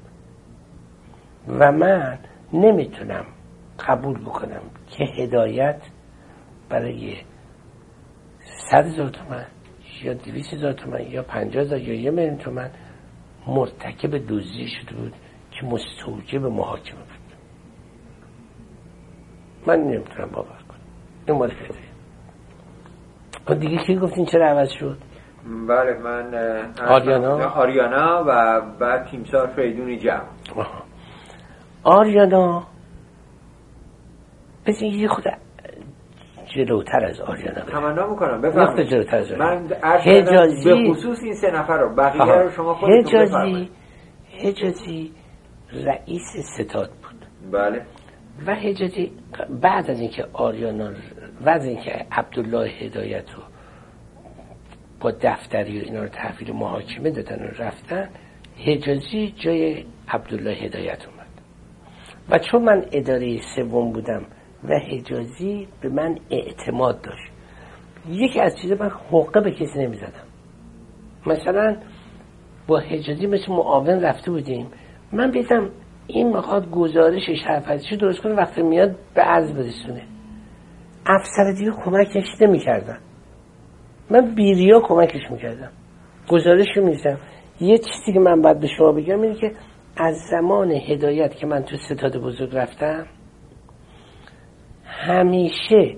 و 1.49 1.73
من 1.73 2.19
نمی‌تونم 2.53 3.27
قبول 3.89 4.21
بکنم 4.21 4.63
که 4.91 5.05
هدایت 5.05 5.83
برای 6.69 7.17
صد 8.71 8.87
هزار 8.87 9.09
تومن 9.09 9.47
یا 10.03 10.15
دویست 10.15 10.55
هزار 10.55 10.73
تومن 10.73 11.01
یا 11.01 11.23
پنجاه 11.23 11.63
هزار 11.63 11.79
یا 11.79 11.95
یه 11.95 12.11
میلیون 12.11 12.37
تومن 12.37 12.71
مرتکب 13.47 14.27
دزدی 14.29 14.69
شده 14.69 14.97
بود. 14.97 15.15
که 15.61 15.67
مستوجب 15.67 16.45
محاکمه 16.45 16.99
بود. 16.99 17.37
من 19.67 19.81
نمی‌تونم 19.81 20.31
باور 20.33 20.47
کنم. 20.49 20.81
این 21.27 21.39
مال 21.39 21.53
دیگه 23.55 23.77
کی 23.87 23.97
گفتین 23.97 24.27
چرا 24.27 24.51
عوض 24.51 24.69
شد؟ 24.81 24.99
بله 25.69 25.99
من 25.99 26.35
آریانا. 26.89 27.49
آریانا 27.49 28.25
و 28.27 28.61
بعد 28.81 29.07
تیمسار 29.07 29.47
فریدونی 29.47 29.99
جمع. 29.99 30.27
آریانا. 31.83 32.67
بسید 34.67 34.95
یه 34.95 35.09
خود 35.09 35.25
جلوتر 36.55 37.05
از 37.05 37.21
آریانا 37.21 37.61
تمنا 37.61 38.07
می‌کنم. 38.07 38.35
نقطه 38.35 38.49
بفرمایید. 38.49 38.89
جلوتر 38.91 39.17
از 39.17 39.33
آریانا. 39.33 39.55
من 39.55 39.69
کردم 39.69 40.47
به 40.65 40.91
خصوص 40.91 41.23
این 41.23 41.35
سه 41.35 41.51
نفر 41.51 41.79
رو. 41.79 41.95
بقیه 41.95 42.23
آها. 42.23 42.41
رو 42.41 42.51
شما 42.51 42.75
خودتون 42.75 43.25
بفرمایید. 43.25 43.71
حجازی. 44.45 45.13
رئیس 45.73 46.37
ستاد 46.59 46.91
بود. 46.91 47.27
بله. 47.53 47.83
و 48.47 48.55
حجازی 48.55 49.13
بعد 49.61 49.91
از 49.91 50.01
اینکه 50.01 50.27
آریانا 50.33 50.91
بعد 51.45 51.61
از 51.61 51.65
اینکه 51.65 52.07
عبدالله 52.13 52.69
هدایت 52.69 53.31
رو 53.35 53.43
با 55.01 55.11
دفتری 55.11 55.81
و 55.81 55.85
اینا 55.85 56.03
رو 56.03 56.09
تحویل 56.09 56.53
محاکمه 56.53 57.11
دادن 57.11 57.45
و 57.45 57.63
رفتن 57.63 58.09
حجازی 58.67 59.35
جای 59.37 59.85
عبدالله 60.09 60.51
هدایت 60.51 61.07
اومد. 61.07 61.27
و 62.31 62.39
چون 62.39 62.63
من 62.63 62.85
اداره 62.93 63.41
سوم 63.57 63.93
بودم 63.93 64.27
و 64.65 64.79
حجازی 64.79 65.69
به 65.81 65.89
من 65.89 66.19
اعتماد 66.31 67.01
داشت 67.03 67.33
یکی 68.09 68.41
از 68.41 68.57
چیزا 68.63 68.75
من 68.75 68.91
حقه 69.11 69.41
به 69.41 69.51
کسی 69.51 69.79
نمی‌زدم. 69.79 70.27
مثلا 71.27 71.77
با 72.67 72.79
حجازی 72.79 73.27
مثل 73.27 73.53
معاون 73.53 74.01
رفته 74.01 74.31
بودیم 74.31 74.67
من 75.13 75.31
بیدم 75.31 75.71
این 76.07 76.37
می‌خواد 76.37 76.71
گزارش 76.71 77.31
شرفتی 77.45 77.97
درست 77.97 78.21
کنه 78.21 78.35
وقتی 78.35 78.63
میاد 78.63 78.97
به 79.15 79.23
عرض 79.23 79.53
برسونه. 79.53 80.03
افسر 81.07 81.53
دیگه 81.59 81.71
کمکش 81.71 82.25
نمی‌کردن. 82.41 82.99
من 84.11 84.35
بیریا 84.35 84.81
کمکش 84.81 85.31
می‌کردم. 85.31 85.71
گزارش 86.29 86.67
رو 86.77 86.87
می‌زدم 86.87 87.19
یه 87.61 87.79
چیزی 87.79 88.13
که 88.13 88.21
من 88.21 88.43
باید 88.43 88.61
به 88.61 88.67
شما 88.79 88.93
بگم 88.93 89.21
اینه 89.21 89.35
که 89.35 89.53
از 89.97 90.17
زمان 90.31 90.71
هدایت 90.71 91.35
که 91.35 91.47
من 91.47 91.63
تو 91.63 91.77
ستاد 91.77 92.17
بزرگ 92.17 92.57
رفتم 92.57 93.07
همیشه 94.85 95.97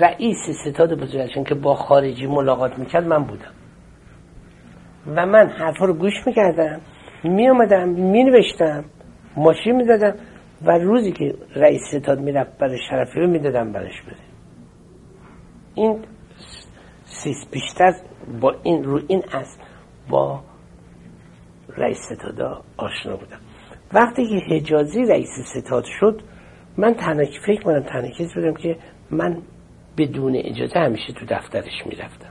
رئیس 0.00 0.38
ستاد 0.64 1.00
بزرگشون 1.00 1.44
که 1.44 1.54
با 1.54 1.74
خارجی 1.74 2.26
ملاقات 2.26 2.78
می‌کرد 2.78 3.06
من 3.06 3.24
بودم. 3.24 3.52
و 5.06 5.26
من 5.26 5.48
حرفا 5.48 5.84
رو 5.84 5.94
گوش 5.94 6.26
می‌کردم. 6.26 6.80
میامدم 7.24 7.88
مینوشتم 7.88 8.84
ماشین 9.36 9.76
می‌زدم 9.76 10.14
و 10.62 10.70
روزی 10.70 11.12
که 11.12 11.34
رئیس 11.56 11.82
ستاد 11.94 12.20
می‌رفت 12.20 12.58
برای 12.58 12.78
شرفی 12.90 13.20
رو 13.20 13.26
می‌دادم 13.26 13.72
برش 13.72 14.02
بده 14.02 14.16
این 15.74 16.04
سیس 17.04 17.36
بیشتر 17.52 17.92
با 18.40 18.54
این 18.62 18.84
رو 18.84 19.00
این 19.08 19.22
است 19.32 19.60
با 20.08 20.40
رئیس 21.76 21.98
ستادا 21.98 22.62
آشنا 22.76 23.16
بودم. 23.16 23.40
وقتی 23.92 24.28
که 24.28 24.54
حجازی 24.54 25.04
رئیس 25.04 25.28
ستاد 25.56 25.84
شد 26.00 26.22
من 26.76 26.94
تنها 26.94 27.24
فکر 27.46 27.62
کنم 27.62 28.10
کسی 28.10 28.34
بودم 28.34 28.54
که 28.54 28.76
من 29.10 29.42
بدون 29.98 30.36
اجازه 30.36 30.78
همیشه 30.78 31.12
تو 31.12 31.26
دفترش 31.28 31.86
می‌رفتم. 31.86 32.30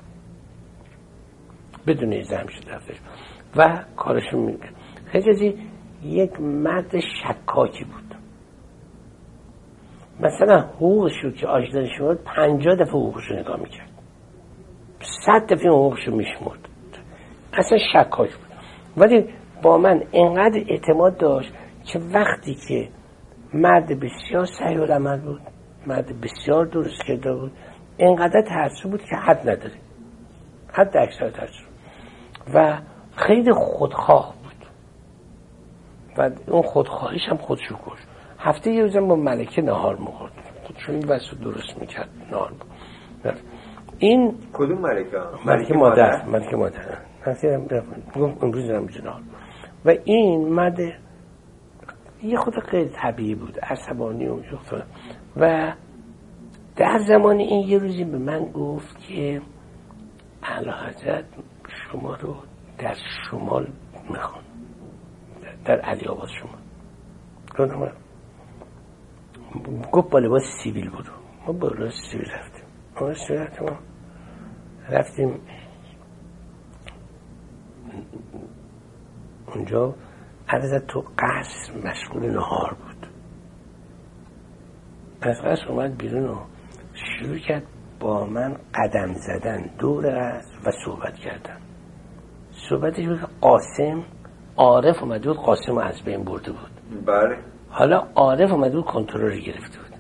بدون 1.88 2.14
اجازه 2.14 2.36
همیشه 2.36 2.60
تو 2.60 2.76
دفترش. 2.76 2.98
و 3.56 3.84
کارشو 3.96 4.38
می‌کرد. 4.38 4.76
حجازی 5.14 5.58
یک 6.04 6.42
مرد 6.42 7.00
شکاکی 7.00 7.84
بود. 7.84 8.16
مثلا 10.20 10.60
حقوقش 10.60 11.14
رو 11.24 11.32
که 11.32 11.48
آجدارش 11.48 12.00
بود 12.00 12.24
پنجاه 12.24 12.76
دفعه 12.76 12.90
حقوقش 12.90 13.24
رو 13.30 13.40
نگاه 13.40 13.60
می‌کرد. 13.60 13.90
صد 15.26 15.54
دفعه 15.54 15.70
حقوقش 15.70 16.08
رو 16.08 16.16
میشمرد. 16.16 16.70
اصلا 17.54 17.78
شکاک 17.94 18.30
بود. 18.36 18.50
ولی 18.98 19.30
با 19.62 19.78
من 19.78 20.04
انقدر 20.14 20.64
اعتماد 20.68 21.18
داشت 21.18 21.54
که 21.86 22.00
وقتی 22.14 22.58
که 22.68 22.90
مرد 23.54 24.00
بسیار 24.00 24.46
سعی 24.60 24.76
عمل 24.76 25.20
بود 25.20 25.42
مرد 25.88 26.22
بسیار 26.22 26.66
درست 26.66 27.04
کرده 27.08 27.34
بود 27.34 27.52
انقدر 28.00 28.42
ترسو 28.42 28.90
بود 28.90 29.02
که 29.02 29.16
حد 29.16 29.50
نداره. 29.50 29.76
حد 30.74 30.98
اکثر 30.98 31.30
ترسو 31.30 31.64
و 32.54 32.80
خیلی 33.16 33.52
خودخواه 33.54 34.39
و 36.18 36.32
اون 36.48 36.62
خودخواهیش 36.62 37.22
هم 37.30 37.38
خودشو 37.38 37.76
کشت 37.86 38.08
هفته 38.40 38.72
یه 38.72 38.82
روزم 38.84 39.08
با 39.08 39.16
ملکه 39.16 39.62
نهار 39.62 39.96
می‌خورد 39.96 40.34
خودشون 40.64 40.96
این 40.96 41.06
درست 41.42 41.82
می‌کرد 41.82 42.10
نهار 42.32 42.52
می‌خورد 42.52 43.42
این 44.00 44.36
کدوم 44.54 44.78
ملکه؟ 44.78 45.18
ملکه 45.46 45.74
مادر 45.74 46.26
ملکه 46.26 46.56
مادر. 46.56 46.98
گفت 47.26 48.44
امروز 48.44 48.68
دارم 48.68 48.86
جنال 48.86 49.22
و 49.86 49.94
این 50.04 50.48
مرد 50.48 50.80
یه 52.24 52.38
خود 52.38 52.60
غیر 52.60 52.88
طبیعی 52.88 53.36
بود 53.36 53.60
عصبانی 53.60 54.28
و. 54.28 54.40
و 55.38 55.74
در 56.76 57.00
زمان 57.08 57.38
این 57.38 57.68
یه 57.68 57.78
روزی 57.78 58.04
به 58.04 58.18
من 58.18 58.46
گفت 58.46 59.00
که 59.08 59.42
اعلی 60.44 60.72
حضرت 60.88 61.26
شما 61.68 62.16
رو 62.16 62.36
در 62.78 62.96
شمال 63.32 63.68
می‌خوان. 64.10 64.44
در 65.66 65.80
علی 65.80 66.06
آباد 66.06 66.30
شما. 66.42 66.58
گفتم 67.60 67.92
گفت 69.92 70.10
با 70.10 70.20
لباس 70.20 70.44
سیویل 70.64 70.90
برو 70.90 71.14
ما 71.48 71.54
با 71.54 71.68
لباس 71.68 71.94
سیویل 72.12 72.30
رفتیم. 72.32 72.66
ما 73.02 73.08
رفتیم 73.10 73.78
رفتیم 74.90 75.40
اونجا. 79.56 79.96
عرضت 80.48 80.88
تو 80.88 81.04
قصر 81.18 81.88
مشغول 81.88 82.26
نهار 82.26 82.74
بود. 82.74 83.08
از 85.22 85.38
قصر 85.46 85.68
اومد 85.70 85.98
بیرون 85.98 86.30
و 86.30 86.40
شروع 86.94 87.38
کرد 87.38 87.64
با 88.00 88.26
من 88.26 88.58
قدم 88.76 89.14
زدن 89.14 89.70
دور 89.80 90.06
قصر 90.06 90.70
و 90.70 90.72
صحبت 90.86 91.16
کردن. 91.16 91.58
صحبتش 92.70 93.06
بود 93.06 93.20
قاسم 93.42 94.04
عارف 94.60 95.04
اومد 95.04 95.24
بود 95.24 95.38
قاسم 95.38 95.72
رو 95.72 95.80
از 95.80 96.02
بین 96.06 96.24
برده 96.24 96.52
بود. 96.52 96.72
بله. 97.06 97.38
حالا 97.70 98.08
عارف 98.16 98.52
اومد 98.52 98.74
بود 98.74 98.86
کنترل 98.86 99.22
رو 99.22 99.40
گرفته 99.40 99.78
بود. 99.80 100.00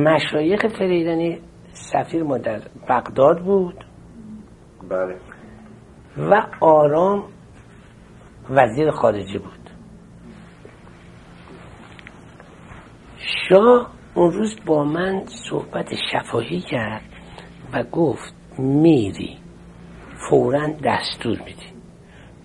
مشایخ 0.00 0.66
فریدنی 0.78 1.40
سفیر 1.72 2.22
ما 2.22 2.38
در 2.38 2.60
بغداد 2.88 3.40
بود. 3.40 3.84
بله. 4.88 5.16
و 6.18 6.46
آرام 6.60 7.24
وزیر 8.50 8.90
خارجه 8.90 9.38
بود. 9.38 9.70
شاه 13.48 13.90
اون 14.14 14.32
روز 14.32 14.56
با 14.66 14.84
من 14.84 15.22
صحبت 15.50 15.88
شفاهی 16.12 16.60
کرد 16.60 17.02
و 17.72 17.82
گفت 17.82 18.34
میری 18.58 19.38
فورا 20.30 20.68
دستور 20.84 21.38
میدی. 21.38 21.66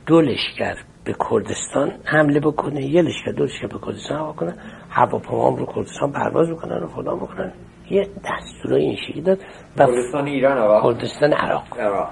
دو 0.05 0.21
لشکر 0.21 0.75
به 1.03 1.15
کردستان 1.29 1.91
حمله 2.03 2.39
بکنه 2.39 2.85
یه 2.85 3.01
لشکر 3.01 3.31
دو 3.31 3.43
لشکر 3.43 3.67
به 3.67 3.79
کردستان 3.85 4.17
حمله 4.17 4.31
بکنه 4.33 4.55
هواپیما 4.89 5.49
رو 5.49 5.65
کردستان 5.65 6.11
پرواز 6.11 6.49
بکنن 6.49 6.83
و 6.83 6.87
فلان 6.87 7.19
بکنن. 7.19 7.53
یه 7.89 8.07
دستورای 8.23 8.81
این 8.81 8.95
شکلی 8.95 9.21
داد 9.21 9.39
و 9.77 9.85
کردستان 9.85 10.27
ایران 10.27 10.57
آقا. 10.57 10.93
کردستان 10.93 11.33
عراق. 11.33 11.79
عراق. 11.79 12.09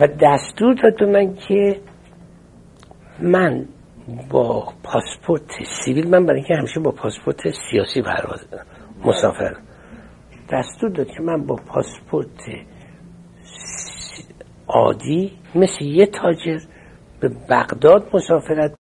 و 0.00 0.06
دستور 0.06 0.74
داد 0.74 1.08
من 1.08 1.34
که 1.34 1.80
من 3.22 3.66
با 4.30 4.72
پاسپورت 4.82 5.50
سیویل 5.84 6.10
من 6.10 6.26
برای 6.26 6.40
اینکه 6.40 6.54
همیشه 6.54 6.80
با 6.80 6.90
پاسپورت 6.90 7.50
سیاسی 7.70 8.02
پرواز 8.02 8.46
مسافر. 9.04 9.56
دستور 10.52 10.90
داد 10.90 11.06
که 11.06 11.22
من 11.22 11.46
با 11.46 11.56
پاسپورت 11.56 12.42
عادی 14.68 15.32
مثل 15.54 15.84
یه 15.84 16.06
تاجر 16.06 16.58
به 17.20 17.28
بغداد 17.28 18.10
مسافرت 18.14 18.77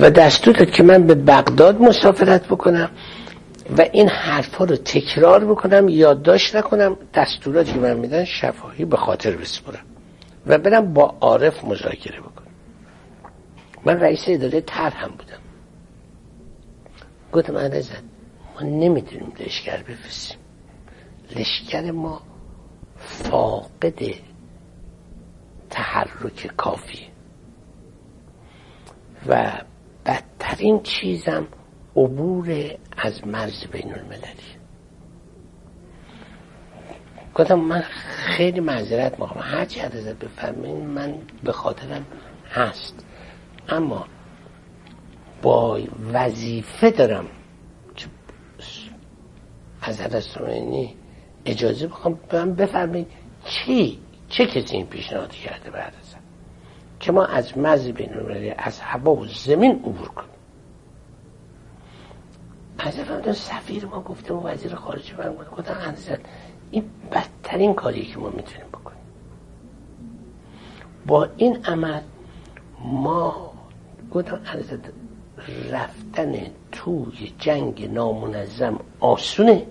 و 0.00 0.10
دستور 0.10 0.54
داد 0.54 0.70
که 0.70 0.82
من 0.82 1.06
به 1.06 1.14
بغداد 1.14 1.80
مسافرت 1.80 2.46
بکنم 2.46 2.90
و 3.78 3.80
این 3.92 4.08
حرفا 4.08 4.64
رو 4.64 4.76
تکرار 4.76 5.44
بکنم 5.44 5.88
یادداشت 5.88 6.56
نکنم 6.56 6.96
دستوراتی 7.14 7.72
که 7.72 7.78
من 7.78 7.96
میدن 7.96 8.24
شفاهی 8.24 8.84
به 8.84 8.96
خاطر 8.96 9.36
بسپرم 9.36 9.84
و 10.46 10.58
برم 10.58 10.92
با 10.94 11.14
عارف 11.20 11.64
مذاکره 11.64 12.20
بکنم. 12.20 12.46
من 13.84 14.00
رئیس 14.00 14.20
اداره 14.26 14.60
تر 14.60 14.90
هم 14.90 15.08
بودم. 15.10 15.40
گفتم 17.32 17.56
عزیزت 17.56 18.02
ما 18.54 18.66
نمی‌تونیم 18.66 19.32
لشکر 19.40 19.82
بفرستیم. 19.82 20.38
لشکر 21.36 21.90
ما 21.90 22.22
فاقد 22.96 24.00
تحرک 25.70 26.50
کافی 26.56 27.06
و 29.26 29.52
بدترین 30.06 30.82
چیزم 30.82 31.46
عبور 31.96 32.74
از 32.96 33.26
مرز 33.26 33.66
بین 33.72 33.94
المللی 33.94 34.60
گفتم 37.34 37.54
من 37.54 37.80
خیلی 38.36 38.60
معذرت 38.60 39.20
می‌خوام. 39.20 39.44
هر 39.44 39.64
چی 39.64 39.80
ازت 39.80 40.18
بفرمایید 40.18 40.76
من 40.76 41.14
به 41.44 41.52
خاطرم 41.52 42.06
هست. 42.50 43.06
اما 43.68 44.06
با 45.42 45.80
وظیفه 46.12 46.90
دارم. 46.90 47.26
از 49.82 50.00
حضرت 50.00 50.24
اجازه 51.44 51.86
بخوام 51.86 52.20
من 52.32 52.54
بفرمایید 52.54 53.06
چی 53.44 53.98
چه 54.28 54.46
کسی 54.46 54.76
این 54.76 54.86
پیشنهاد 54.86 55.32
کرده 55.32 55.70
بعد 55.70 55.94
که 57.00 57.12
ما 57.12 57.24
از 57.24 57.58
مرز 57.58 57.88
بین 57.88 58.10
از 58.58 58.80
هوا 58.80 59.14
و 59.14 59.26
زمین 59.26 59.72
عبور 59.72 60.08
کنیم. 60.08 60.30
از 62.78 62.96
فرمودن 62.96 63.32
سفیر 63.32 63.86
ما 63.86 64.00
گفته 64.00 64.34
و 64.34 64.46
وزیر 64.48 64.74
خارجه 64.74 65.16
من 65.16 65.34
گفتم 65.56 65.74
حضرت 65.74 66.20
این 66.70 66.84
بدترین 67.12 67.74
کاری 67.74 68.06
که 68.06 68.18
ما 68.18 68.30
می‌تونیم 68.30 68.66
بکنیم. 68.68 68.98
با 71.06 71.28
این 71.36 71.64
عمل 71.64 72.00
ما 72.84 73.52
گفتم 74.12 74.40
حضرت 74.44 74.92
رفتن 75.70 76.32
توی 76.72 77.32
جنگ 77.38 77.90
نامنظم 77.90 78.80
آسونه 79.00 79.66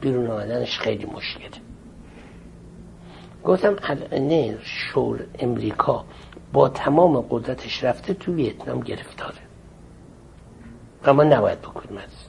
بیرون 0.00 0.30
آمدنش 0.30 0.78
خیلی 0.78 1.06
مشکله. 1.06 1.50
گفتم 3.44 3.76
الان 3.82 4.58
شور 4.62 5.26
امریکا 5.38 6.04
با 6.52 6.68
تمام 6.68 7.20
قدرتش 7.20 7.84
رفته 7.84 8.14
تو 8.14 8.34
ویتنام 8.34 8.80
گرفتاره. 8.80 9.38
و 11.04 11.14
ما 11.14 11.22
نباید 11.22 11.60
بکنیم 11.60 11.98
از. 11.98 12.26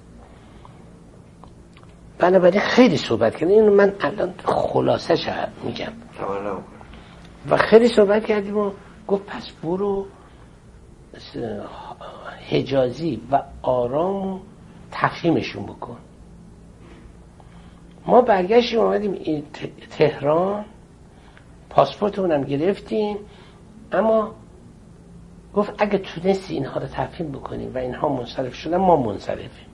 بنابراین 2.17 2.61
خیلی 2.61 2.97
صحبت 2.97 3.35
کردیم. 3.35 3.49
اینو 3.49 3.75
من 3.75 3.93
الان 3.99 4.33
خلاصه 4.45 5.15
میگم. 5.63 5.93
و 7.49 7.57
خیلی 7.57 7.87
صحبت 7.87 8.25
کردیم 8.25 8.57
و 8.57 8.71
گفت 9.07 9.25
پس 9.25 9.51
برو 9.63 10.05
حجازی 12.49 13.21
و 13.31 13.43
آرام 13.61 14.33
و 14.33 14.39
تفهیمشون 14.91 15.65
بکن. 15.65 15.97
ما 18.05 18.21
برگشتیم 18.21 18.79
آمدیم 18.79 19.43
تهران. 19.89 20.65
پاسپورت 21.69 22.19
اونم 22.19 22.43
گرفتیم. 22.43 23.17
اما 23.91 24.31
گفت 25.53 25.73
اگه 25.77 25.97
تونستی 25.97 26.53
اینها 26.53 26.79
رو 26.79 26.87
تفهیم 26.87 27.31
بکنیم 27.31 27.75
و 27.75 27.77
اینها 27.77 28.09
منصرف 28.09 28.53
شدن 28.53 28.77
ما 28.77 28.95
منصرفیم. 28.95 29.67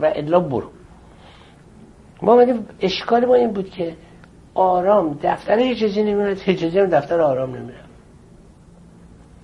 و 0.00 0.12
الا 0.14 0.40
برو. 0.40 0.70
ما 2.22 2.32
آمدیم 2.32 2.66
اشکال 2.80 3.24
ما 3.24 3.34
این 3.34 3.52
بود 3.52 3.70
که 3.70 3.96
آرام 4.54 5.18
دفتر 5.22 5.58
حجازی 5.58 6.02
نمیرد 6.02 6.38
حجازی 6.38 6.78
هم 6.78 6.86
دفتر 6.86 7.20
آرام 7.20 7.56
نمیرد 7.56 7.88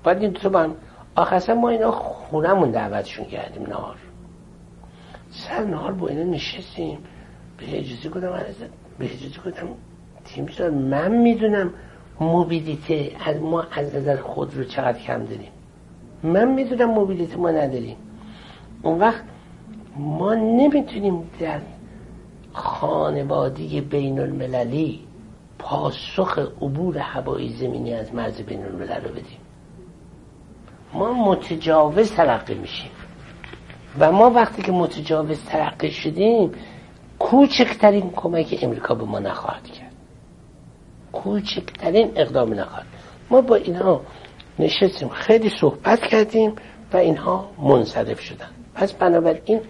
بعد 0.05 0.23
این 0.23 0.33
تو 0.33 0.51
من 0.51 0.75
آخرسا 1.15 1.55
ما 1.55 1.69
اینا 1.69 1.91
خونمون 1.91 2.71
دعوتشون 2.71 3.25
کردیم 3.25 3.63
نهار. 3.63 3.97
سر 5.31 5.65
نهار 5.65 5.93
با 5.93 6.09
اینا 6.09 6.23
نشستیم. 6.23 6.99
به 7.59 7.67
حجازی 7.67 8.09
گفتم 8.09 8.33
به 8.99 9.07
حجازی 9.07 9.39
گفتم 9.47 9.69
تیمی 10.25 10.79
من 10.79 11.13
می‌دونم 11.13 11.73
موبیلیته 12.21 13.13
از 13.25 13.37
ما 13.37 13.63
از 13.73 13.95
نظر 13.95 14.17
خود 14.17 14.57
رو 14.57 14.65
چقدر 14.65 14.99
کم 14.99 15.25
داریم. 15.25 15.53
من 16.23 16.49
می‌دونم 16.55 16.91
موبیلیته 16.91 17.37
ما 17.37 17.51
نداریم. 17.51 17.97
اون 18.83 18.99
وقت 18.99 19.25
ما 19.97 20.35
نمی‌تونیم 20.35 21.31
در 21.41 21.61
خانوادی 22.53 23.81
بین 23.81 24.21
المللی 24.21 25.01
پاسخ 25.59 26.39
عبور 26.39 26.99
هوایی 26.99 27.53
زمینی 27.53 27.95
از 27.95 28.15
مرز 28.15 28.41
بین 28.41 28.65
الملل 28.65 29.05
رو 29.05 29.11
بدیم. 29.11 29.39
ما 30.95 31.13
متجاوز 31.13 32.13
ترقی 32.13 32.55
میشیم. 32.55 32.91
و 33.99 34.13
ما 34.13 34.31
وقتی 34.31 34.63
که 34.63 34.73
متجاوز 34.73 35.45
ترقی 35.45 35.91
شدیم 35.91 36.53
کوچکترین 37.19 38.11
کمک 38.11 38.59
امریکا 38.63 38.95
به 38.95 39.05
ما 39.05 39.19
نخواهد 39.19 39.67
کرد. 39.67 39.80
کوچکترین 41.13 42.13
اقدام 42.17 42.55
نخواهد. 42.55 42.87
ما 43.31 43.41
با 43.41 43.57
اینها 43.57 44.01
نشستیم 44.59 45.09
خیلی 45.09 45.51
صحبت 45.61 46.01
کردیم 46.01 46.55
و 46.93 46.97
اینها 46.97 47.51
منصرف 47.59 48.21
شدن. 48.21 48.49
پس 48.75 48.93
بنابراین 48.93 49.61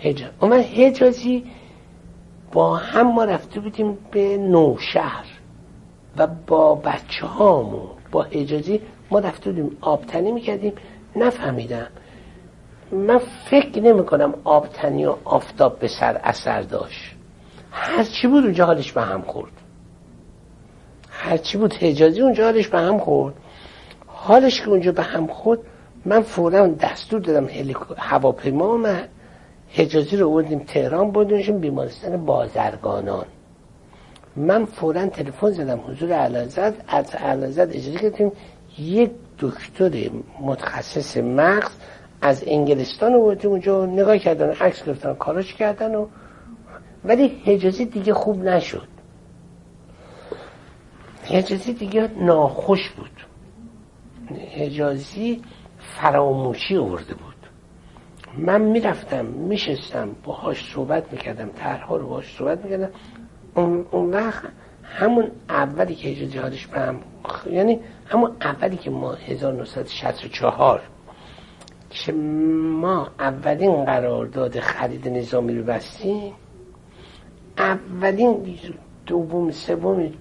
حجاز 0.00 0.30
من 0.40 0.60
حجازی 0.60 1.44
با 2.52 2.76
هم 2.76 3.12
ما 3.14 3.24
رفته 3.24 3.60
بودیم 3.60 3.98
به 4.10 4.36
نوشهر 4.36 5.26
و 6.16 6.26
با 6.26 6.74
بچه 6.74 7.26
هامون 7.26 7.88
با 8.12 8.22
حجازی 8.22 8.80
ما 9.10 9.18
رفته 9.18 9.50
بودیم 9.50 9.76
آبتنی 9.80 10.32
می‌کردیم. 10.32 10.72
نفهمیدم. 11.16 11.86
من 12.92 13.18
فکر 13.50 13.80
نمی 13.80 14.06
کنم 14.06 14.34
آبتنی 14.44 15.06
و 15.06 15.16
آفتاب 15.24 15.78
به 15.78 15.88
سر 15.88 16.20
اثر 16.24 16.62
داشت. 16.62 17.14
هرچی 17.70 18.26
بود 18.26 18.44
اونجا 18.44 18.66
حالش 18.66 18.92
به 18.92 19.02
هم 19.02 19.22
خورد. 19.22 19.52
هرچی 21.18 21.58
بود 21.58 21.74
حجازی 21.74 22.20
اونجا 22.20 22.44
حالش 22.44 22.68
به 22.68 22.78
هم 22.78 22.98
خورد. 22.98 23.34
حالش 24.06 24.60
که 24.60 24.68
اونجا 24.68 24.92
به 24.92 25.02
هم 25.02 25.26
خورد 25.26 25.60
من 26.04 26.22
فورا 26.22 26.66
دستور 26.66 27.20
دادم 27.20 27.48
هواپیما 27.96 28.66
آمد. 28.66 29.08
حجازی 29.70 30.16
رو 30.16 30.30
بردیم 30.30 30.58
تهران 30.58 31.10
بردیمشون 31.10 31.58
بیمارستان 31.58 32.24
بازرگانان. 32.24 33.26
من 34.36 34.64
فورا 34.64 35.06
تلفن 35.06 35.50
زدم 35.50 35.80
حضور 35.88 36.12
علازد 36.12 36.74
از 36.88 37.14
علازد 37.14 37.68
اجازه 37.72 37.98
کردیم 37.98 38.32
یک 38.78 39.10
دکتر 39.38 40.10
متخصص 40.40 41.16
مغز 41.16 41.70
از 42.22 42.44
انگلستان 42.46 43.12
بردیم 43.12 43.50
اونجا 43.50 43.86
نگاه 43.86 44.18
کردن 44.18 44.50
عکس 44.50 44.84
گرفتن 44.84 45.14
کاراش 45.14 45.54
کردن 45.54 45.94
و 45.94 46.06
ولی 47.04 47.28
حجازی 47.44 47.84
دیگه 47.84 48.14
خوب 48.14 48.44
نشد. 48.44 48.97
حجازی 51.28 51.72
دیگه 51.72 52.10
ناخوش 52.16 52.90
بود. 52.90 53.10
حجازی 54.56 55.42
فراموشی 55.78 56.76
آورده 56.76 57.14
بود. 57.14 57.34
من 58.38 58.60
می‌رفتم 58.60 59.24
میشستم 59.24 60.08
باهاش 60.24 60.72
صحبت 60.72 61.12
می‌کردم 61.12 61.48
طرحها 61.48 61.96
رو 61.96 62.08
باهاش 62.08 62.36
صحبت 62.36 62.64
می‌کردم. 62.64 62.90
اون, 63.54 63.86
اون 63.90 64.10
وقت 64.10 64.42
همون 64.82 65.30
اولی 65.48 65.94
که 65.94 66.08
حجازی 66.08 66.38
حالش 66.38 66.66
به 66.66 66.80
هم 66.80 67.00
یعنی 67.50 67.80
همون 68.06 68.36
اولی 68.40 68.76
که 68.76 68.90
ما 68.90 69.14
1964 69.14 70.82
که 71.90 72.12
ما 72.12 73.08
اولین 73.20 73.84
قرارداد 73.84 74.60
خرید 74.60 75.08
نظامی 75.08 75.58
رو 75.58 75.64
بستیم 75.64 76.32
اولین 77.58 78.58
دوم 79.06 79.50
سوم 79.50 80.12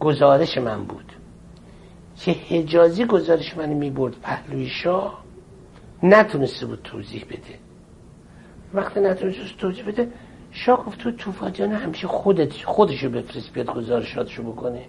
گزارش 0.00 0.58
من 0.58 0.84
بود. 0.84 1.12
که 2.16 2.32
حجازی 2.32 3.04
گزارش 3.04 3.56
من 3.56 3.68
می‌برد 3.68 4.14
پهلوی 4.22 4.66
شاه 4.66 5.24
نتونسته 6.02 6.66
بود 6.66 6.80
توضیح 6.84 7.24
بده. 7.24 7.58
وقتی 8.74 9.00
نتونسته 9.00 9.42
توضیح 9.58 9.86
بده 9.86 10.08
شاه 10.50 10.84
گفت 10.86 10.98
تو 10.98 11.10
توفاجان 11.12 11.72
همیشه 11.72 12.06
خودت 12.06 12.52
خودشو 12.52 13.10
بفرست 13.10 13.52
بیاد 13.52 13.74
گزارشاتشو 13.74 14.42
بکنه. 14.42 14.84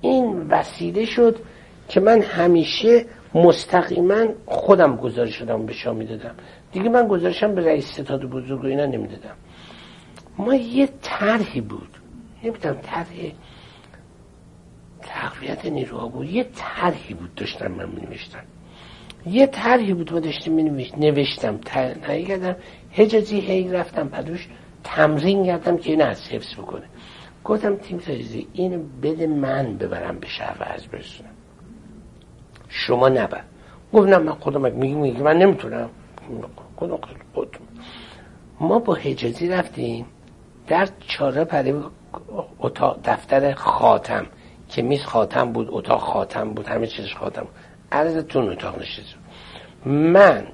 این 0.00 0.46
وسیله 0.48 1.04
شد 1.04 1.38
که 1.88 2.00
من 2.00 2.22
همیشه 2.22 3.06
مستقیما 3.34 4.26
خودم 4.46 4.96
گزارش 4.96 5.34
شدم 5.34 5.66
به 5.66 5.72
شاه 5.72 5.94
می‌دادم. 5.94 6.34
دیگه 6.72 6.88
من 6.88 7.08
گزارشم 7.08 7.54
به 7.54 7.64
رئیس 7.64 7.92
ستاد 7.92 8.24
بزرگ 8.24 8.64
و 8.64 8.66
اینا 8.66 8.86
نمی‌دادم. 8.86 9.34
ما 10.38 10.54
یه 10.54 10.88
طرحی 11.02 11.60
بود. 11.60 11.97
نمی‌دونم 12.42 12.74
طرح 12.82 13.06
تقویت 15.02 15.66
نیروها 15.66 16.08
بود. 16.08 16.30
یه 16.30 16.44
طرحی 16.54 17.14
بود 17.14 17.34
داشتن 17.34 17.68
من 17.68 17.88
می 17.88 18.06
یه 19.26 19.46
طرحی 19.46 19.94
بود 19.94 20.12
ما 20.12 20.20
داشتیم 20.20 20.52
می 20.52 20.92
نوشتم. 20.96 21.56
تنهایی 21.56 22.24
کردم 22.24 22.56
حجازی 22.92 23.40
هی 23.40 23.68
رفتم 23.68 24.08
پدوش 24.08 24.48
تمرین 24.84 25.46
کردم 25.46 25.76
که 25.76 25.90
این 25.90 26.02
از 26.02 26.28
حفظ 26.28 26.54
بکنه. 26.54 26.84
گفتم 27.44 27.76
تیم 27.76 27.98
سازی 27.98 28.48
اینو 28.52 28.82
بده 29.02 29.26
من 29.26 29.76
ببرم 29.76 30.18
به 30.18 30.26
شهر 30.26 30.72
از 30.74 30.86
برسونم. 30.86 31.30
شما 32.68 33.08
نبر. 33.08 33.44
گفت 33.92 34.08
نه 34.08 34.18
من 34.18 34.32
خودم 34.32 34.72
میگی 34.72 34.94
میگی 34.94 35.22
من 35.22 35.36
نمی‌تونم. 35.36 35.90
خودم 36.76 36.98
خود 37.34 37.56
ما 38.60 38.78
با 38.78 38.94
حجازی 38.94 39.48
رفتیم 39.48 40.06
در 40.66 40.88
چاره 41.08 41.44
پره 41.44 41.72
اتاق 42.58 43.00
دفتر 43.04 43.54
خاتم. 43.54 44.26
که 44.68 44.82
میز 44.82 45.02
خاتم 45.02 45.52
بود 45.52 45.68
اتاق 45.70 46.00
خاتم 46.00 46.50
بود 46.50 46.66
همه 46.66 46.86
چیزش 46.86 47.14
خاتم 47.16 47.40
بود. 47.40 47.54
عرضتون 47.92 48.48
اتاق 48.48 48.78
نشست 48.78 49.14
من 49.86 50.46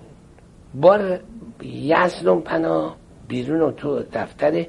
با 0.75 1.19
یزدون 1.63 2.41
پناه 2.41 2.97
بیرون 3.29 3.73
تو 3.73 4.03
دفتر 4.13 4.67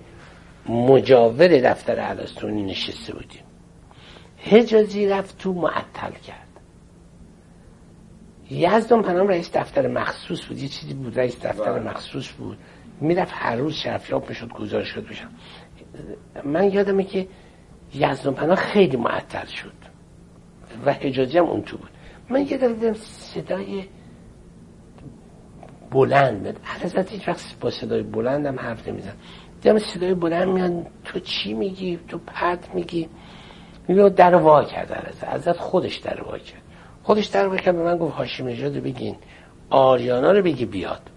مجاور 0.69 1.47
دفتر 1.47 1.99
علستونی 1.99 2.63
نشسته 2.63 3.13
بودیم. 3.13 3.41
حجازی 4.37 5.07
رفت 5.07 5.37
تو 5.37 5.53
معطل 5.53 6.11
کرد. 6.11 6.45
یزدان 8.51 9.01
پنام 9.01 9.27
رئیس 9.27 9.51
دفتر 9.53 9.87
مخصوص 9.87 10.45
بود. 10.45 10.57
یه 10.57 10.67
چیزی 10.67 10.93
بود 10.93 11.19
رئیس 11.19 11.45
دفتر 11.45 11.79
بله. 11.79 11.89
مخصوص 11.89 12.31
بود. 12.31 12.57
می‌رفت 13.01 13.33
هر 13.35 13.55
روز 13.55 13.73
شرفیاب 13.73 14.29
می‌شد 14.29 14.53
گزارش 14.53 14.87
شد 14.87 15.07
بشم 15.07 15.29
من 16.43 16.71
یادمه 16.71 17.03
که 17.03 17.27
یزدان 17.93 18.33
پناه 18.33 18.55
خیلی 18.55 18.97
معطل 18.97 19.45
شد 19.45 19.73
و 20.85 20.93
حجازی 20.93 21.37
هم 21.37 21.45
اون 21.45 21.61
تو 21.61 21.77
بود. 21.77 21.89
من 22.29 22.41
یه 22.41 22.57
دیدم 22.57 22.93
صدای 22.93 23.85
بلند 25.91 26.41
میاد 26.41 26.57
حضرت 26.63 27.11
هیچ 27.11 27.27
وقت 27.27 27.59
با 27.59 27.69
صدای 27.69 28.03
بلند 28.03 28.45
هم 28.45 28.59
حرف 28.59 28.87
نمیزن 28.87 29.13
دیدم 29.61 29.79
صدای 29.79 30.13
بلند 30.13 30.47
میاد. 30.47 30.87
تو 31.03 31.19
چی 31.19 31.53
میگی؟ 31.53 31.99
تو 32.07 32.17
پرت 32.17 32.75
میگی؟ 32.75 33.09
یا 33.89 34.09
در 34.09 34.35
وا 34.35 34.63
کرد 34.63 35.17
حضرت 35.33 35.57
خودش 35.57 35.97
در 35.97 36.23
وا 36.23 36.37
کرد. 36.37 36.61
خودش 37.03 37.25
در 37.25 37.47
وا 37.47 37.57
کرد. 37.57 37.75
به 37.75 37.83
من 37.83 37.97
گفت 37.97 38.13
هاشم 38.13 38.47
نژاد 38.47 38.73
بگین. 38.73 39.15
آریانا 39.69 40.31
رو 40.31 40.43
بگی 40.43 40.65
بیاد. 40.65 41.09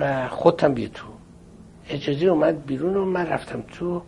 و 0.00 0.28
خودتم 0.28 0.74
بیا 0.74 0.88
تو. 0.88 1.11
اجازه 1.88 2.26
اومد 2.26 2.66
بیرون 2.66 2.96
و 2.96 3.04
من 3.04 3.26
رفتم 3.26 3.62
تو 3.62 4.02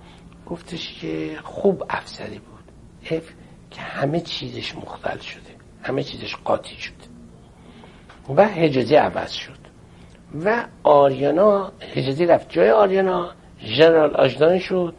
گفتش 0.47 0.99
که 1.01 1.39
خوب 1.43 1.85
افسری 1.91 2.39
بود. 2.39 2.65
اف 3.11 3.31
که 3.71 3.81
همه 3.81 4.21
چیزش 4.21 4.77
مختل 4.77 5.19
شده 5.19 5.41
همه 5.83 6.03
چیزش 6.03 6.37
قاطی 6.37 6.77
شده. 6.77 6.95
و 8.37 8.49
حجازی 8.49 8.95
عوض 8.95 9.31
شد. 9.31 9.59
و 10.45 10.67
آریانا 10.83 11.73
حجازی 11.95 12.27
رفت 12.27 12.51
جای 12.51 12.71
آریانا 12.71 13.31
ژنرال 13.61 14.17
آجدان 14.17 14.59
شد. 14.59 14.95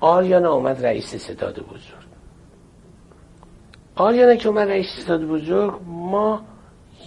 آریانا 0.00 0.52
اومد 0.52 0.86
رئیس 0.86 1.14
ستاد 1.14 1.60
بزرگ. 1.60 2.02
آریانا 3.96 4.34
که 4.34 4.48
اومد 4.48 4.68
رئیس 4.68 5.00
ستاد 5.00 5.24
بزرگ 5.24 5.80
ما 5.86 6.42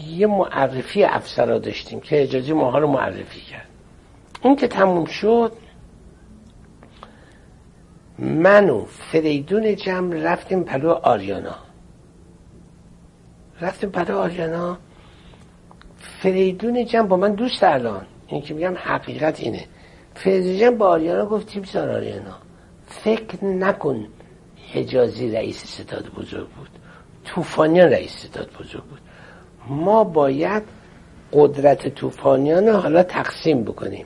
یه 0.07 0.27
معرفی 0.27 1.03
افسرا 1.03 1.59
داشتیم 1.59 1.99
که 1.99 2.23
اجازه 2.23 2.53
ماها 2.53 2.79
رو 2.79 2.87
معرفی 2.87 3.41
کرد. 3.41 3.74
اون 4.45 4.55
که 4.55 4.67
تموم 4.67 5.05
شد 5.05 5.51
من 8.19 8.69
و 8.69 8.85
فریدون 8.85 9.75
جمع 9.75 10.15
رفتیم 10.15 10.63
پلو 10.63 10.89
آریانا. 10.89 11.55
رفتیم 13.61 13.89
پلو 13.89 14.17
آریانا. 14.17 14.77
فریدون 15.97 16.85
جمع 16.85 17.07
با 17.07 17.17
من 17.17 17.33
دوست 17.33 17.63
الان. 17.63 18.05
این 18.27 18.41
که 18.41 18.53
میگم 18.53 18.73
حقیقت 18.77 19.39
اینه. 19.39 19.65
فریدون 20.15 20.57
جمع 20.57 20.75
با 20.75 20.87
آریانا 20.87 21.25
گفت 21.25 21.65
سار 21.65 21.89
آریانا. 21.91 22.35
فکر 22.87 23.45
نکن 23.45 24.07
حجازی 24.73 25.31
رئیس 25.31 25.65
ستاد 25.65 26.09
بزرگ 26.09 26.47
بود. 26.47 26.69
توفانیان 27.23 27.89
رئیس 27.89 28.25
ستاد 28.25 28.49
بزرگ 28.59 28.83
بود. 28.83 28.99
ما 29.67 30.03
باید 30.03 30.63
قدرت 31.33 31.87
توفانیان 31.87 32.69
حالا 32.69 33.03
تقسیم 33.03 33.63
بکنیم. 33.63 34.05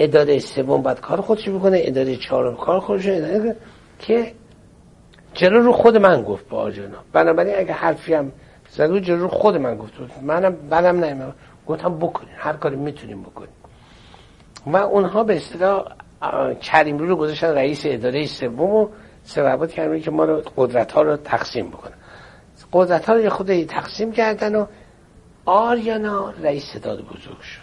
اداره 0.00 0.38
سوم 0.38 0.82
باید 0.82 1.00
کار 1.00 1.20
خودش 1.20 1.48
بکنه 1.48 1.80
اداره 1.84 2.16
چهارم 2.16 2.56
کار 2.56 2.80
خودش 2.80 3.06
اداره 3.06 3.56
که 3.98 4.32
جلو 5.34 5.60
رو 5.60 5.72
خود 5.72 5.96
من 5.96 6.22
گفت 6.22 6.48
با 6.48 6.58
آجانا 6.58 6.98
بنابراین 7.12 7.54
اگه 7.58 7.72
حرفی 7.72 8.14
هم 8.14 8.32
زدو 8.70 9.00
جلو 9.00 9.18
رو 9.18 9.28
خود 9.28 9.56
من 9.56 9.76
گفت. 9.76 9.92
منم 10.22 10.56
بدم 10.70 11.04
نمیم 11.04 11.34
گفتم 11.66 11.98
بکنین. 11.98 12.34
هر 12.36 12.52
کاری 12.52 12.76
می‌تونیم 12.76 13.22
بکنیم. 13.22 13.50
و 14.66 14.76
اونها 14.76 15.24
به 15.24 15.36
اصطلاح 15.36 15.84
کریم 16.62 16.98
رو 16.98 17.16
گذاشتن 17.16 17.54
رئیس 17.54 17.82
اداره 17.84 18.26
سوم 18.26 18.60
و 18.60 18.88
سببات 19.22 19.72
کردن 19.72 20.00
که 20.00 20.10
ما 20.10 20.24
رو 20.24 20.42
قدرت 20.56 20.92
ها 20.92 21.02
رو 21.02 21.16
تقسیم 21.16 21.68
بکنن. 21.68 21.94
قدرت 22.72 23.06
ها 23.06 23.14
رو 23.14 23.30
خود 23.30 23.64
تقسیم 23.64 24.12
کردن 24.12 24.54
و 24.54 24.66
آریانا 25.44 26.30
رئیس 26.42 26.64
ستاد 26.64 26.98
بزرگ 26.98 27.40
شد. 27.40 27.59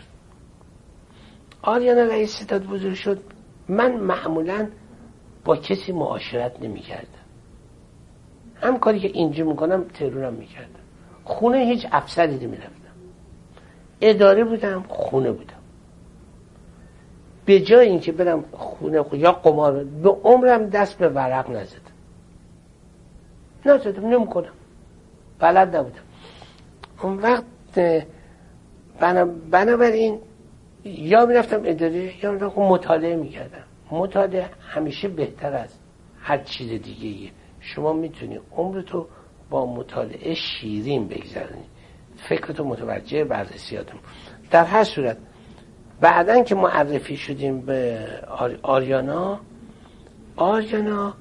آریانا 1.61 2.03
رئیس 2.03 2.35
ستاد 2.35 2.65
بزرگ 2.65 2.93
شد. 2.93 3.19
من 3.67 3.91
معمولا 3.95 4.67
با 5.45 5.55
کسی 5.55 5.91
معاشرت 5.91 6.61
نمی 6.61 6.79
کردم 6.79 7.07
هم 8.55 8.79
کاری 8.79 8.99
که 8.99 9.07
اینجا 9.07 9.45
می‌کنم 9.45 9.83
ترورم 9.83 10.33
می‌کردم. 10.33 10.79
خونه 11.23 11.57
هیچ 11.57 11.87
افسری 11.91 12.35
نمی‌رفتم. 12.35 12.71
اداره 14.01 14.43
بودم 14.43 14.85
خونه 14.87 15.31
بودم. 15.31 15.53
به 17.45 17.59
جای 17.59 17.89
اینکه 17.89 18.11
برم 18.11 18.43
خونه 18.51 19.05
یا 19.13 19.31
قمار 19.31 19.83
به 19.83 20.09
عمرم 20.09 20.69
دست 20.69 20.97
به 20.97 21.09
ورق 21.09 21.49
نزدم. 21.51 21.81
نزدم 23.65 24.07
نمی‌کنم. 24.07 24.53
بلد 25.39 25.75
نبودم. 25.75 26.01
اون 27.01 27.17
وقت 27.17 27.43
بنابراین 29.51 30.19
یا 30.87 31.25
می‌رفتم 31.25 31.61
اداره 31.65 32.23
یا 32.23 32.31
می‌رفتم 32.31 32.61
مطالعه 32.61 33.15
می‌کردم. 33.15 33.63
مطالعه 33.91 34.49
همیشه 34.69 35.07
بهتر 35.07 35.53
از 35.53 35.69
هر 36.21 36.37
چیز 36.37 36.81
دیگه 36.81 37.31
شما 37.59 37.93
می‌تونی 37.93 38.39
عمرتو 38.51 39.07
با 39.49 39.65
مطالعه 39.65 40.33
شیرین 40.33 41.07
بگذرونی. 41.07 41.65
فکرتو 42.17 42.63
متوجه 42.63 43.23
بررسیاتون 43.23 43.99
در 44.51 44.63
هر 44.63 44.83
صورت 44.83 45.17
بعدا 46.01 46.43
که 46.43 46.55
معرفی 46.55 47.17
شدیم 47.17 47.61
به 47.61 48.07
آریانا 48.63 49.39
آریانا 50.35 51.13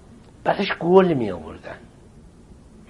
بعدش 0.44 0.72
گل 0.80 1.14
می 1.14 1.30
آوردن 1.30 1.76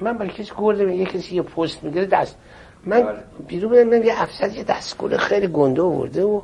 من 0.01 0.19
برای 0.19 0.31
کسی 0.31 0.53
گل 0.57 0.81
یه 0.81 1.05
کسی 1.05 1.37
یه 1.37 1.43
پست 1.43 1.85
می‌گیره 1.85 2.07
دست. 2.07 2.39
من 2.85 3.03
بله. 3.03 3.19
بیرون 3.49 3.85
بودم 3.85 4.03
یه 4.03 4.23
افسر 4.23 4.49
یه 4.49 4.65
دستگل 4.65 5.17
خیلی 5.17 5.49
گنده 5.49 5.83
آورده 5.83 6.25
و 6.25 6.41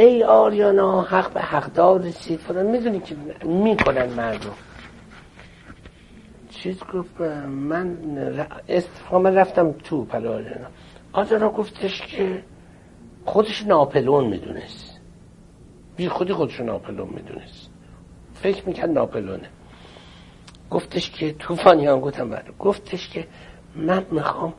ای 0.00 0.24
آریانا 0.24 1.02
حق 1.02 1.32
به 1.32 1.40
حقدار 1.40 2.00
رسید 2.00 2.40
فلان 2.40 2.66
می‌دونی 2.66 3.00
که 3.00 3.16
می‌کنن 3.44 4.06
مردم. 4.06 4.54
چیز 6.50 6.84
گفت 6.94 7.20
من 7.48 7.96
استفاقا 8.68 9.28
رفتم 9.28 9.72
تو 9.72 10.04
پلا 10.04 10.34
آریانا. 10.34 10.66
آریانا 11.12 11.48
گفتش 11.48 12.02
که 12.02 12.42
خودش 13.24 13.66
ناپلون 13.66 14.26
می‌دونست. 14.26 15.00
بی 15.96 16.08
خودی 16.08 16.32
خودش 16.32 16.60
ناپلون 16.60 17.08
می‌دونست. 17.08 17.70
فکر 18.34 18.66
می‌کرد 18.68 18.90
ناپلونه. 18.90 19.48
گفتش 20.70 21.10
که 21.10 21.32
توفانیان 21.32 22.00
گفتم 22.00 22.30
بله. 22.30 22.44
گفتش 22.58 23.08
که 23.08 23.26
من 23.76 24.06
می‌خوام 24.10 24.54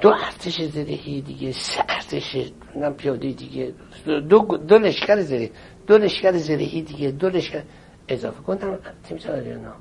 دو 0.00 0.08
ارتش 0.08 0.60
زدهی 0.62 1.20
دیگه 1.20 1.52
سه 1.52 1.84
ارتش 2.12 2.52
من 2.74 2.92
پیاده 2.92 3.32
دیگه 3.32 3.72
دو, 4.06 4.38
دو 4.40 4.78
لشکر 4.78 5.20
زده 5.20 5.50
دو 5.86 5.98
لشکر 5.98 6.32
زدهی 6.32 6.82
دیگه 6.82 7.10
دو 7.10 7.28
لشکر 7.28 7.62
اضافه 8.08 8.42
گفتم 8.42 8.78
تیم 9.04 9.18
سالیانا 9.18 9.72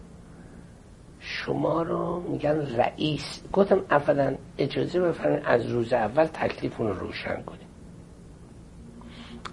شما 1.19 1.81
رو 1.81 2.19
میگن 2.31 2.75
رئیس. 2.75 3.43
گفتم 3.53 3.81
اولا 3.91 4.35
اجازه 4.57 4.99
بفرمایید 4.99 5.43
از 5.45 5.65
روز 5.65 5.93
اول 5.93 6.25
تکلیفون 6.25 6.87
رو 6.87 6.93
روشن 6.93 7.41
کنیم. 7.41 7.67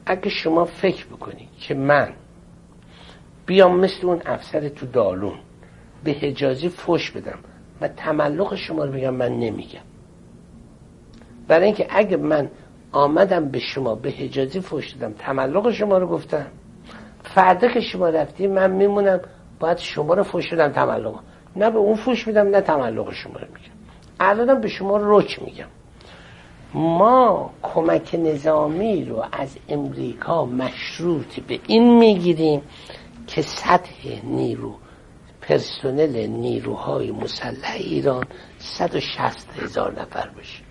اگه 0.07 0.29
شما 0.29 0.65
فکر 0.65 1.07
بکنید 1.07 1.49
که 1.61 1.75
من 1.75 2.13
بیام 3.47 3.81
مثل 3.81 4.07
اون 4.07 4.23
افسر 4.27 4.69
تو 4.69 4.87
دالون 4.87 5.39
به 6.05 6.13
حجازی 6.13 6.69
فش 6.69 7.11
بدم 7.11 7.39
و 7.81 7.89
تملق 7.89 8.55
شما 8.55 8.85
رو 8.85 8.93
بگم 8.93 9.15
من 9.15 9.33
نمیگم. 9.33 9.81
برای 11.49 11.67
اینکه 11.67 11.87
اگه 11.91 12.17
من 12.17 12.51
آمدم 12.95 13.49
به 13.49 13.59
شما 13.59 13.95
به 13.95 14.11
حجازی 14.11 14.61
فش 14.61 14.91
دادم. 14.91 15.15
تملق 15.19 15.71
شما 15.71 15.99
رو 15.99 16.07
گفتم. 16.07 16.47
فردا 17.23 17.69
که 17.69 17.81
شما 17.81 18.09
رفتیم 18.09 18.53
من 18.53 18.71
میمونم 18.71 19.21
باید 19.61 19.79
شما 19.79 20.15
رو 20.15 20.23
فش 20.23 20.53
بدم 20.53 20.73
تملق. 20.73 21.21
نه 21.57 21.71
به 21.71 21.79
اون 21.79 21.95
فش 21.95 22.27
میدم 22.27 22.49
نه 22.49 22.61
تملق 22.61 23.13
شما 23.13 23.35
رو 23.39 23.47
میگم 23.47 23.75
الانم 24.21 24.61
به 24.61 24.69
شما 24.69 24.99
رک 25.03 25.43
میگم. 25.43 25.69
ما 26.75 27.51
کمک 27.63 28.15
نظامی 28.15 29.05
رو 29.05 29.25
از 29.33 29.57
امریکا 29.69 30.47
مشروط 30.47 31.41
به 31.41 31.61
این 31.67 31.99
می‌گیریم 31.99 32.63
که 33.27 33.43
سطح 33.43 34.25
نیرو 34.25 34.75
پرسنل 35.41 36.27
نیروهای 36.27 37.11
مسلح 37.11 37.73
ایران 37.75 38.25
160 38.59 39.61
هزار 39.63 40.01
نفر 40.01 40.29
باشه. 40.29 40.64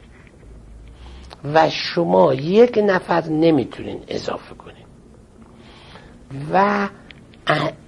و 1.43 1.69
شما 1.69 2.33
یک 2.33 2.79
نفر 2.87 3.23
نمی‌تونین 3.29 4.03
اضافه 4.07 4.55
کنین. 4.55 4.85
و 6.53 6.87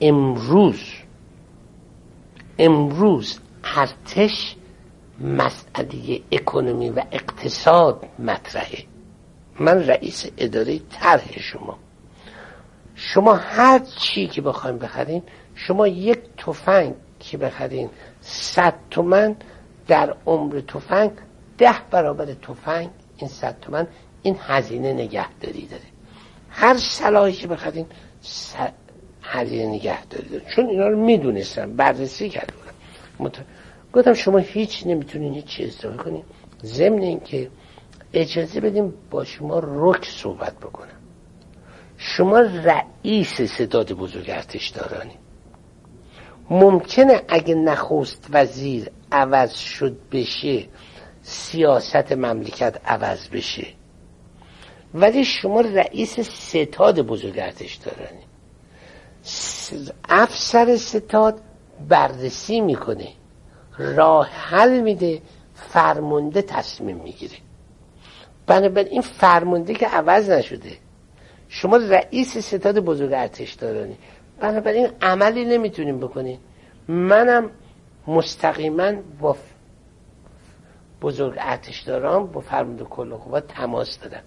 امروز 0.02 0.84
امروز 2.60 3.40
ارتش 3.64 4.56
مسئله 5.22 6.22
اکنومی 6.32 6.90
و 6.90 7.04
اقتصاد 7.12 8.06
مطرحه. 8.20 8.84
من 9.60 9.88
رئیس 9.88 10.26
اداره 10.38 10.80
طرح 10.80 11.40
شما. 11.40 11.78
شما 12.96 13.34
هر 13.34 13.80
چی 13.80 14.28
که 14.28 14.42
بخوایم 14.42 14.78
بخرین 14.78 15.24
شما 15.56 15.88
یک 15.88 16.20
تفنگ 16.38 16.94
که 17.20 17.38
بخرین 17.38 17.90
صد 18.22 18.74
تومن 18.92 19.36
در 19.88 20.16
عمر 20.26 20.62
تفنگ 20.68 21.12
ده 21.58 21.76
برابر 21.92 22.26
تفنگ 22.26 22.90
این 23.18 23.30
صد 23.30 23.60
تومن 23.62 23.88
این 24.24 24.38
هزینه 24.40 24.94
نگهداری 24.94 25.68
داره. 25.68 25.84
هر 26.50 26.78
سلاحی 26.78 27.34
که 27.34 27.48
بخرین 27.48 27.86
هزینه 29.22 29.68
نگهداری 29.68 30.30
داره. 30.30 30.46
چون 30.56 30.66
اینا 30.66 30.88
رو 30.88 31.06
می‌دونستم. 31.06 31.76
بررسی 31.76 32.30
کرده 32.30 32.54
بودم 33.18 33.36
گفتم 33.94 34.14
شما 34.14 34.38
هیچ 34.38 34.88
نمی‌تونین 34.88 35.34
هیچ 35.34 35.58
اضافه 35.60 35.98
کنین. 35.98 36.24
ضمن 36.64 37.02
اینکه 37.02 37.50
اجازه 38.14 38.60
بدیم 38.60 38.94
با 39.10 39.24
شما 39.24 39.62
رک 39.64 40.06
صحبت 40.06 40.58
بکنم. 40.58 40.88
شما 41.98 42.40
رئیس 42.40 43.42
ستاد 43.42 43.92
بزرگ 43.92 44.30
ارتش 44.30 44.70
دارانی. 44.70 45.16
ممکنه 46.50 47.22
اگه 47.28 47.56
نخست 47.56 48.28
وزیر 48.30 48.90
عوض 49.12 49.54
شد 49.54 49.98
بشه 50.12 50.66
سیاست 51.28 52.12
مملکت 52.12 52.82
عوض 52.86 53.30
بشه. 53.30 53.68
ولی 54.94 55.26
شما 55.26 55.62
رئیس 55.62 56.20
ستاد 56.20 57.00
بزرگ 57.00 57.40
ارتش 57.40 57.76
دارانی 57.76 58.24
افسر 60.10 60.76
ستاد 60.78 61.42
بررسی 61.90 62.62
می‌کنه. 62.62 63.08
راه 63.78 64.30
حل 64.30 64.80
میده 64.80 65.22
فرمونده 65.56 66.42
تصمیم 66.42 66.98
می‌گیره. 66.98 67.38
بنابراین 68.48 68.88
این 68.92 69.02
فرمونده 69.02 69.74
که 69.74 69.88
عوض 69.88 70.30
نشده 70.30 70.72
شما 71.50 71.78
رئیس 71.78 72.38
ستاد 72.38 72.80
بزرگ 72.80 73.14
ارتش 73.14 73.54
دارانی 73.54 73.98
بنابراین 74.40 74.90
عملی 75.02 75.46
نمی‌تونیم 75.46 76.00
بکنیم. 76.00 76.40
منم 76.88 77.50
مستقیما 78.08 78.92
با 79.20 79.38
بزرگ 81.06 81.36
ارتشداران 81.38 82.28
با 82.28 82.42
فرمانده 82.42 82.84
کل 82.84 83.10
قوات 83.10 83.48
تماس 83.48 84.00
دادم 84.00 84.22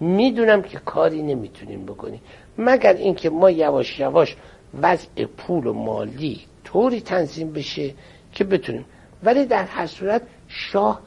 می‌دونم 0.00 0.62
که 0.62 0.78
کاری 0.78 1.22
نمی‌تونیم 1.22 1.84
بکنیم. 1.86 2.20
مگر 2.58 2.92
اینکه 2.92 3.30
ما 3.30 3.50
یواش 3.50 4.00
یواش 4.00 4.36
وضع 4.82 5.24
پول 5.24 5.66
و 5.66 5.72
مالی 5.72 6.40
طوری 6.64 7.00
تنظیم 7.00 7.52
بشه 7.52 7.94
که 8.32 8.44
بتونیم. 8.44 8.84
ولی 9.22 9.44
در 9.44 9.64
هر 9.64 9.86
صورت 9.86 10.22
شاه 10.48 11.00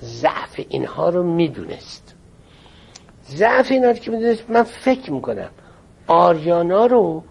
ضعف 0.00 0.60
اینها 0.68 1.08
رو 1.08 1.22
می‌دونست. 1.22 2.14
ضعف 3.28 3.70
اینها 3.70 3.90
رو 3.90 3.96
که 3.96 4.10
می‌دونست 4.10 4.50
من 4.50 4.62
فکر 4.62 5.12
می‌کنم 5.12 5.50
آریانا 6.06 6.86
رو 6.86 7.22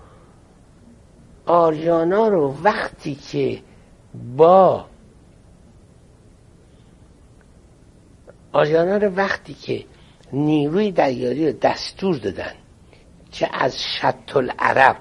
آریانا 1.46 2.28
رو 2.28 2.56
وقتی 2.64 3.16
که 3.16 3.60
با 4.38 4.86
آریانا 8.54 8.98
رو 8.98 9.10
وقتی 9.16 9.54
که 9.54 9.86
نیروی 10.34 10.92
دریاری 10.92 11.52
رو 11.52 11.60
دستور 11.62 12.16
دادن 12.16 12.54
که 13.32 13.50
از 13.54 13.84
شط 13.84 14.36
العرب 14.36 14.98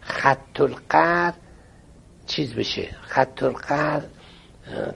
خط 0.00 0.60
القر 0.60 1.32
چیز 2.26 2.54
بشه 2.54 2.88
خط 3.00 3.42
القر 3.42 4.02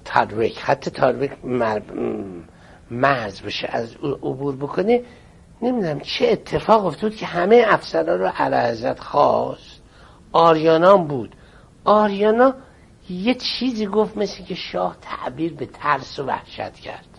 تارویک 0.04 0.58
خط 0.58 0.88
تارویک 0.88 1.32
مرز 2.90 3.40
بشه 3.40 3.68
از 3.72 3.94
عبور 4.02 4.56
بکنه 4.56 5.02
نمی‌دونم 5.62 6.00
چه 6.00 6.28
اتفاق 6.28 6.86
افتاد 6.86 7.14
که 7.14 7.26
همه 7.26 7.64
افسران 7.66 8.20
رو 8.20 8.26
علا 8.26 8.94
خواست. 8.94 9.82
آریانا 10.32 10.96
بود. 10.96 11.36
آریانا 11.84 12.54
یه 13.10 13.34
چیزی 13.34 13.86
گفت 13.86 14.16
مثل 14.16 14.44
که 14.44 14.54
شاه 14.54 14.96
تعبیر 15.00 15.54
به 15.54 15.66
ترس 15.66 16.18
و 16.18 16.24
وحشت 16.24 16.74
کرد. 16.74 17.11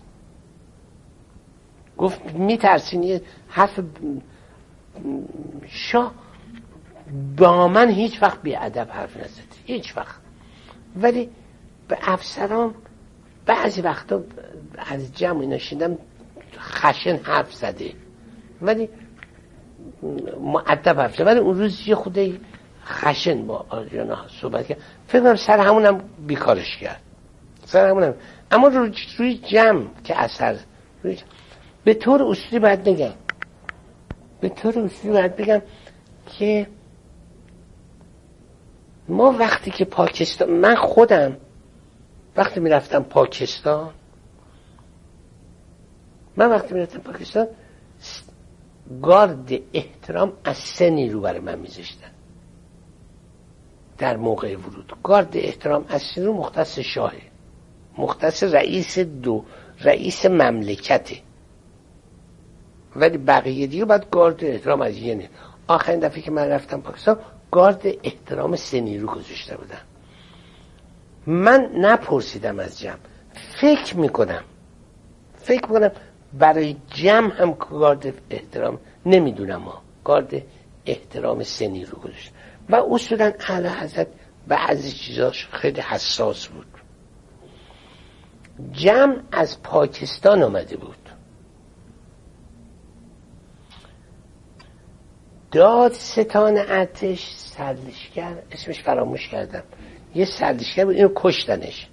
گفت 1.98 2.34
میترسین 2.34 3.02
یه 3.02 3.22
حرف 3.48 3.80
شاه 5.68 6.14
با 7.36 7.68
من 7.68 7.88
هیچ 7.88 8.22
وقت 8.22 8.42
بی 8.42 8.56
ادب 8.56 8.88
حرف 8.90 9.16
نزد. 9.16 9.42
هیچ 9.64 9.96
وقت. 9.96 10.20
ولی 10.96 11.30
به 11.88 11.98
افسران 12.02 12.74
بعضی 13.46 13.80
وقتا 13.80 14.22
از 14.76 15.14
جمع 15.14 15.40
اینا 15.40 15.58
شیدم 15.58 15.98
خشن 16.58 17.16
حرف 17.16 17.52
زده. 17.52 17.92
ولی 18.62 18.88
معدب 20.40 21.00
حرف 21.00 21.14
زده. 21.14 21.24
ولی 21.24 21.40
اون 21.40 21.58
روز 21.58 21.88
یه 21.88 21.94
خوده 21.94 22.40
خشن 22.86 23.46
با 23.46 23.66
آریانا 23.68 24.18
صحبت 24.40 24.66
کرد. 24.66 24.78
فکر 25.08 25.22
کنم 25.22 25.36
سر 25.36 25.58
همونم 25.58 26.00
بیکارش 26.26 26.76
کرد. 26.76 27.00
سر 27.64 27.88
همونم 27.88 28.14
اما 28.50 28.68
روی, 29.18 29.34
جمع 29.34 29.84
که 30.04 30.22
اثر 30.22 30.56
روی 31.02 31.18
به 31.84 31.94
طور 31.94 32.22
اصولی 32.22 32.58
باید 32.58 32.84
بگم. 32.84 33.12
به 34.40 34.48
طور 34.48 34.78
اصولی 34.78 35.12
باید 35.12 35.36
بگم 35.36 35.62
که 36.38 36.66
ما 39.08 39.30
وقتی 39.38 39.70
که 39.70 39.84
پاکستان 39.84 40.50
من 40.50 40.74
خودم 40.74 41.36
وقتی 42.36 42.60
می‌رفتم 42.60 43.02
پاکستان 43.02 43.90
من 46.36 46.50
وقتی 46.50 46.74
می‌رفتم 46.74 46.98
پاکستان 46.98 47.46
گارد 49.02 49.52
احترام 49.72 50.32
از 50.44 50.56
سه 50.56 50.90
نیرو 50.90 51.20
برای 51.20 51.40
من 51.40 51.58
میذاشتن. 51.58 52.10
در 53.98 54.16
موقع 54.16 54.56
ورود. 54.56 54.92
گارد 55.02 55.36
احترام 55.36 55.84
از 55.88 56.02
سه 56.02 56.20
نیرو 56.20 56.32
مختص 56.32 56.78
شاهه. 56.78 57.22
مختص 57.98 58.42
رئیس 58.42 58.98
دو 58.98 59.44
رئیس 59.80 60.26
مملکته. 60.26 61.16
ولی 62.96 63.18
بقیه 63.18 63.66
دیگه 63.66 63.84
باید 63.84 64.10
گارد 64.10 64.44
احترام 64.44 64.80
از 64.80 64.96
یه 64.96 65.28
آخرین 65.68 66.00
دفعه 66.00 66.22
که 66.22 66.30
من 66.30 66.48
رفتم 66.48 66.80
پاکستان 66.80 67.18
گارد 67.50 67.82
احترام 68.02 68.56
سنی 68.56 68.98
رو 68.98 69.06
گذاشته 69.06 69.56
بودم. 69.56 69.80
من 71.26 71.70
نپرسیدم 71.76 72.58
از 72.58 72.80
جمع. 72.80 72.96
فکر 73.34 73.96
می‌کنم. 73.96 74.42
فکر 75.36 75.66
می‌کنم 75.66 75.90
برای 76.32 76.76
جمع 76.90 77.32
هم 77.32 77.52
گارد 77.52 78.14
احترام 78.30 78.78
نمی‌دونم 79.06 79.56
ما 79.56 79.82
گارد 80.04 80.42
احترام 80.86 81.42
سنی 81.42 81.84
رو 81.84 81.98
گذاشت. 81.98 82.32
و 82.70 82.76
اصولا 82.90 83.32
اعلی 83.48 83.68
حضرت 83.68 84.06
بعضی 84.48 84.92
چیزاش 84.92 85.48
خیلی 85.52 85.80
حساس 85.80 86.46
بود. 86.46 86.66
جمع 88.72 89.16
از 89.32 89.62
پاکستان 89.62 90.42
آمده 90.42 90.76
بود. 90.76 91.03
داد 95.54 95.92
ستان 95.92 96.56
ارتش 96.58 97.34
سردشگر 97.36 98.42
اسمش 98.52 98.82
فراموش 98.82 99.28
کردم. 99.28 99.62
یه 100.14 100.24
سردشگر 100.24 100.84
بود 100.84 100.94
اینو 100.94 101.08
کشتنش. 101.14 101.88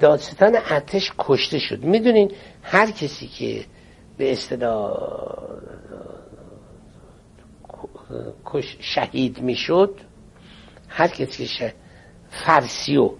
دادستان 0.00 0.56
ارتش 0.56 1.12
کشته 1.18 1.58
شد. 1.58 1.84
می‌دونین 1.84 2.32
هر 2.62 2.90
کسی 2.90 3.26
که 3.26 3.64
به 4.18 4.32
اصطلاح 4.32 4.98
شهید 8.80 9.40
می‌شد 9.40 10.00
هر 10.88 11.08
کسی 11.08 11.46
که 11.46 11.46
شه... 11.46 11.74
فرسیو 12.30 13.10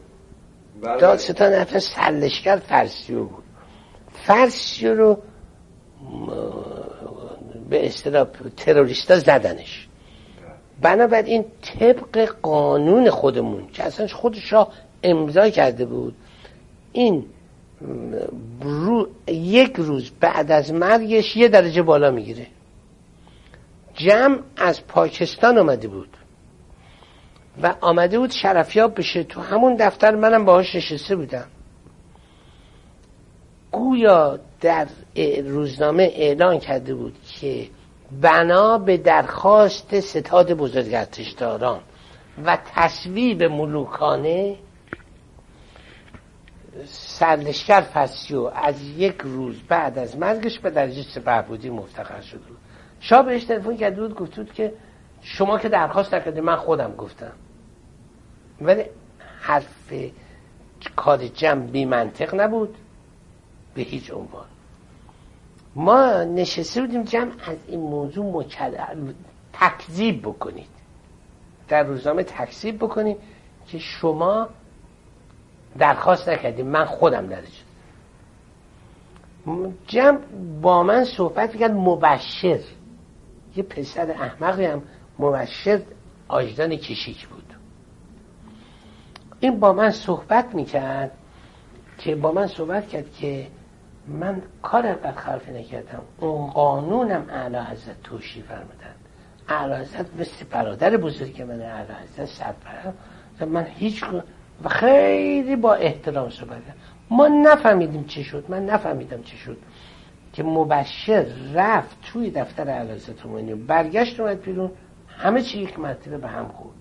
بله. 0.82 1.00
دادستان 1.00 1.52
ارتش 1.52 1.82
سرلشگر 1.82 2.56
فرسیو 2.56 3.24
بود. 3.24 3.44
فرسیو 4.26 4.94
رو 4.94 5.22
به 7.72 7.86
اصطلاح 7.86 8.26
تروریستا 8.56 9.18
زدنش. 9.18 9.88
بنابراین 10.82 11.44
طبق 11.62 12.34
قانون 12.42 13.10
خودمون 13.10 13.68
که 13.72 13.84
اصلا 13.84 14.06
خود 14.06 14.34
شاه 14.34 14.72
امضا 15.02 15.50
کرده 15.50 15.84
بود 15.84 16.14
این 16.92 17.24
رو 18.60 19.08
یک 19.28 19.72
روز 19.76 20.10
بعد 20.20 20.52
از 20.52 20.72
مرگش 20.72 21.36
یه 21.36 21.48
درجه 21.48 21.82
بالا 21.82 22.10
می‌گیره. 22.10 22.46
جمع 23.94 24.38
از 24.56 24.86
پاکستان 24.86 25.58
آمده 25.58 25.88
بود. 25.88 26.16
و 27.62 27.74
آمده 27.80 28.18
بود 28.18 28.30
شرفیاب 28.30 28.98
بشه. 28.98 29.24
تو 29.24 29.40
همون 29.40 29.76
دفتر 29.76 30.14
منم 30.14 30.44
باهاش 30.44 30.74
نشسته 30.74 31.16
بودم. 31.16 31.46
گویا 33.72 34.38
در 34.62 34.86
روزنامه 35.44 36.02
اعلان 36.02 36.58
کرده 36.58 36.94
بود 36.94 37.18
که 37.40 37.68
بنا 38.20 38.78
به 38.78 38.96
درخواست 38.96 40.00
ستاد 40.00 40.52
بزرگرتشداران 40.52 41.80
و 42.44 42.58
تصویب 42.74 43.42
ملوکانه 43.42 44.56
سرلشکر 46.86 47.80
فسیو 47.80 48.50
از 48.54 48.82
یک 48.82 49.20
روز 49.24 49.62
بعد 49.68 49.98
از 49.98 50.16
مرگش 50.16 50.58
به 50.58 50.70
درجه 50.70 51.42
بودی 51.48 51.70
مفتخر 51.70 52.20
شد 52.20 52.40
بود. 52.40 52.56
شاه 53.00 53.22
بهش 53.22 53.44
تلفن 53.44 53.76
کرده 53.76 54.00
بود 54.00 54.14
گفت 54.14 54.54
که 54.54 54.72
شما 55.22 55.58
که 55.58 55.68
درخواست 55.68 56.14
نکردی 56.14 56.40
من 56.40 56.56
خودم 56.56 56.92
گفتم. 56.92 57.32
ولی 58.60 58.84
حرف 59.40 59.92
کار 60.96 61.26
جمع 61.26 61.66
بی 61.66 61.84
منطق 61.84 62.34
نبود 62.34 62.74
به 63.74 63.82
هیچ 63.82 64.12
عنوان. 64.12 64.46
ما 65.74 66.24
نشسته 66.24 66.80
بودیم 66.80 67.02
جمع 67.02 67.32
از 67.46 67.56
این 67.68 67.80
موضوع 67.80 68.44
مکدر 68.44 68.96
تکذیب 69.52 70.22
بکنید. 70.22 70.68
در 71.68 71.82
روزنامه 71.82 72.22
تکذیب 72.22 72.76
بکنید 72.76 73.16
که 73.66 73.78
شما 73.78 74.48
درخواست 75.78 76.28
نکردیم 76.28 76.66
من 76.66 76.84
خودم 76.84 77.26
درش. 77.26 77.64
جمع 79.86 80.18
با 80.62 80.82
من 80.82 81.04
صحبت 81.04 81.56
کرد 81.56 81.70
مبشر. 81.70 82.60
یه 83.56 83.62
پسر 83.62 84.10
احمقی 84.10 84.64
هم 84.64 84.82
مبشر 85.18 85.82
آجدان 86.28 86.76
کشیک 86.76 87.28
بود. 87.28 87.54
این 89.40 89.60
با 89.60 89.72
من 89.72 89.90
صحبت 89.90 90.54
می‌کرد 90.54 91.10
که 91.98 92.14
با 92.14 92.32
من 92.32 92.46
صحبت 92.46 92.88
کرد 92.88 93.12
که 93.12 93.46
من 94.08 94.42
کار 94.62 94.94
برخلافی 94.94 95.52
نکردم 95.52 96.02
اون 96.20 96.46
قانونم 96.46 97.26
اعلی 97.30 97.56
حضرت 97.56 98.02
توشی 98.02 98.42
فرمودن. 98.42 98.94
اعلی 99.48 99.74
حضرت 99.74 100.06
مثل 100.18 100.44
برادر 100.50 100.96
بزرگ 100.96 101.42
من 101.42 101.60
اعلی 101.60 101.92
حضرت 102.02 102.28
سرپرم 102.28 102.94
من 103.46 103.64
هیچ 103.64 104.04
و 104.64 104.68
خیلی 104.68 105.56
با 105.56 105.74
احترام 105.74 106.30
صحبت 106.30 106.62
ما 107.10 107.28
نفهمیدیم 107.28 108.04
چی 108.04 108.24
شد. 108.24 108.44
من 108.48 108.66
نفهمیدم 108.66 109.22
چی 109.22 109.36
شد 109.36 109.56
که 110.32 110.42
مبشر 110.42 111.26
رفت 111.54 111.96
توی 112.02 112.30
دفتر 112.30 112.68
علازت 112.68 113.26
و 113.26 113.56
برگشت 113.56 114.20
اومد 114.20 114.42
بیرون. 114.42 114.70
همه 115.08 115.42
چی 115.42 115.58
یک 115.58 115.78
مرتبه 115.78 116.18
به 116.18 116.28
هم 116.28 116.48
خورد. 116.48 116.74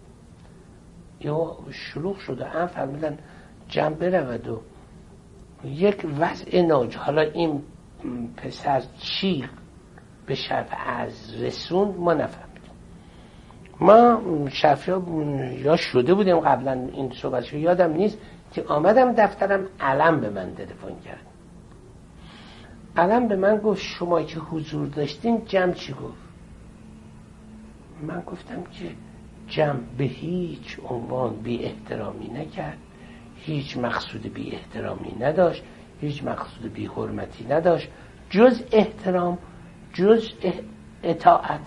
یا 1.21 1.57
شلوغ 1.71 2.17
شد 2.17 2.41
و 2.41 2.45
هم 2.45 2.67
فرمودن 2.67 3.17
جمع 3.69 3.95
برود 3.95 4.47
و 4.47 4.61
یک 5.65 6.05
وضع 6.19 6.61
ناج 6.61 6.95
حالا 6.95 7.21
این 7.21 7.61
پسر 8.37 8.81
چی 8.99 9.45
به 10.25 10.35
شرف 10.35 10.73
از 10.87 11.43
رسون 11.43 11.95
ما 11.97 12.13
نفهمید 12.13 12.51
ما 13.79 14.21
شفیا 14.49 15.03
یا 15.57 15.75
شده 15.75 16.13
بودیم 16.13 16.39
قبلا 16.39 16.71
این 16.71 17.11
صحبت 17.11 17.53
یادم 17.53 17.93
نیست 17.93 18.17
که 18.51 18.63
آمدم 18.63 19.13
دفترم 19.13 19.65
علم 19.79 20.19
به 20.19 20.29
من 20.29 20.55
تلفن 20.55 20.95
کرد. 21.05 21.25
علم 22.97 23.27
به 23.27 23.35
من 23.35 23.57
گفت 23.57 23.81
شما 23.81 24.23
که 24.23 24.39
حضور 24.39 24.87
داشتین 24.87 25.45
جمع 25.45 25.73
چی 25.73 25.93
گفت؟ 25.93 26.21
من 28.01 28.21
گفتم 28.21 28.63
که 28.63 28.91
جمع 29.47 29.79
به 29.97 30.03
هیچ 30.03 30.79
عنوان 30.89 31.35
بی 31.35 31.63
احترامی 31.63 32.27
نکرد. 32.27 32.77
هیچ 33.45 33.77
مقصود 33.77 34.33
بی 34.33 34.51
احترامی 34.51 35.15
نداشت 35.19 35.63
هیچ 36.01 36.23
مقصود 36.23 36.73
بی 36.73 36.85
حرمتی 36.85 37.45
نداشت. 37.49 37.89
جز 38.29 38.63
احترام 38.71 39.37
جز 39.93 40.29
اطاعت 41.03 41.59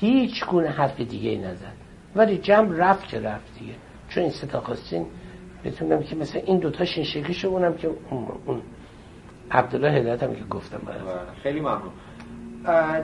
هیچ 0.00 0.46
گونه 0.46 0.68
حرف 0.68 1.00
دیگه 1.00 1.38
نزد. 1.38 1.72
ولی 2.16 2.38
جمع 2.38 2.76
رفت 2.76 3.08
که 3.08 3.20
رفت 3.20 3.58
دیگه. 3.58 3.74
چون 4.08 4.22
این 4.22 4.32
ستا 4.32 4.60
خواستین 4.60 5.06
بتونم 5.64 6.02
که 6.02 6.16
مثلا 6.16 6.42
این 6.42 6.58
دوتا 6.58 6.84
شنشکی 6.84 7.34
شونم 7.34 7.74
که 7.74 7.90
اون 8.10 8.62
عبدالله 9.50 9.90
هدایت 9.90 10.22
هم 10.22 10.34
که 10.34 10.44
گفتم 10.44 10.80
خیلی 11.42 11.60
ممنون. 11.60 11.92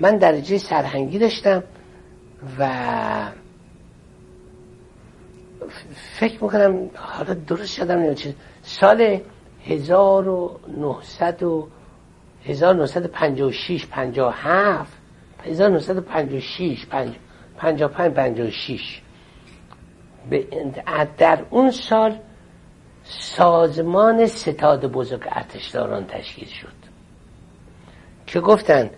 من 0.00 0.16
درجه 0.16 0.58
سرهنگی 0.58 1.18
داشتم 1.18 1.62
و 2.58 2.70
فکر 5.94 6.44
می‌کنم 6.44 6.90
حالا 6.94 7.34
درست 7.34 7.78
یادم 7.78 7.98
نمیاد 7.98 8.18
سال 8.62 9.20
1900 9.66 11.42
و 11.42 11.68
1956 12.44 13.86
57 13.86 14.92
1956 15.44 16.86
55 16.86 17.82
56 17.82 19.02
در 21.18 21.44
اون 21.50 21.70
سال 21.70 22.18
سازمان 23.04 24.26
ستاد 24.26 24.86
بزرگ 24.86 25.22
ارتشداران 25.26 26.06
تشکیل 26.06 26.48
شد. 26.48 26.76
که 28.26 28.40
گفتن 28.40 28.90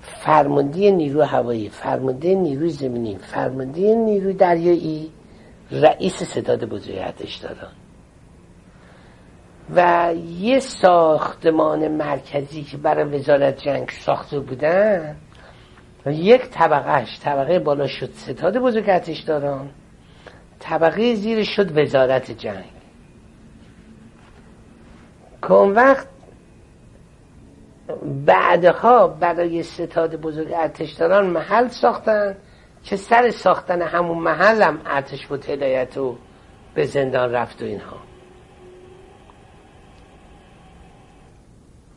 فرمانده 0.00 0.90
نیرو 0.90 1.22
هوایی 1.22 1.68
فرمانده 1.68 2.34
نیروی 2.34 2.70
زمینی 2.70 3.18
فرمانده 3.18 3.94
نیروی 3.94 4.32
دریایی 4.32 5.12
رئیس 5.70 6.22
ستاد 6.22 6.64
بزرگ 6.64 6.96
ارتشداران. 6.98 7.72
و 9.74 10.12
یه 10.38 10.60
ساختمان 10.60 11.88
مرکزی 11.88 12.62
که 12.62 12.76
برای 12.76 13.04
وزارت 13.04 13.58
جنگ 13.58 13.90
ساخته 13.90 14.40
بودن 14.40 15.16
یک 16.06 16.42
طبقهش 16.42 17.20
طبقه 17.20 17.58
بالا 17.58 17.86
شد 17.86 18.10
ستاد 18.12 18.58
بزرگ 18.58 18.90
ارتشداران 18.90 19.70
طبقه 20.58 21.14
زیر 21.14 21.44
شد 21.44 21.78
وزارت 21.78 22.30
جنگ. 22.30 22.64
که 25.42 25.52
اون 25.52 25.74
وقت 25.74 26.06
بعدها 28.26 29.08
برای 29.08 29.62
ستاد 29.62 30.16
بزرگ 30.16 30.52
ارتشداران 30.52 31.26
محل 31.26 31.68
ساختن 31.68 32.36
که 32.84 32.96
سر 32.96 33.30
ساختن 33.30 33.82
همون 33.82 34.18
محل 34.18 34.62
هم 34.62 34.80
ارتش 34.86 35.26
بود 35.26 35.44
هدایت 35.50 35.96
و 35.96 36.16
به 36.74 36.84
زندان 36.84 37.32
رفت 37.32 37.62
و 37.62 37.64
اینها. 37.64 38.07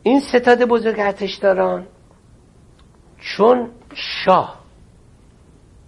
این 0.02 0.20
ستاد 0.20 0.64
بزرگ 0.64 1.00
ارتشداران 1.00 1.86
چون 3.18 3.70
شاه 3.94 4.64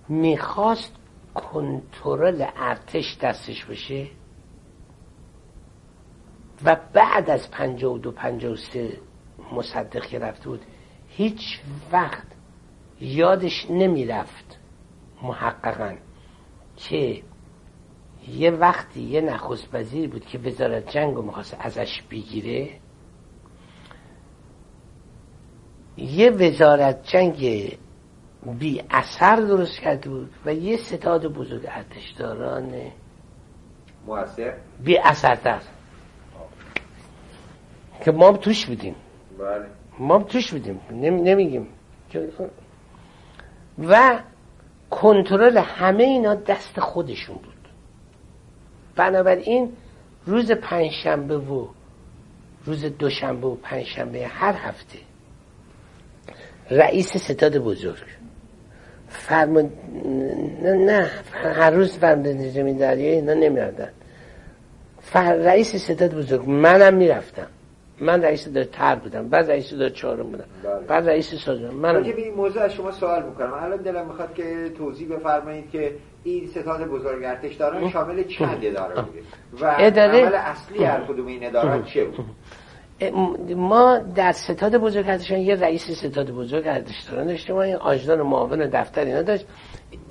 می‌خواست 0.09 0.93
کنترل 1.35 2.47
ارتش 2.57 3.19
دستش 3.19 3.65
بشه 3.65 4.07
و 6.65 6.77
بعد 6.93 7.31
از 7.31 7.51
پنجاه 7.51 7.93
و 7.95 7.99
دو 7.99 8.12
پنجاه 8.12 8.53
و 8.53 8.57
سه 8.57 8.99
مصدق 9.53 10.15
رفته 10.15 10.49
بود 10.49 10.62
هیچ 11.09 11.61
وقت 11.93 12.27
یادش 13.01 13.67
نمی‌رفت 13.71 14.59
محققا 15.23 15.95
که 16.77 17.23
یه 18.29 18.51
وقتی 18.51 19.03
یه 19.03 19.21
نخست 19.21 19.69
وزیر 19.75 20.11
بود 20.11 20.27
که 20.27 20.39
وزارت 20.39 20.91
جنگ 20.91 21.15
رو 21.15 21.23
می‌خواست 21.23 21.57
ازش 21.61 22.03
بگیره 22.11 22.84
یه 25.97 26.30
وزارت 26.30 27.03
جنگ 27.03 27.68
بی 28.59 28.82
اثر 28.90 29.36
درست 29.36 29.80
کرده 29.80 30.11
بود 30.11 30.30
و 30.47 30.55
یه 30.55 30.76
ستاد 30.76 31.26
بزرگ 31.26 31.66
ارتشداران 31.68 32.72
موثر؟ 34.07 34.55
بی 34.84 34.99
اثر 34.99 35.34
در 35.34 35.61
که 38.05 38.12
ما 38.12 38.28
هم 38.28 38.36
توش 38.36 38.66
بودیم. 38.66 38.95
بله. 39.38 39.66
ما 39.99 40.14
هم 40.14 40.22
توش 40.22 40.53
بودیم. 40.53 40.80
نمیگیم. 40.90 41.66
و 43.78 44.20
کنترل 44.90 45.59
همه 45.59 46.05
اینا 46.05 46.34
دست 46.34 46.80
خودشون 46.80 47.36
بود. 47.36 47.68
بنابراین 48.97 49.72
روز 50.26 50.53
پنجشنبه 50.53 51.38
و 51.38 51.68
روز 52.64 52.84
دوشنبه 52.84 53.47
و 53.47 53.55
پنجشنبه 53.55 54.26
هر 54.26 54.53
هفته 54.53 54.99
رئیس 56.71 57.17
ستاد 57.17 57.59
بزرگ. 57.59 58.05
فرمان 59.09 59.71
نه, 60.62 60.73
نه 60.73 61.11
هر 61.33 61.71
روز 61.71 61.99
فرمان 61.99 62.49
زمینداری 62.49 63.07
اینا 63.07 63.35
نمیردن 63.35 63.91
فر... 65.01 65.35
رئیس 65.35 65.77
ستاد 65.77 66.15
بزرگ 66.15 66.49
منم 66.49 66.95
می‌رفتم. 66.95 67.47
من 68.01 68.23
رئیس 68.23 68.49
دار 68.49 68.65
تر 68.65 68.95
بودم 68.95 69.29
بعد 69.29 69.51
رئیس 69.51 69.75
دار 69.75 69.89
چهارم 69.89 70.23
بودم. 70.23 70.45
بله. 70.62 70.75
بعد 70.89 71.09
رئیس 71.09 71.35
سازمان 71.35 71.75
من 71.75 71.95
راجع 71.95 72.12
به 72.12 72.23
این 72.23 72.35
موضوع 72.35 72.62
از 72.62 72.73
شما 72.73 72.93
سوال 72.93 73.23
می‌کنم. 73.23 73.53
الان 73.55 73.83
دلم 73.83 74.07
می‌خواد 74.07 74.35
که 74.35 74.71
توضیح 74.79 75.09
بفرمایید 75.09 75.71
که 75.71 75.93
این 76.25 76.47
ستاد 76.47 76.89
بزرگ 76.89 77.25
ارتشداران 77.25 77.91
شامل 77.91 78.23
چند 78.23 78.59
اداره 78.62 79.03
بوده؟ 79.03 79.19
و 79.61 79.75
اداره- 79.79 80.27
عمل 80.27 80.35
اصلی 80.35 80.85
هر 80.85 81.01
کدوم 81.01 81.27
این 81.27 81.47
ادارات 81.47 81.87
چه 81.87 82.05
بود؟ 82.05 82.25
ما 83.57 83.99
در 83.99 84.33
ستاد 84.33 84.77
بزرگ 84.77 85.09
ارتشان 85.09 85.39
یه 85.39 85.55
رئیس 85.55 85.91
ستاد 85.91 86.31
بزرگ 86.31 86.67
ارتشداران 86.67 87.27
داشتیم. 87.27 87.55
ما 87.55 87.63
این 87.63 87.77
آجدان 87.77 88.23
معاون 88.23 88.71
دفتر 88.73 89.05
اینا 89.05 89.23
داشت. 89.23 89.47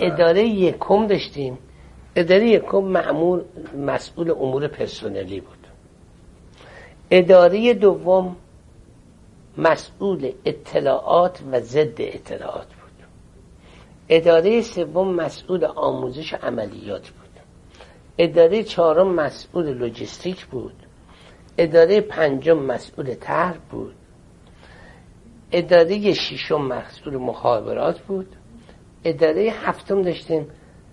اداره 0.00 0.42
یکم 0.44 1.06
داشتیم. 1.06 1.58
اداره 2.16 2.48
یکم 2.48 2.78
معمول 2.78 3.42
مسئول 3.76 4.30
امور 4.30 4.68
پرسنلی 4.68 5.40
بود. 5.40 5.58
اداره 7.10 7.74
دوم 7.74 8.36
مسئول 9.58 10.32
اطلاعات 10.44 11.40
و 11.52 11.60
ضد 11.60 11.94
اطلاعات 11.98 12.66
بود. 12.66 13.06
اداره 14.08 14.60
سوم 14.62 15.14
مسئول 15.14 15.64
آموزش 15.64 16.34
و 16.34 16.36
عملیات 16.36 17.08
بود. 17.08 17.24
اداره 18.18 18.62
چهارم 18.62 19.14
مسئول 19.14 19.74
لوجستیک 19.74 20.46
بود. 20.46 20.74
اداره 21.58 22.00
پنجم 22.00 22.58
مسئول 22.58 23.14
طرح 23.14 23.56
بود. 23.70 23.94
اداره 25.52 26.12
ششم 26.12 26.62
مسئول 26.62 27.16
مخابرات 27.16 28.00
بود. 28.00 28.36
اداره 29.04 29.52
هفتم 29.62 30.02
داشتیم 30.02 30.46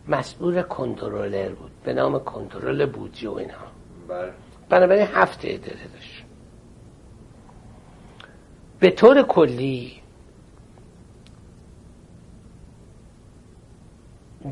مسئول 0.07 0.61
کنترلر 0.61 1.49
بود. 1.49 1.71
به 1.83 1.93
نام 1.93 2.19
کنترل 2.19 2.85
بودجه 2.85 3.29
و 3.29 3.33
اینها. 3.33 3.67
بله. 4.07 4.31
بنابراین 4.69 5.07
هفت 5.13 5.39
اداره 5.43 5.87
داشت. 5.93 6.23
به 8.79 8.89
طور 8.89 9.21
کلی 9.21 10.01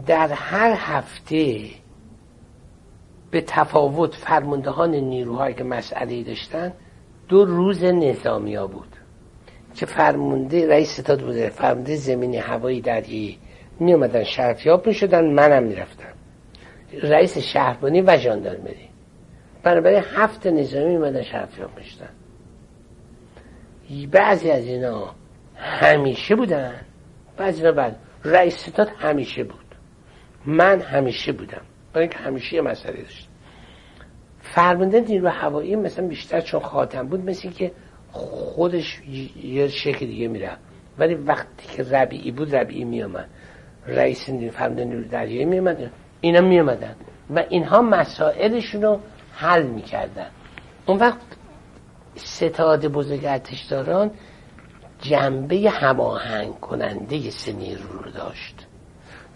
در 0.06 0.28
هر 0.28 0.76
هفته 0.78 1.70
به 3.32 3.42
تفاوت 3.42 4.16
فرماندهان 4.16 4.96
نیروهایی 4.96 5.56
که 5.56 5.64
مسئله 5.64 6.24
داشتن 6.24 6.74
دو 7.28 7.46
روز 7.46 7.84
نظامی 7.84 8.56
ها 8.56 8.68
بود 8.68 8.96
که 9.76 9.86
فرمانده 9.86 10.68
رئیس 10.68 11.00
ستاد 11.00 11.22
بوده 11.22 11.50
فرمانده 11.50 11.96
زمینی 11.96 12.38
هوایی 12.38 12.82
دریایی 12.82 13.40
می 13.80 13.94
اومدن 13.94 14.24
شرفیاب 14.24 14.88
می 14.88 14.94
شدن 14.94 15.34
منم 15.34 15.64
می 15.64 15.76
رفتم 15.76 16.14
رئیس 17.04 17.38
شهربانی 17.38 18.02
و 18.02 18.18
ژاندارمری. 18.18 18.90
بنابراین 19.64 20.04
هفت 20.16 20.48
نظامی 20.48 20.86
می 20.86 20.96
اومدن 20.96 21.24
شرفیاب 21.24 21.70
می 21.78 21.84
شدن 21.84 22.10
بعضی 24.12 24.52
از 24.52 24.66
اینا 24.66 25.16
همیشه 25.56 26.36
بودن 26.36 26.76
بعضی 27.38 27.62
اینا 27.62 27.72
بعد. 27.72 27.96
رئیس 28.26 28.58
ستاد 28.58 28.90
همیشه 28.98 29.44
بود. 29.44 29.76
من 30.46 30.82
همیشه 30.82 31.32
بودم. 31.32 31.62
برای 31.94 32.08
اینکه 32.08 32.18
همیشه 32.18 32.56
یه 32.56 32.62
مسئله 32.62 33.02
داشت. 33.02 33.30
فرمانده 34.42 35.00
نیرو 35.00 35.30
هوایی 35.30 35.76
مثلا 35.76 36.08
بیشتر 36.08 36.42
چون 36.42 36.60
خاتم 36.60 37.08
بود 37.08 37.26
مثل 37.30 37.50
که 37.50 37.72
خودش 38.12 39.02
یه 39.44 39.68
شکل 39.68 40.06
دیگه 40.06 40.28
میره. 40.28 40.52
ولی 40.98 41.16
وقتی 41.16 41.68
که 41.76 41.84
ربیعی 41.84 42.32
بود 42.32 42.56
ربیعی 42.56 42.84
میامد 42.84 43.30
رئیس 43.88 44.30
نیرو 44.30 44.52
فرمانده 44.52 44.86
نیرو 44.86 45.04
دریایی 45.04 45.46
میامد 45.46 45.92
اینا 46.22 46.42
میامدن 46.42 46.96
و 47.36 47.44
اینها 47.50 47.82
مسائلشون 47.82 48.82
رو 48.82 49.00
حل 49.34 49.64
می‌کردن. 49.64 50.30
اون 50.86 50.98
وقت 50.98 51.22
ستاد 52.16 52.86
بزرگ 52.86 53.26
ارتشداران 53.26 54.12
جنبه 55.02 55.70
هماهنگ 55.70 56.60
کننده 56.60 57.30
سه 57.30 57.54
نیرو 57.54 58.00
رو 58.04 58.12
داشت. 58.12 58.68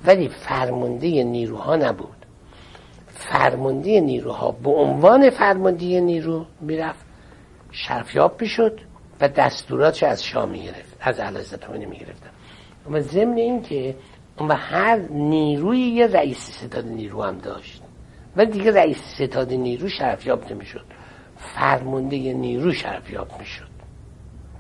ولی 0.06 0.30
فرمانده 0.30 1.24
نیروها 1.24 1.76
نبود. 1.76 2.23
فرمانده 3.30 4.02
نیروها. 4.02 4.52
به 4.52 4.70
عنوان 4.70 5.30
فرمانده 5.30 6.00
نیرو 6.02 6.46
می‌رفت 6.62 7.06
شرفیاب 7.72 8.42
می‌شد 8.42 8.80
و 9.22 9.28
دستوراتش 9.28 10.04
از 10.04 10.24
شاه 10.24 10.46
می‌گرفت 10.46 10.98
از 11.02 11.20
علازت 11.20 11.66
خمینی 11.66 11.86
می‌گرفتن. 11.86 12.30
و 12.92 13.00
ضمن 13.00 13.38
این 13.38 13.62
که 13.62 13.96
و 14.50 14.56
هر 14.56 14.98
نیروی 15.10 15.80
یه 15.80 16.08
رئیس 16.08 16.52
ستاد 16.52 16.86
نیرو 16.86 17.24
هم 17.24 17.38
داشت. 17.38 17.82
ولی 18.36 18.52
دیگه 18.52 18.72
رئیس 18.72 18.98
ستاد 18.98 19.54
نیرو 19.54 19.90
شرفیاب 19.90 20.52
نمی‌شد. 20.52 20.86
فرمانده 21.38 22.18
نیرو 22.18 22.74
شرفیاب 22.74 23.28
می‌شد. 23.40 23.73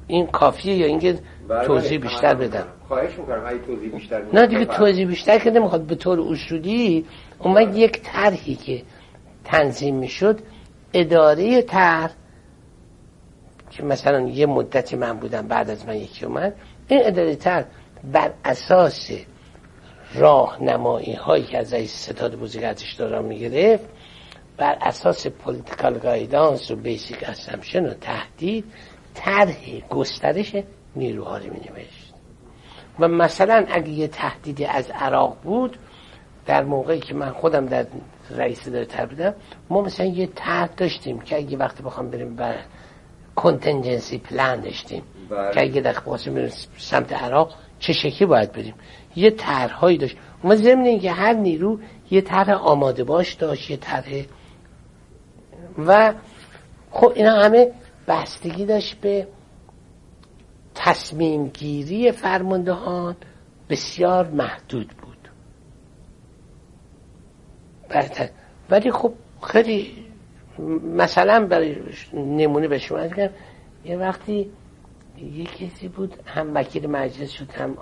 این 0.07 0.27
کافیه 0.27 0.75
یا 0.75 0.85
اینکه 0.85 1.19
توضیح 1.65 1.99
بیشتر. 1.99 2.35
بدم 2.35 2.65
خواهش 2.87 3.19
می‌کنم 3.19 3.43
اگه 3.45 3.59
توضیح 3.59 3.91
بیشتر 3.91 4.21
نه 4.33 4.47
دیگه. 4.47 4.65
توضیح 4.65 5.07
بیشتر 5.07 5.39
که 5.39 5.51
نمی‌خواد 5.51 5.81
به 5.81 5.95
طور 5.95 6.21
اصولی 6.21 7.05
اون 7.39 7.75
یک 7.75 8.01
طرحی 8.01 8.55
که 8.55 8.81
تنظیم 9.43 9.95
می‌شد 9.95 10.39
اداره 10.93 11.61
طرح 11.61 12.11
که 13.71 13.83
مثلا 13.83 14.21
یه 14.21 14.45
مدتی 14.45 14.95
من 14.95 15.13
بودم 15.13 15.47
بعد 15.47 15.69
از 15.69 15.87
من 15.87 15.95
یکی 15.95 16.25
اومد 16.25 16.55
این 16.87 17.01
اداره 17.03 17.35
طرح 17.35 17.65
بر 18.11 18.31
اساس 18.45 19.11
راهنمایی 20.15 21.13
هایی 21.13 21.43
که 21.43 21.57
از 21.57 21.73
ستاد 21.89 22.35
بزرگ 22.35 22.63
ارتشداران 22.63 23.25
می‌گرفت 23.25 23.85
بر 24.57 24.77
اساس 24.81 25.27
political 25.27 25.97
guidance 25.97 26.71
و 26.71 26.75
basic 26.75 27.23
assumption 27.23 27.85
و 27.85 27.93
تهدید 27.93 28.65
طرح 29.13 29.79
گسترش 29.89 30.55
نیروها 30.95 31.37
رو 31.37 31.43
مینوشت. 31.43 32.13
و 32.99 33.07
مثلا 33.07 33.65
اگه 33.69 33.89
یه 33.89 34.07
تهدیدی 34.07 34.65
از 34.65 34.91
عراق 34.91 35.37
بود 35.43 35.77
در 36.45 36.63
موقعی 36.63 36.99
که 36.99 37.13
من 37.13 37.29
خودم 37.29 37.65
در 37.65 37.85
رئیس 38.29 38.67
اداره 38.67 39.05
بودم 39.05 39.33
ما 39.69 39.81
مثلا 39.81 40.05
یه 40.05 40.29
طرح 40.35 40.69
داشتیم 40.77 41.19
که 41.19 41.37
اگه 41.37 41.57
وقتی 41.57 41.83
بخوام 41.83 42.09
بریم 42.09 42.35
بر 42.35 42.55
کنتنجنسی 43.35 44.17
پلان 44.17 44.61
داشتیم 44.61 45.03
بله. 45.29 45.53
که 45.53 45.61
اگه 45.61 45.81
در 45.81 45.93
خواستیم 45.93 46.49
سمت 46.77 47.13
عراق 47.13 47.53
چه 47.79 47.93
شکلی 47.93 48.25
باید 48.25 48.51
بریم؟ 48.51 48.73
یه 49.15 49.31
طرحهایی 49.31 49.97
داشت. 49.97 50.17
ما 50.43 50.55
ضمن 50.55 50.85
اینکه 50.85 51.11
هر 51.11 51.33
نیرو 51.33 51.79
یه 52.11 52.21
طرح 52.21 52.51
آماده 52.51 53.03
باش 53.03 53.33
داشت 53.33 53.69
یه 53.71 53.77
طرح 53.77 54.23
و 55.77 56.13
خب 56.91 57.11
اینا 57.15 57.35
همه 57.35 57.71
بستگی 58.07 58.65
داشت 58.65 58.95
به 59.01 59.27
تصمیم 60.75 61.47
گیری 61.47 62.11
فرماندهان 62.11 63.15
بسیار 63.69 64.29
محدود 64.29 64.87
بود. 64.87 65.29
ولی 68.69 68.91
خب 68.91 69.13
خیلی 69.41 70.05
مثلا 70.95 71.47
برای 71.47 71.75
نمونه 72.13 72.67
به 72.67 72.77
شما 72.77 72.99
یه 73.85 73.97
وقتی 73.97 74.51
یه 75.17 75.45
کسی 75.45 75.87
بود 75.87 76.13
هم 76.25 76.55
وکیل 76.55 76.87
مجلس 76.87 77.31
شد 77.31 77.51
هم 77.51 77.77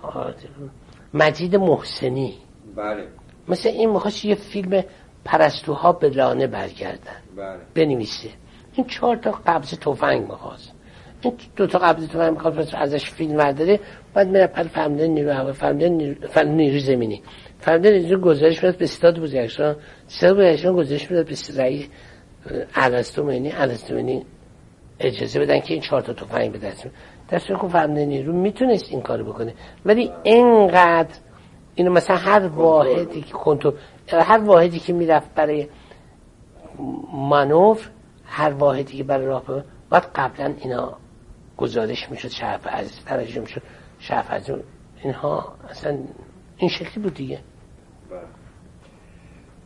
مجید 1.13 1.55
محسنی. 1.55 2.33
بله. 2.75 3.07
مثل 3.47 3.69
این 3.69 3.89
می‌خواست 3.89 4.25
یه 4.25 4.35
فیلم 4.35 4.83
پرستوها 5.25 5.91
به 5.91 6.09
لانه 6.09 6.47
برگردن. 6.47 7.21
بله. 7.37 7.59
بنویسه. 7.75 8.29
این 8.73 8.87
چهار 8.87 9.15
تا 9.15 9.31
قبض 9.31 9.73
تفنگ 9.79 10.21
می‌خواست. 10.21 10.71
این 11.21 11.33
دو 11.55 11.67
تا 11.67 11.79
قبض 11.79 12.07
تفنگ 12.07 12.33
می‌خواست 12.33 12.75
ازش 12.75 13.11
فیلم 13.11 13.37
برداره 13.37 13.79
بعد 14.13 14.27
میره 14.27 14.47
پر 14.47 14.63
فهمیده 14.63 15.07
نیرو 15.07 15.31
هوا 15.31 15.53
فهمیده 15.53 15.89
نیرو, 16.43 16.79
زمینی. 16.79 17.21
فهمیده 17.59 17.99
نیرو 17.99 18.21
گزارش 18.21 18.63
می‌داد 18.63 18.79
به 18.79 18.85
ستاد 18.85 19.19
بزرگشان 19.19 19.75
ستاد 20.07 20.33
بزرگشان 20.33 20.75
گزارش 20.75 21.11
می‌داد 21.11 21.25
به 21.25 21.35
رئیس 21.63 21.87
ارسطو 22.75 23.23
مینی 23.23 24.25
اجازه 24.99 25.39
بدن 25.39 25.59
که 25.59 25.73
این 25.73 25.81
چهار 25.81 26.01
تا 26.01 26.13
تفنگ 26.13 26.51
به 26.51 26.57
دست 26.57 26.87
دست 27.31 27.53
خب 27.53 27.67
فهمیده 27.67 28.05
نیرو 28.05 28.33
می‌تونست 28.33 28.91
این 28.91 29.01
کارو 29.01 29.25
بکنه. 29.25 29.53
ولی 29.85 30.11
اینقدر 30.23 31.15
اینو 31.75 31.91
مثلا 31.91 32.15
هر 32.15 32.47
واحدی 32.47 33.21
که 33.21 33.33
کنترل 33.33 33.73
هر 34.11 34.37
واحدی 34.37 34.79
که 34.79 34.93
می‌رفت 34.93 35.35
برای 35.35 35.67
مانور 37.13 37.77
هر 38.33 38.49
واحدی 38.49 38.97
که 38.97 39.03
برای 39.03 39.25
راه 39.25 39.43
باید 39.89 40.03
قبلا 40.15 40.53
اینا 40.63 40.97
گزارش 41.57 42.11
می‌شد 42.11 42.27
شرف 42.27 42.67
عزیز 42.67 43.05
ترجمه 43.05 43.41
می‌شد. 43.41 43.61
شرف 43.99 44.31
عزیز 44.31 44.55
اینها 45.03 45.55
اصلا 45.69 45.97
این 46.57 46.69
شکلی 46.69 47.03
بود 47.03 47.13
دیگه. 47.13 47.39
بله. 48.09 48.19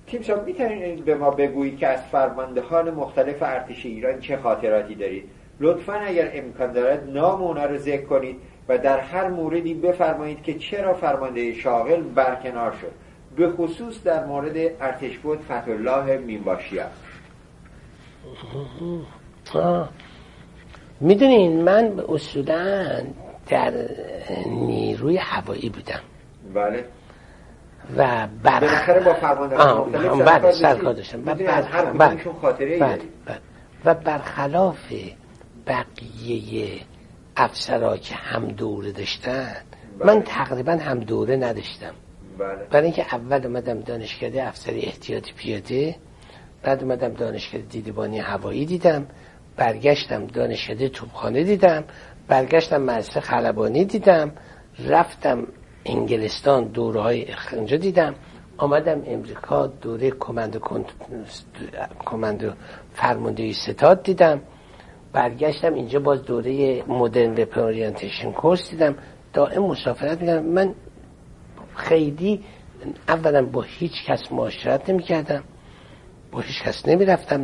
تیم 0.07 0.21
صاحب 0.21 0.45
می‌تونید 0.45 1.05
به 1.05 1.15
ما 1.15 1.31
بگویید 1.31 1.77
که 1.77 1.87
از 1.87 2.01
فرماندهان 2.01 2.91
مختلف 2.91 3.43
ارتش 3.43 3.85
ایران 3.85 4.19
چه 4.19 4.37
خاطراتی 4.37 4.95
دارید؟ 4.95 5.29
لطفا 5.59 5.93
اگر 5.93 6.31
امکان 6.33 6.71
دارد 6.71 7.09
نام 7.09 7.41
اونا 7.41 7.65
رو 7.65 7.77
ذکر 7.77 8.05
کنید 8.05 8.35
و 8.69 8.77
در 8.77 8.99
هر 8.99 9.27
موردی 9.27 9.73
بفرمایید 9.73 10.43
که 10.43 10.53
چرا 10.53 10.93
فرمانده 10.93 11.53
شاغل 11.53 12.01
برکنار 12.01 12.71
شد. 12.71 12.91
به 13.35 13.49
خصوص 13.49 14.03
در 14.03 14.25
مورد 14.25 14.57
ارتش 14.57 15.17
بود 15.17 15.39
فتح 15.41 16.17
مینباشی 16.17 16.79
می‌دونین 20.99 21.61
من 21.63 22.03
اصولا 22.09 23.01
در 23.47 23.73
نیروی 24.45 25.17
هوایی 25.17 25.69
بودم. 25.69 25.99
بله. 26.53 26.85
و 27.97 28.27
بالاخره 28.43 28.99
با 28.99 29.13
فرمانده 29.13 29.55
مختلف 29.57 30.41
بله 30.41 30.51
سرکار 30.51 30.93
داشتم. 30.93 31.27
و 31.27 31.35
بله 32.79 32.99
و 33.85 33.93
برخلاف 33.93 34.93
بقیه 35.67 36.81
افسرا 37.37 37.97
که 37.97 38.15
هم 38.15 38.47
دوره 38.47 38.91
داشتن 38.91 39.55
بله. 39.99 40.13
من 40.13 40.21
تقریبا 40.23 40.71
هم 40.71 40.99
دوره 40.99 41.35
نداشتم. 41.35 41.93
بله. 42.37 42.55
برای 42.71 42.83
اینکه 42.83 43.15
اول 43.15 43.45
اومدم 43.45 43.79
دانشکده 43.79 44.47
افسری 44.47 44.81
احتیاطی 44.81 45.33
پیاده 45.33 45.95
بعد 46.65 46.83
اومدم 46.83 47.13
دانشکده 47.13 47.61
دیدبانی 47.61 48.19
هوایی 48.19 48.65
دیدم 48.65 49.05
برگشتم 49.57 50.27
دانشکده 50.27 50.89
توپخانه 50.89 51.43
دیدم 51.43 51.83
برگشتم 52.27 52.81
مدرسه 52.81 53.19
خلبانی 53.19 53.85
دیدم 53.85 54.31
رفتم 54.87 55.47
انگلستان 55.85 56.63
دوره 56.63 57.01
های 57.01 57.25
اونجا 57.53 57.77
دیدم 57.77 58.15
آمدم 58.57 59.01
امریکا 59.05 59.67
دوره 59.67 60.11
کماندو 60.11 60.59
کماندو 62.05 62.51
فرماندهی 62.93 63.53
ستاد 63.53 64.03
دیدم 64.03 64.41
برگشتم 65.13 65.73
اینجا 65.73 65.99
باز 65.99 66.23
دوره 66.23 66.83
مدرن 66.87 67.31
وب 67.31 67.59
اورینتیشن 67.59 68.31
کورس 68.31 68.69
دیدم 68.69 68.95
دائم 69.33 69.63
مسافرت 69.63 70.21
می‌کردم. 70.21 70.45
من 70.45 70.73
خیلی 71.75 72.43
اولا 73.07 73.45
با 73.45 73.61
هیچ 73.61 74.05
کس 74.07 74.31
معاشرت 74.31 74.89
نمی 74.89 75.03
کردم 75.03 75.43
با 76.35 76.41
هیچ 76.41 76.63
کس 76.63 76.87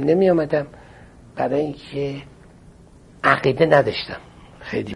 نمی 0.03 0.29
اومدم 0.29 0.67
برای 1.35 1.61
اینکه 1.61 2.23
عقیده 3.23 3.65
نداشتم. 3.65 4.21
خیلی 4.59 4.95